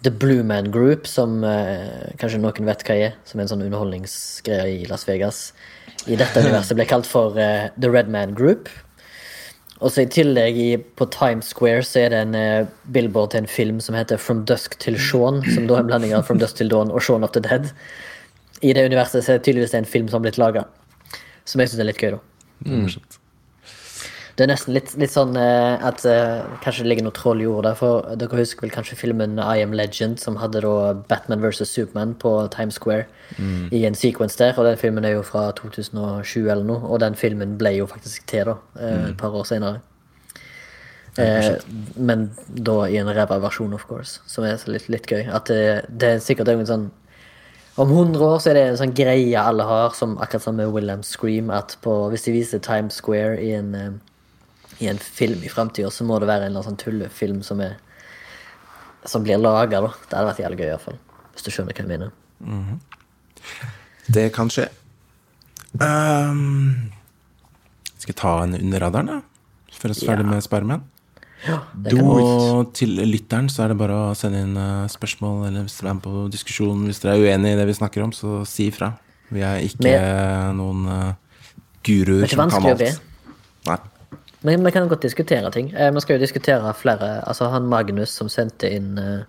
[0.06, 3.64] The Blue Man Group, som eh, kanskje noen vet hva er, som er en sånn
[3.66, 5.52] underholdningsgreie i Las Vegas,
[6.06, 8.70] i dette universet ble kalt for eh, The Red Man Group.
[9.78, 13.44] Og så I tillegg i, på Times Square så er det en eh, billboard til
[13.44, 16.42] en film som heter From Dusk til Shaun, som da er en blanding av From
[16.42, 17.70] Dusk til Dawn og Shaun of the Dead.
[18.62, 20.66] I det universet så er det tydeligvis en film som har blitt laga,
[21.46, 22.18] som jeg syns er litt gøy.
[22.18, 22.22] da.
[22.70, 23.20] Morsomt.
[24.38, 27.48] Det er nesten litt, litt sånn eh, at eh, kanskje det ligger noe troll i
[27.50, 27.72] ordet.
[27.80, 31.66] For dere husker vel kanskje filmen I Am Legend, som hadde da Batman vs.
[31.66, 33.08] Superman på Times Square
[33.74, 34.54] i en sequence der.
[34.58, 38.30] Og den filmen er jo fra 2007 eller noe, og den filmen ble jo faktisk
[38.30, 39.82] til da, eh, et par år senere.
[41.18, 41.58] Eh,
[41.98, 45.26] men da i en ræva versjon, of course, som er litt, litt gøy.
[45.34, 46.90] At det, det er sikkert en sånn
[47.78, 50.72] om 100 år så er det en sånn greie alle har, som akkurat som med
[50.74, 53.92] William Scream, at på, hvis de viser Times Square i en, eh,
[54.80, 57.62] i en film i framtida, så må det være en eller annen sånn tullefilm som
[57.66, 57.78] er
[59.08, 59.80] som blir laga.
[60.10, 60.98] Det hadde vært jævlig gøy, iallfall.
[61.34, 62.12] Hvis du skjønner hva jeg mener.
[64.12, 64.68] Det kan skje.
[65.80, 66.92] Um,
[67.98, 69.18] skal jeg ta en under radaren, da?
[69.78, 70.32] Før vi er ferdig Ja.
[70.32, 70.84] med Spermen?
[71.46, 71.60] Ja.
[72.02, 75.94] Og til lytteren så er det bare å sende inn eh, spørsmål, eller hvis er
[75.94, 76.88] med på diskusjonen.
[76.90, 78.96] Hvis dere er uenig i det vi snakker om, så si ifra.
[79.30, 81.14] Vi er ikke Men- noen uh,
[81.84, 82.92] guruer Det er ikke vanskelig å be.
[84.48, 85.74] Men vi kan godt diskutere ting.
[85.76, 89.24] Eh, Vi skal jo diskutere flere Altså, han Magnus som sendte inn eh,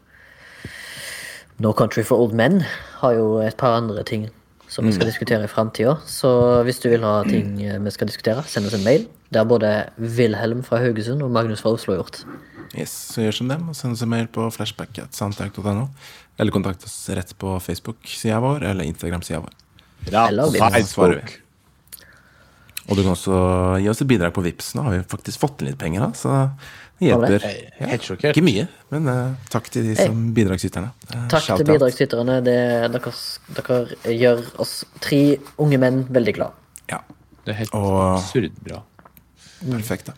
[1.58, 2.60] No Country for Old Men,
[3.00, 4.28] har jo et par andre ting
[4.68, 5.96] som vi skal diskutere i framtida.
[6.06, 6.30] Så
[6.66, 9.08] hvis du vil ha ting eh, vi skal diskutere, send oss en mail.
[9.32, 12.22] Det har både Wilhelm fra Haugesund og Magnus fra Oslo gjort.
[12.76, 15.88] Yes, så gjør som dem, og send oss en mail på flashback.soundtrack.no.
[16.38, 19.56] Eller kontakt oss rett på Facebook-sida vår eller Instagram-sida vår.
[20.12, 21.40] Ja, Eller Facebook.
[22.89, 23.39] Og du kan også
[23.82, 24.70] gi oss et bidrag på Vipps.
[24.77, 26.36] Nå har vi faktisk fått inn litt penger, da, så
[26.98, 27.44] det hjelper.
[27.85, 28.32] Er sjokkert.
[28.32, 30.89] Ikke mye, men uh, takk til de som bidragsyterne.
[31.12, 32.39] Uh, Takk til bidragsyterne.
[32.47, 32.56] Det,
[32.94, 33.12] dere,
[33.59, 34.73] dere gjør oss
[35.05, 35.20] tre
[35.60, 36.56] unge menn veldig glad.
[36.90, 37.02] Ja,
[37.44, 38.82] Det er helt Og- absurd bra.
[39.69, 40.16] perfekt, da.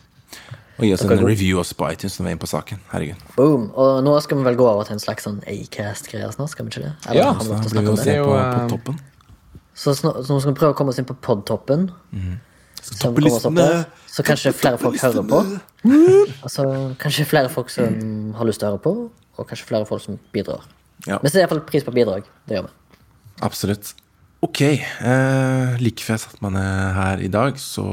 [0.80, 2.48] Og gi oss Dere er en review også på iTunes når vi er inne på
[2.48, 2.78] saken.
[2.94, 3.24] Herregud.
[3.36, 3.66] Boom.
[3.76, 6.72] Og nå skal vi vel gå over til en slags sånn Acast-greie snart, skal vi
[6.72, 6.92] ikke det?
[7.10, 9.00] Eller Ja, Så da blir vi å se på, på eh, toppen.
[9.76, 11.90] Så, nå skal vi prøve å komme oss inn på podtoppen.
[12.82, 13.84] Som kommer opp der.
[14.10, 15.40] Så kanskje flere folk hører på.
[16.42, 16.64] Altså,
[17.00, 18.92] kanskje flere folk som har lyst til å høre på,
[19.38, 20.64] og kanskje flere folk som bidrar.
[21.06, 22.24] Ja, Vi setter iallfall pris på bidrag.
[22.48, 22.72] Det gjør vi.
[23.40, 23.94] absolutt.
[24.42, 24.60] Ok.
[24.62, 27.84] Eh, like før jeg satte meg ned her i dag, så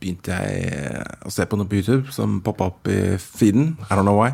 [0.00, 3.76] begynte jeg å se på noe på YouTube som poppa opp i feeden.
[3.90, 4.32] I don't know why.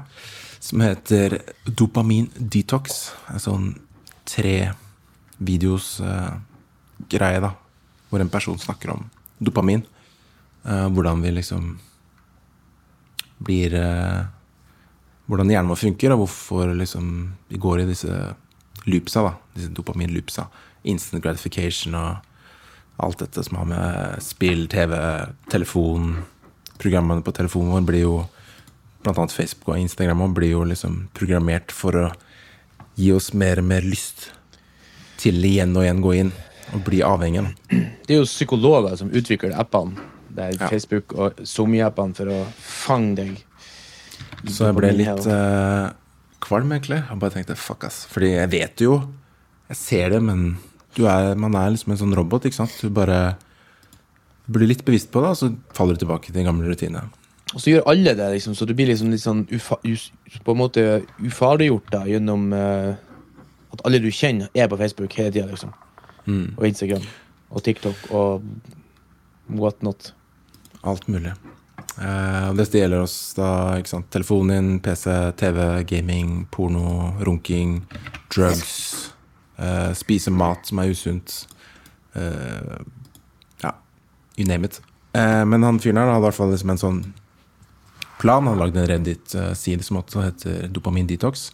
[0.61, 3.11] Som heter Dopamin Detox.
[3.31, 3.69] En sånn
[4.31, 4.73] tre
[5.39, 6.35] videos eh,
[7.11, 7.55] greie, da.
[8.11, 9.07] Hvor en person snakker om
[9.41, 9.83] dopamin.
[10.65, 11.79] Eh, hvordan vi liksom
[13.39, 14.21] blir eh,
[15.31, 17.05] Hvordan hjernen vår funker, og hvorfor liksom
[17.47, 18.11] vi går i disse
[18.91, 19.31] loopsa, da.
[19.55, 20.49] Disse dopamin-loopsa.
[20.91, 22.27] Instant gratification og
[22.99, 24.97] alt dette som har med spill, TV,
[25.53, 26.17] telefon
[26.81, 28.17] Programmene på telefonen vår blir jo
[29.05, 32.09] Blant annet Facebook og Instagram og blir jo liksom programmert for å
[32.99, 34.27] gi oss mer og mer lyst
[35.21, 36.33] til igjen og igjen gå inn
[36.75, 37.45] og bli avhengig.
[38.07, 39.99] Det er jo psykologer som utvikler appene.
[40.31, 40.69] Det er Ja.
[40.71, 43.39] Facebook og SoMe-appene for å fange deg.
[44.47, 45.91] Så jeg ble litt eh,
[46.41, 47.03] kvalm, egentlig.
[47.03, 48.05] Jeg bare tenkte fuck, ass.
[48.11, 49.01] Fordi jeg vet jo.
[49.71, 50.59] Jeg ser det, men
[50.97, 52.75] du er, man er liksom en sånn robot, ikke sant.
[52.81, 53.37] Du bare
[54.51, 57.11] blir litt bevisst på det, og så faller du tilbake til gamle rutiner.
[57.55, 59.81] Og så gjør alle det, liksom, så du blir liksom litt sånn ufa,
[60.47, 60.85] på en måte
[61.19, 62.95] ufarliggjort da, gjennom uh,
[63.75, 65.75] at alle du kjenner, er på Facebook hele tida, liksom.
[66.27, 67.05] Og Instagram.
[67.51, 68.43] Og TikTok og
[69.51, 70.13] whatnot.
[70.87, 71.33] Alt mulig.
[72.01, 74.11] Eh, det gjelder oss da, ikke sant.
[74.15, 77.81] Telefonen din, PC, TV, gaming, porno, runking,
[78.33, 79.13] drugs.
[79.59, 81.47] eh, spise mat som er usunt.
[82.15, 82.79] eh,
[83.63, 83.75] ja,
[84.37, 84.81] you name it.
[85.13, 87.01] Eh, men han fyren her hadde i hvert fall liksom en sånn
[88.21, 88.47] plan.
[88.47, 91.51] Han lagde en Reddit-side som også heter Dopamin Detox.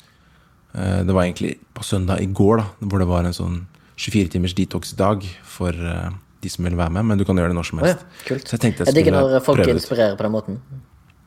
[0.74, 3.66] Eh, det var egentlig på søndag i går, da, hvor det var en sånn
[3.96, 5.24] 24 timers detox-dag
[5.56, 6.10] for eh,
[6.44, 8.06] de som vil være med, men du kan gjøre det når som Å ja, helst.
[8.28, 8.44] kult.
[8.46, 10.60] Så jeg tenkte jeg Jeg digger når folk prøve det inspirerer på den måten.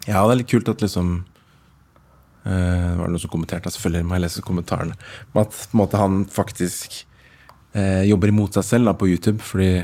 [0.05, 1.19] Ja, det er litt kult at liksom
[2.45, 4.95] Var Det noen som kommenterte, selvfølgelig må jeg lese kommentarene,
[5.33, 6.95] men at på en måte han faktisk
[7.75, 9.83] uh, jobber imot seg selv da, på YouTube, fordi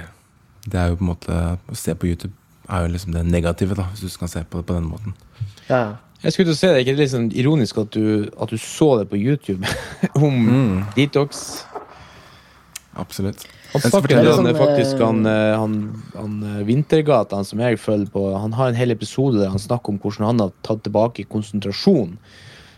[0.66, 2.34] det er jo på en måte Å se på YouTube
[2.72, 5.14] er jo liksom det negative, da, hvis du skal se på det på den måten.
[5.70, 8.32] Ja, Jeg skulle til å si det, er ikke det litt sånn ironisk at du,
[8.42, 9.68] at du så det på YouTube
[10.26, 11.66] om detox?
[12.96, 13.44] Absolutt.
[13.74, 15.74] Han Jeg skal snakker sånn, faktisk, eh, han, eh, han,
[16.16, 19.60] han eh, Vintergata, han som jeg følger på, han har en hel episode der han
[19.60, 22.18] snakker om hvordan han har tatt tilbake konsentrasjon.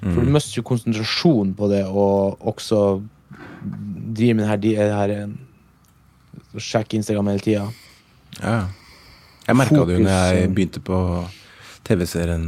[0.02, 2.82] For du mister jo konsentrasjon på det, og også
[4.14, 5.28] drive med det her, de- det her eh,
[6.58, 7.64] Sjekke Instagram hele tida.
[8.42, 8.68] Ja.
[9.48, 10.98] Jeg merka det jo når jeg begynte på
[11.88, 12.46] TV-serien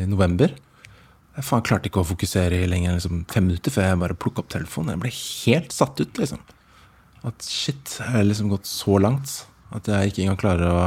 [0.00, 0.52] i november.
[1.36, 4.16] Jeg faen klarte ikke å fokusere i lenger enn liksom fem minutter før jeg bare
[4.18, 4.94] plukka opp telefonen.
[4.94, 6.38] Jeg ble helt satt ut, liksom.
[7.24, 10.82] At shit, jeg har liksom gått så langt at jeg ikke engang klarer å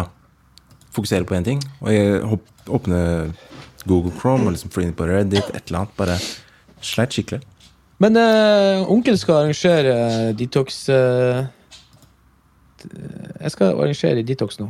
[0.96, 1.62] fokusere på én ting.
[1.82, 2.22] Og jeg
[2.68, 3.32] åpner
[3.88, 5.96] Google Chrome og liksom flyr inn på Reddit, et eller annet.
[5.98, 6.18] Bare
[6.86, 7.42] sleit skikkelig.
[8.04, 11.48] Men uh, onkel skal arrangere eh, detox uh,
[13.42, 14.68] Jeg skal arrangere detox nå.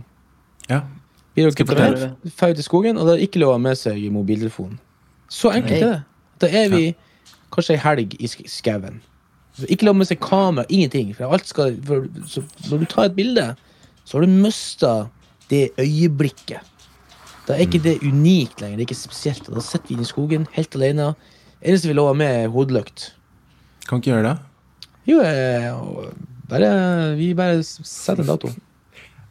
[0.69, 0.81] Ja.
[1.35, 2.11] Blir Skal jeg dere fortelle?
[2.23, 2.37] med?
[2.39, 4.79] Drar ut i skogen, og det er ikke lov å ha med seg mobiltelefonen.
[5.29, 5.99] Så enkelt er det.
[6.41, 6.83] Da er vi
[7.53, 8.47] kanskje ei helg i sk-
[9.65, 11.15] Ikke lov med seg kamera, ingenting.
[11.17, 13.47] For alt skal, for, så når du tar et bilde,
[14.05, 14.91] så har du mista
[15.49, 16.61] det øyeblikket.
[17.47, 18.77] Da er ikke det unikt lenger.
[18.77, 19.47] Det er ikke spesielt.
[19.47, 21.13] Da sitter vi inne i skogen helt alene.
[21.61, 23.11] Eneste vi lover med, er hodelykt.
[23.87, 24.37] Kan ikke gjøre det.
[25.07, 26.09] Jo, eh,
[26.49, 26.71] bare,
[27.15, 28.51] vi bare setter en dato.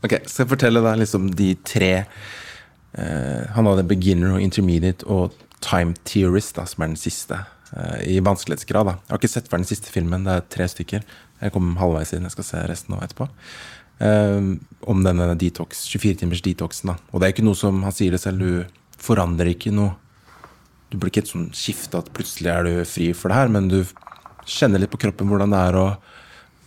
[0.04, 5.34] Ok, Skal jeg fortelle deg liksom de tre uh, Han hadde beginner og intermediate og
[5.64, 7.40] time theorist, da, som er den siste.
[7.72, 8.86] Eh, I vanskelighetsgrad.
[8.86, 11.04] da Jeg har ikke sett ferdig den siste filmen, det er tre stykker.
[11.40, 13.28] Jeg kom halvveis inn, jeg skal se resten nå etterpå.
[13.98, 14.48] Eh,
[14.92, 16.92] om denne detox, 24 timers detoxen.
[16.92, 18.64] da Og det er ikke noe som han sier det selv, du
[18.98, 19.96] forandrer ikke noe.
[20.90, 23.68] Du blir ikke et sånn skifte at plutselig er du fri for det her, men
[23.68, 23.82] du
[24.46, 25.86] kjenner litt på kroppen hvordan det er å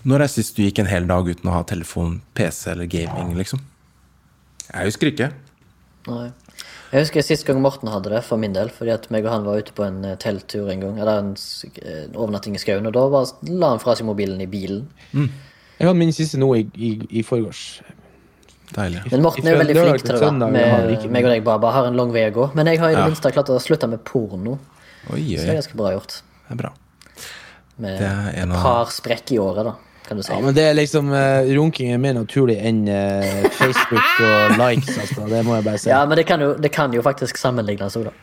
[0.07, 3.34] Når er sist du gikk en hel dag uten å ha telefon, PC eller gaming,
[3.35, 3.59] liksom?
[4.69, 5.27] Jeg husker ikke.
[6.07, 6.30] Nei.
[6.91, 8.70] Jeg husker sist gang Morten hadde det, for min del.
[8.74, 10.98] Fordi at meg og han var ute på en eh, telttur en gang.
[10.99, 12.88] Eller en, en overnatting i skauen.
[12.90, 14.88] Og da bare la han fra seg mobilen i bilen.
[15.14, 16.91] Jeg hadde min siste nå i, i,
[17.22, 17.82] i forgårs.
[18.74, 19.03] Deilig.
[19.11, 20.22] Men Morten er jo veldig flink til det.
[20.41, 22.49] da med, meg og deg bare har en lang vei å gå.
[22.57, 23.07] Men jeg har i det Ja.
[23.10, 24.60] minste klart å slutte med porno.
[25.10, 26.20] Oi, oi, Så det er ganske bra gjort.
[26.49, 26.74] Det er bra.
[27.80, 29.74] Med Det er en et av- par sprekk i året, da.
[30.10, 30.31] Kan du si.
[30.34, 34.95] Ja, men det er liksom uh, Runking er mer naturlig enn uh, Facebook og likes,
[34.98, 35.27] altså.
[35.30, 35.91] Det må jeg bare si.
[35.91, 38.15] Ja, men det kan jo, det kan jo faktisk sammenlignes òg, da.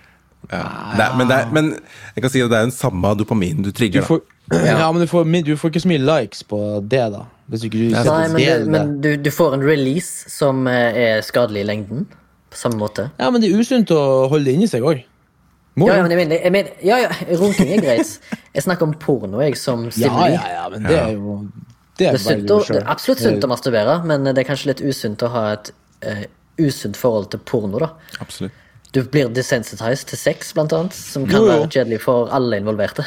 [0.50, 0.64] Ja.
[0.96, 1.70] Det er, men, det er, men
[2.16, 4.02] jeg kan si at det er den samme dopaminen du Du trigger.
[4.02, 4.20] da får,
[4.66, 7.24] ja, men du får, du får ikke så mye likes på det, da.
[7.46, 10.30] Hvis ikke du Nei, setter Nei, men, del du, men du, du får en release
[10.30, 12.06] som eh, er skadelig i lengden.
[12.50, 13.10] På samme måte.
[13.18, 14.00] Ja, men det er usunt å
[14.30, 15.02] holde det inni seg òg.
[15.76, 18.14] Ja, ja, men jeg mener, jeg mener, ja, ja, runking er greit.
[18.54, 21.42] Jeg snakker om porno, jeg, som Ja, ja, ja, men det er jo
[21.98, 24.73] Det er Det er, å, det er absolutt sunt å masturbere, men det er kanskje
[24.74, 25.73] litt usunt å ha et
[26.05, 26.24] uh,
[26.60, 27.78] usunt forhold til porno.
[27.81, 28.52] da Absolutt.
[28.94, 31.48] Du blir desensitized til sex, blant annet, som kan Jo, jo.
[31.51, 33.05] være kjedelig for alle involverte.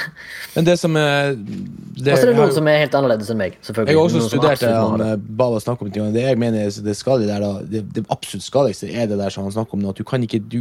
[0.54, 3.32] Men det som er det, Og så er det har noen som er helt annerledes
[3.34, 3.56] enn meg.
[3.66, 5.08] selvfølgelig Jeg har også Noen studert det han det.
[5.16, 6.12] eh, Baba snakker om.
[6.14, 9.34] Det jeg mener er det skadelige der da Det, det absolutt skadeligste er det der
[9.34, 9.90] som han snakker om nå.
[9.96, 10.60] At du kan ikke du,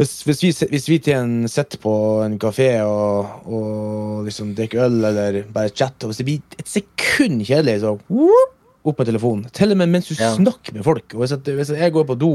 [0.00, 0.96] hvis, hvis, vi, hvis vi
[1.52, 1.92] sitter på
[2.24, 6.68] en kafé og, og liksom drikker øl eller bare chatter, og hvis det blir et
[6.72, 8.56] sekund kjedelig, så whoop,
[8.88, 9.46] opp med telefonen.
[9.52, 10.32] Til og med mens du Ja.
[10.38, 11.12] snakker med folk.
[11.14, 12.32] Og hvis, at, hvis jeg går på do,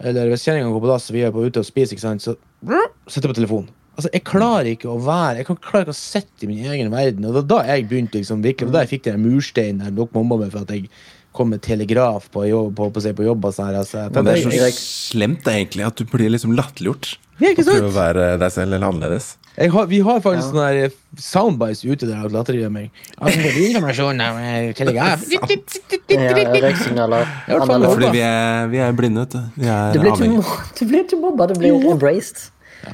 [0.00, 2.36] eller hvis kjerringa går på dass vi er på ute og spiser, ikke sant, så
[2.64, 3.68] whoop, sitter jeg på telefonen.
[3.96, 6.90] Altså, Jeg klarer ikke å være Jeg kan klarer ikke å sitte i min egen
[6.92, 7.24] verden.
[7.24, 10.12] Og det var da jeg begynte liksom virkelig, da jeg fikk den mursteinen der nok
[10.16, 10.90] mamma med for at jeg
[11.36, 13.74] kom med telegraf på jobb, på, på, på jobb og sånn.
[13.76, 17.16] Altså, Men det er så jeg, slemt egentlig at du blir liksom latterliggjort.
[17.36, 19.34] Ja, ikke prøve å være deg selv eller annerledes.
[19.56, 20.52] Jeg har, vi har faktisk Ja.
[20.52, 22.90] sånne der soundbites ute der av latterliggjør meg.
[23.24, 25.22] Informasjon om eh, telegraf.
[25.32, 27.24] Ja, røyksignaler.
[27.48, 27.86] I hvert fall analog.
[27.88, 29.62] håper Fordi vi er, vi er blinde, vet du.
[29.62, 30.56] Vi er avhengige.
[30.80, 32.50] du blir ikke mobba, du blir embraced.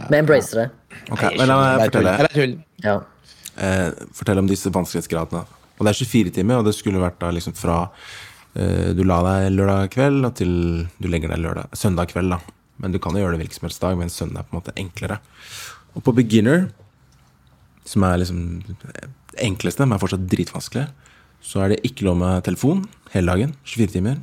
[0.08, 0.68] Vi embracer det.
[1.12, 2.46] Ok, men la meg fortelle.
[2.84, 2.98] Ja.
[3.58, 5.42] eh, fortell om disse vanskelighetsgradene.
[5.78, 7.90] Og det er 24 timer, og det skulle vært da liksom fra eh,
[8.52, 10.52] du la deg lørdag kveld og til
[11.00, 12.34] du legger deg lørdag, søndag kveld.
[12.34, 12.40] da.
[12.82, 14.60] Men du kan jo gjøre det hvilken som helst dag, men søndag er på en
[14.60, 15.18] måte enklere.
[15.94, 16.66] Og på beginner,
[17.88, 19.06] som er liksom det
[19.42, 20.88] enkleste, men er fortsatt dritvanskelig,
[21.42, 22.84] så er det ikke lov med telefon
[23.14, 24.20] hele dagen, 24 timer.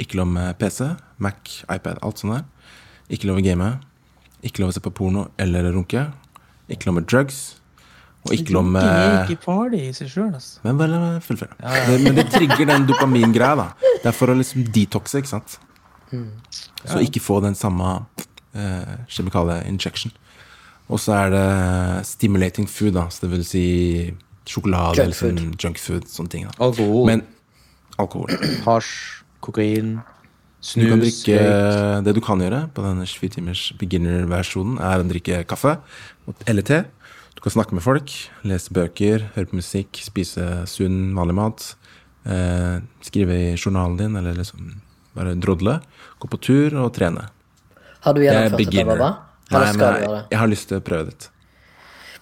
[0.00, 2.74] Ikke lov med PC, Mac, iPad, alt sånt der.
[3.12, 3.70] Ikke lov å game.
[4.46, 6.06] Ikke lov å se på porno eller runke.
[6.72, 7.59] Ikke lov med drugs.
[8.28, 10.60] Og ikke noe er med ikke farlig i seg sjøl, altså.
[10.66, 11.84] Men bare la Ja, ja.
[11.88, 13.68] Det, men det trigger den dopamingreia, da.
[14.02, 15.56] Det er for å liksom detoxe, ikke sant.
[16.84, 17.94] Så ikke få den samme
[18.52, 20.12] eh, kjemikalie-injection.
[20.90, 23.06] Og så er det stimulating food, da.
[23.08, 23.64] Så det vil si
[24.50, 25.58] sjokolade Junk eller sånn food.
[25.64, 26.08] junk food.
[26.10, 26.46] Sånne ting.
[26.50, 26.56] Da.
[26.66, 27.24] Alkohol, Men
[28.00, 28.32] alkohol.
[28.66, 28.94] hasj,
[29.44, 30.00] kokain,
[30.60, 31.36] Du snus kan drikke,
[32.04, 35.78] det du kan gjøre på denne 24 timers beginner-versjonen, er å drikke kaffe
[36.44, 36.82] eller te.
[37.40, 38.12] Du kan snakke med folk,
[38.44, 41.62] lese bøker, høre på musikk, spise sunn, vanlig mat.
[42.28, 44.74] Eh, skrive i journalen din, eller liksom
[45.16, 45.78] bare drodle.
[46.20, 47.30] Gå på tur og trene.
[48.04, 49.00] Har du gjennomført dette, beginner.
[49.00, 49.08] Baba?
[49.56, 51.30] Nei, men jeg, jeg har lyst til å prøve det.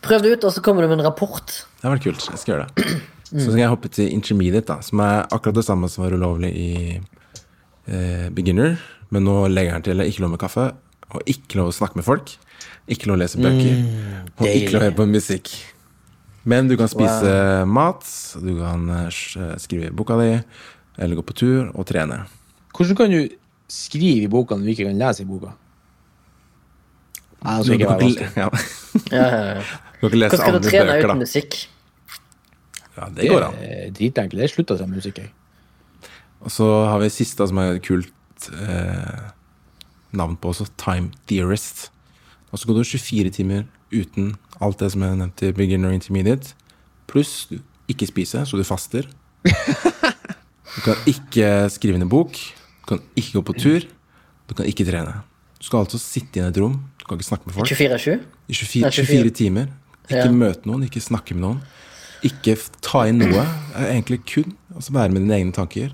[0.07, 1.51] Prøv det ut, og så kommer du med en rapport.
[1.51, 2.31] Det har vært kult.
[2.31, 2.99] Jeg skal gjøre det.
[3.29, 6.55] Så skal jeg hoppe til intermediate, da, som er akkurat det samme som var ulovlig
[6.55, 8.79] i eh, beginner.
[9.11, 10.71] Men nå legger han til ikke lov med kaffe,
[11.11, 12.39] og ikke lov å snakke med folk.
[12.89, 13.83] Ikke lov å lese bøker,
[14.39, 15.53] og ikke lov å høre på musikk.
[16.49, 17.33] Men du kan spise
[17.69, 18.07] mat,
[18.41, 19.09] du kan eh,
[19.61, 20.31] skrive i boka di,
[20.97, 22.23] eller gå på tur og trene.
[22.73, 23.35] Hvordan kan du
[23.69, 25.53] skrive i boka når du ikke kan lese i boka?
[27.39, 28.49] Nei, altså, Du kan ikke, ja,
[29.15, 29.27] Ja,
[30.01, 31.59] du kan ikke lese Hvordan skal du trene bøker, uten musikk?
[32.99, 33.59] Ja, det går an.
[33.61, 34.41] Det dritenkelt.
[34.43, 35.35] Det slutta seg med musikk, jeg.
[36.43, 39.29] Og så har vi siste som er et kult eh,
[40.19, 41.89] navn på også, Time Theorist.
[42.53, 46.55] Og så går du 24 timer uten alt det som er nevnt i beginner intermediate.
[47.09, 47.59] Pluss du
[47.89, 49.07] ikke spise, så du faster.
[49.45, 52.33] Du kan ikke skrive ned bok.
[52.33, 53.87] Du kan ikke gå på tur.
[54.49, 55.21] Du kan ikke trene.
[55.59, 56.77] Du skal altså sitte i et rom.
[57.01, 57.69] Du kan ikke snakke med folk.
[57.73, 58.21] 24-7?
[58.49, 59.07] I 24, Nei, 24.
[59.07, 59.67] 24 timer.
[60.09, 60.31] Ikke Ja.
[60.33, 61.59] møte noen, ikke snakke med noen.
[62.25, 63.45] Ikke ta inn noe.
[63.77, 65.91] Egentlig kun altså være med dine egne tanker.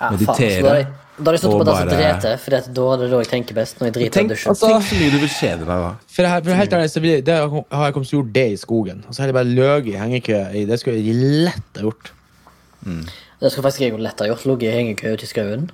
[0.00, 0.62] Ja, faen, Meditere.
[0.62, 0.86] så
[1.18, 3.28] Da har jeg- og på dass og drete, for det, da er det da jeg
[3.28, 3.78] tenker best.
[3.80, 4.48] Når jeg driter Tenk, dusjen.
[4.52, 5.96] Altså- tenk så mye du vil kjede deg da.
[6.06, 8.32] For, jeg, for helt ærlig, så vil jeg, det har jeg kommet til å gjøre
[8.32, 9.04] det i skogen.
[9.08, 10.66] Og så har jeg bare løg i hengekø.
[10.66, 12.10] Det skulle jeg lett ha gjort.
[13.40, 14.44] Det skulle faktisk jeg lett ha gjort.
[14.46, 15.70] Ligget i hengekø ute i skauen.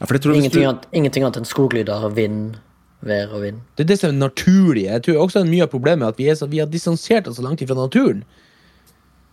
[0.00, 2.56] Ja, Ingenting du, annet, ingenting annet enn skoglyder, vind,
[3.04, 3.60] vær og vind.
[3.76, 4.84] Det er det som er naturlig.
[4.86, 7.36] Jeg tror også mye av problemet er at vi, er så, vi har distansert oss
[7.38, 8.22] så langt ifra naturen.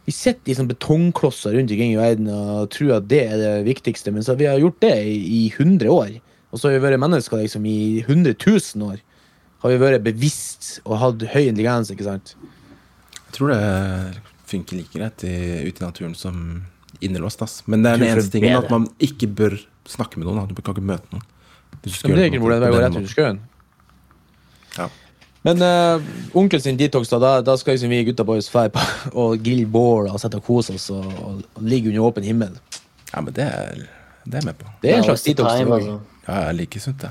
[0.08, 3.52] Vi sitter i sånne betongklosser rundt omkring i verden og tror at det er det
[3.68, 6.16] viktigste, men så vi har gjort det i, i 100 år.
[6.52, 8.98] Og så har vi vært mennesker liksom i 100 000 år.
[9.62, 12.36] Har vi vært bevisst og hatt høy intelligens, ikke sant?
[13.32, 14.22] jeg tror det
[14.52, 16.40] funker like greit ute i naturen som
[17.00, 17.42] innelåst.
[17.46, 17.62] Ass.
[17.66, 19.56] Men det er den eneste tingen at man ikke bør
[19.88, 20.42] snakke med noen.
[20.42, 20.52] Da.
[20.52, 21.24] Du kan ikke møte noen.
[21.82, 23.40] Du skal Men det er ikke noe problem, det på går rett ut i skauen.
[25.44, 26.02] Men uh,
[26.38, 28.80] onkel sin detox, da, da, da skal liksom vi gutta boys dra på
[29.24, 32.54] og grille bål og sette og kose oss og, og, og ligge under åpen himmel.
[33.14, 33.82] ja, men det er,
[34.26, 34.70] det er jeg med på.
[34.84, 35.54] Det er en Ja, slags detox.
[35.58, 36.00] time, altså.
[36.28, 37.10] Ja, jeg liker sunt, det.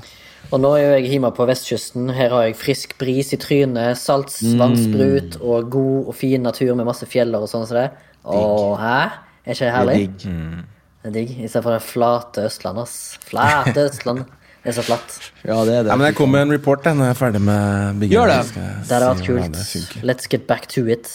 [0.51, 2.09] Og nå er jeg hjemme på vestkysten.
[2.15, 5.41] Her har jeg frisk bris i trynet, saltsvannsprut Mm.
[5.47, 7.89] og god og fin natur med masse fjeller og sånn som det.
[8.25, 8.97] Og hæ?
[9.45, 9.93] Er ikke det herlig?
[9.93, 10.17] Det er digg.
[10.19, 10.65] digg.
[11.03, 11.29] Det er digg.
[11.43, 13.17] I stedet for det flate Østlandet, ass.
[13.25, 14.25] Flate Østlandet.
[14.61, 15.15] Det er så flatt.
[15.41, 15.89] Ja, det er det.
[15.89, 18.13] Ja, men jeg kommer med en report da, når jeg er ferdig med beginner.
[18.13, 18.65] Gjør det.
[18.85, 20.03] Det hadde vært kult.
[20.05, 21.09] Let's get back to it.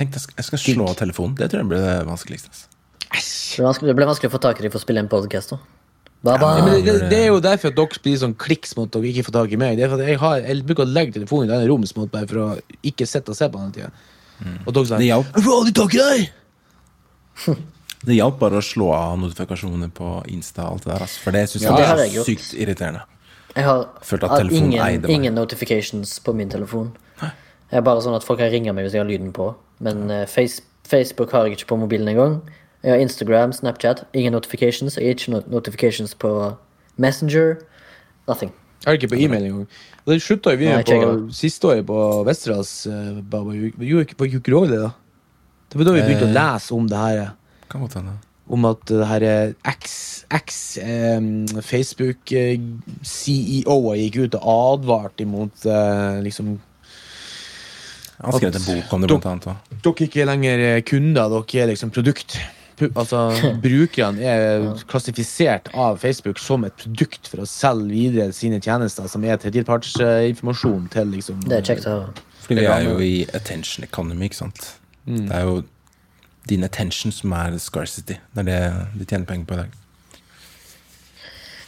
[0.00, 1.34] Tenk, jeg skal, jeg skal slå av telefonen.
[1.36, 2.48] Det tror jeg blir det vanskeligste.
[2.48, 2.62] ass.
[3.10, 5.10] Det blir vanskelig, det blir vanskelig å få tak i dem for å spille en
[5.12, 5.66] podcast òg.
[6.24, 6.50] Baba.
[6.58, 9.26] Ja, det, det, det er jo derfor at dere blir sånn kliks mot dere ikke
[9.28, 9.76] får tak i meg.
[9.78, 12.10] Det er for at jeg, har, jeg bruker å legge telefonen i denne rommet mot
[12.12, 12.48] bare for å
[12.84, 13.90] ikke sitte og se på den hele tida.
[14.64, 16.24] Og dere sier 'Jeg får aldri tak i deg!'
[18.06, 21.02] Det hjalp bare å slå av notifikasjoner på Insta og alt det der.
[21.04, 23.02] altså, For det syns Ja, har jeg er sykt irriterende.
[23.56, 23.82] Jeg har
[24.30, 25.10] har ingen, eide meg.
[25.10, 26.92] ingen notifications på min telefon.
[27.20, 29.54] Jeg er bare sånn at folk kan ringe meg hvis jeg har lyden på.
[29.80, 32.40] Men uh, face, Facebook har jeg ikke på mobilen engang.
[32.82, 34.96] Jeg har Instagram, Snapchat, ingen notifications.
[34.96, 36.56] Jeg har ikke no notifications på
[36.96, 37.58] Messenger.
[38.26, 38.50] Nothing.
[38.80, 39.66] Jeg har ikke på e-mail engang.
[40.08, 42.64] Det slutta vi Nei, med på jeg siste året på Vesterålen.
[42.90, 43.20] eh,
[43.90, 44.40] jo ikke på jo
[44.70, 44.90] det, da?
[45.68, 46.38] Det var da vi begynte å Eh.
[46.40, 47.30] lese om det her.
[47.70, 48.14] Kan godt hende.
[48.50, 51.22] om at det her er X, X eh,
[51.62, 56.56] Facebook-CEO-er gikk ut og advarte imot eh, liksom
[58.20, 59.46] Han skrev en bok om det, blant annet.
[59.46, 59.56] også.
[59.84, 60.58] Dere er ikke lenger
[60.90, 62.30] kunder, dere er liksom produkt.
[62.96, 63.18] Altså,
[63.60, 69.20] Brukerne er klassifisert av Facebook som et produkt for å selge videre sine tjenester, som
[69.28, 72.08] er tredjepartsinformasjon til liksom Det er kjekt å høre.
[72.40, 74.80] Fordi vi er jo i attention economy, ikke sant.
[75.04, 75.60] Det er jo
[76.48, 78.16] din attention som er scarcity.
[78.34, 79.76] Det er det de tjener penger på i dag.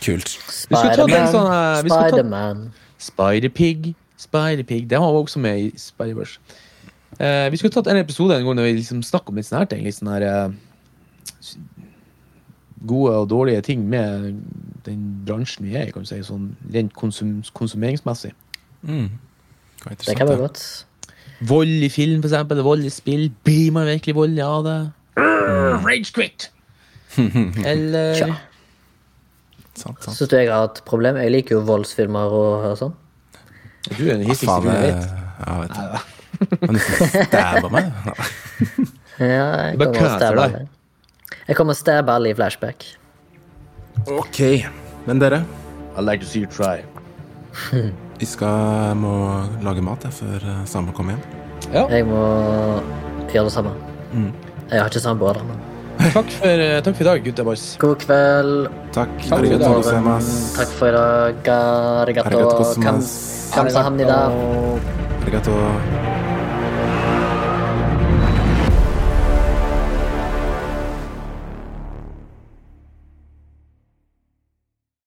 [0.03, 0.39] Kult.
[0.69, 1.77] Vi skulle tatt en sånn, Spiderman.
[1.77, 2.62] eh, vi skulle Spiderman.
[2.99, 3.94] Spider-Pig.
[4.19, 4.89] Spider-Pig.
[4.90, 6.39] Den var også med i Spider-Verse.
[7.20, 9.62] Eh, vi skulle tatt en episode en gang når vi liksom snakker om litt sånne
[9.62, 9.85] her ting.
[9.85, 10.53] Litt sånne her eh,
[12.86, 14.40] Gode og dårlige ting med
[14.86, 16.19] den bransjen vi er i, kan du si.
[16.27, 18.32] Sånn rent konsum konsumeringsmessig.
[18.82, 19.07] Mm.
[19.86, 20.65] Det kan være godt.
[21.48, 22.62] Vold i film, for eksempel.
[22.66, 23.28] Vold i spill.
[23.47, 24.78] Blir man virkelig voldelig av det?
[25.82, 26.48] Rage quit!
[27.69, 28.28] Eller Tja.
[29.74, 30.16] Sant, sant.
[30.16, 31.16] Syns du jeg har et problem?
[31.20, 32.93] Jeg liker jo voldsfilmer og sånn.
[33.97, 35.06] Du er den hissigste du fyren jeg jeg, vet.
[35.43, 36.10] ja, vet du.
[36.66, 37.90] Han nesten stabba meg.
[39.20, 40.60] Ja, jeg kommer og stabber alle.
[41.47, 42.86] Jeg kommer og stabber alle i flashback.
[44.09, 44.40] Ok,
[45.06, 45.43] men dere,
[45.98, 46.81] I like to see you try.
[48.23, 49.12] vi skal må
[49.66, 51.24] lage mat jeg, før eh, Samuel kommer hjem.
[51.73, 52.23] Ja, Jeg må
[53.32, 53.74] gjøre det samme.
[54.12, 54.31] Mm.
[54.70, 55.59] Jeg har ikke samboer, da, men
[56.16, 57.66] takk for, eh, takk for i dag, gutta boys.
[57.82, 58.70] God kveld.
[58.94, 59.12] Takk.
[59.19, 59.82] takk, for i dag.
[60.57, 61.53] Takk for i dag.
[62.07, 62.39] Arigato.
[62.39, 62.65] Arigato
[63.59, 63.85] Arigato.
[63.90, 64.81] Arigato.
[65.27, 66.12] Arigato.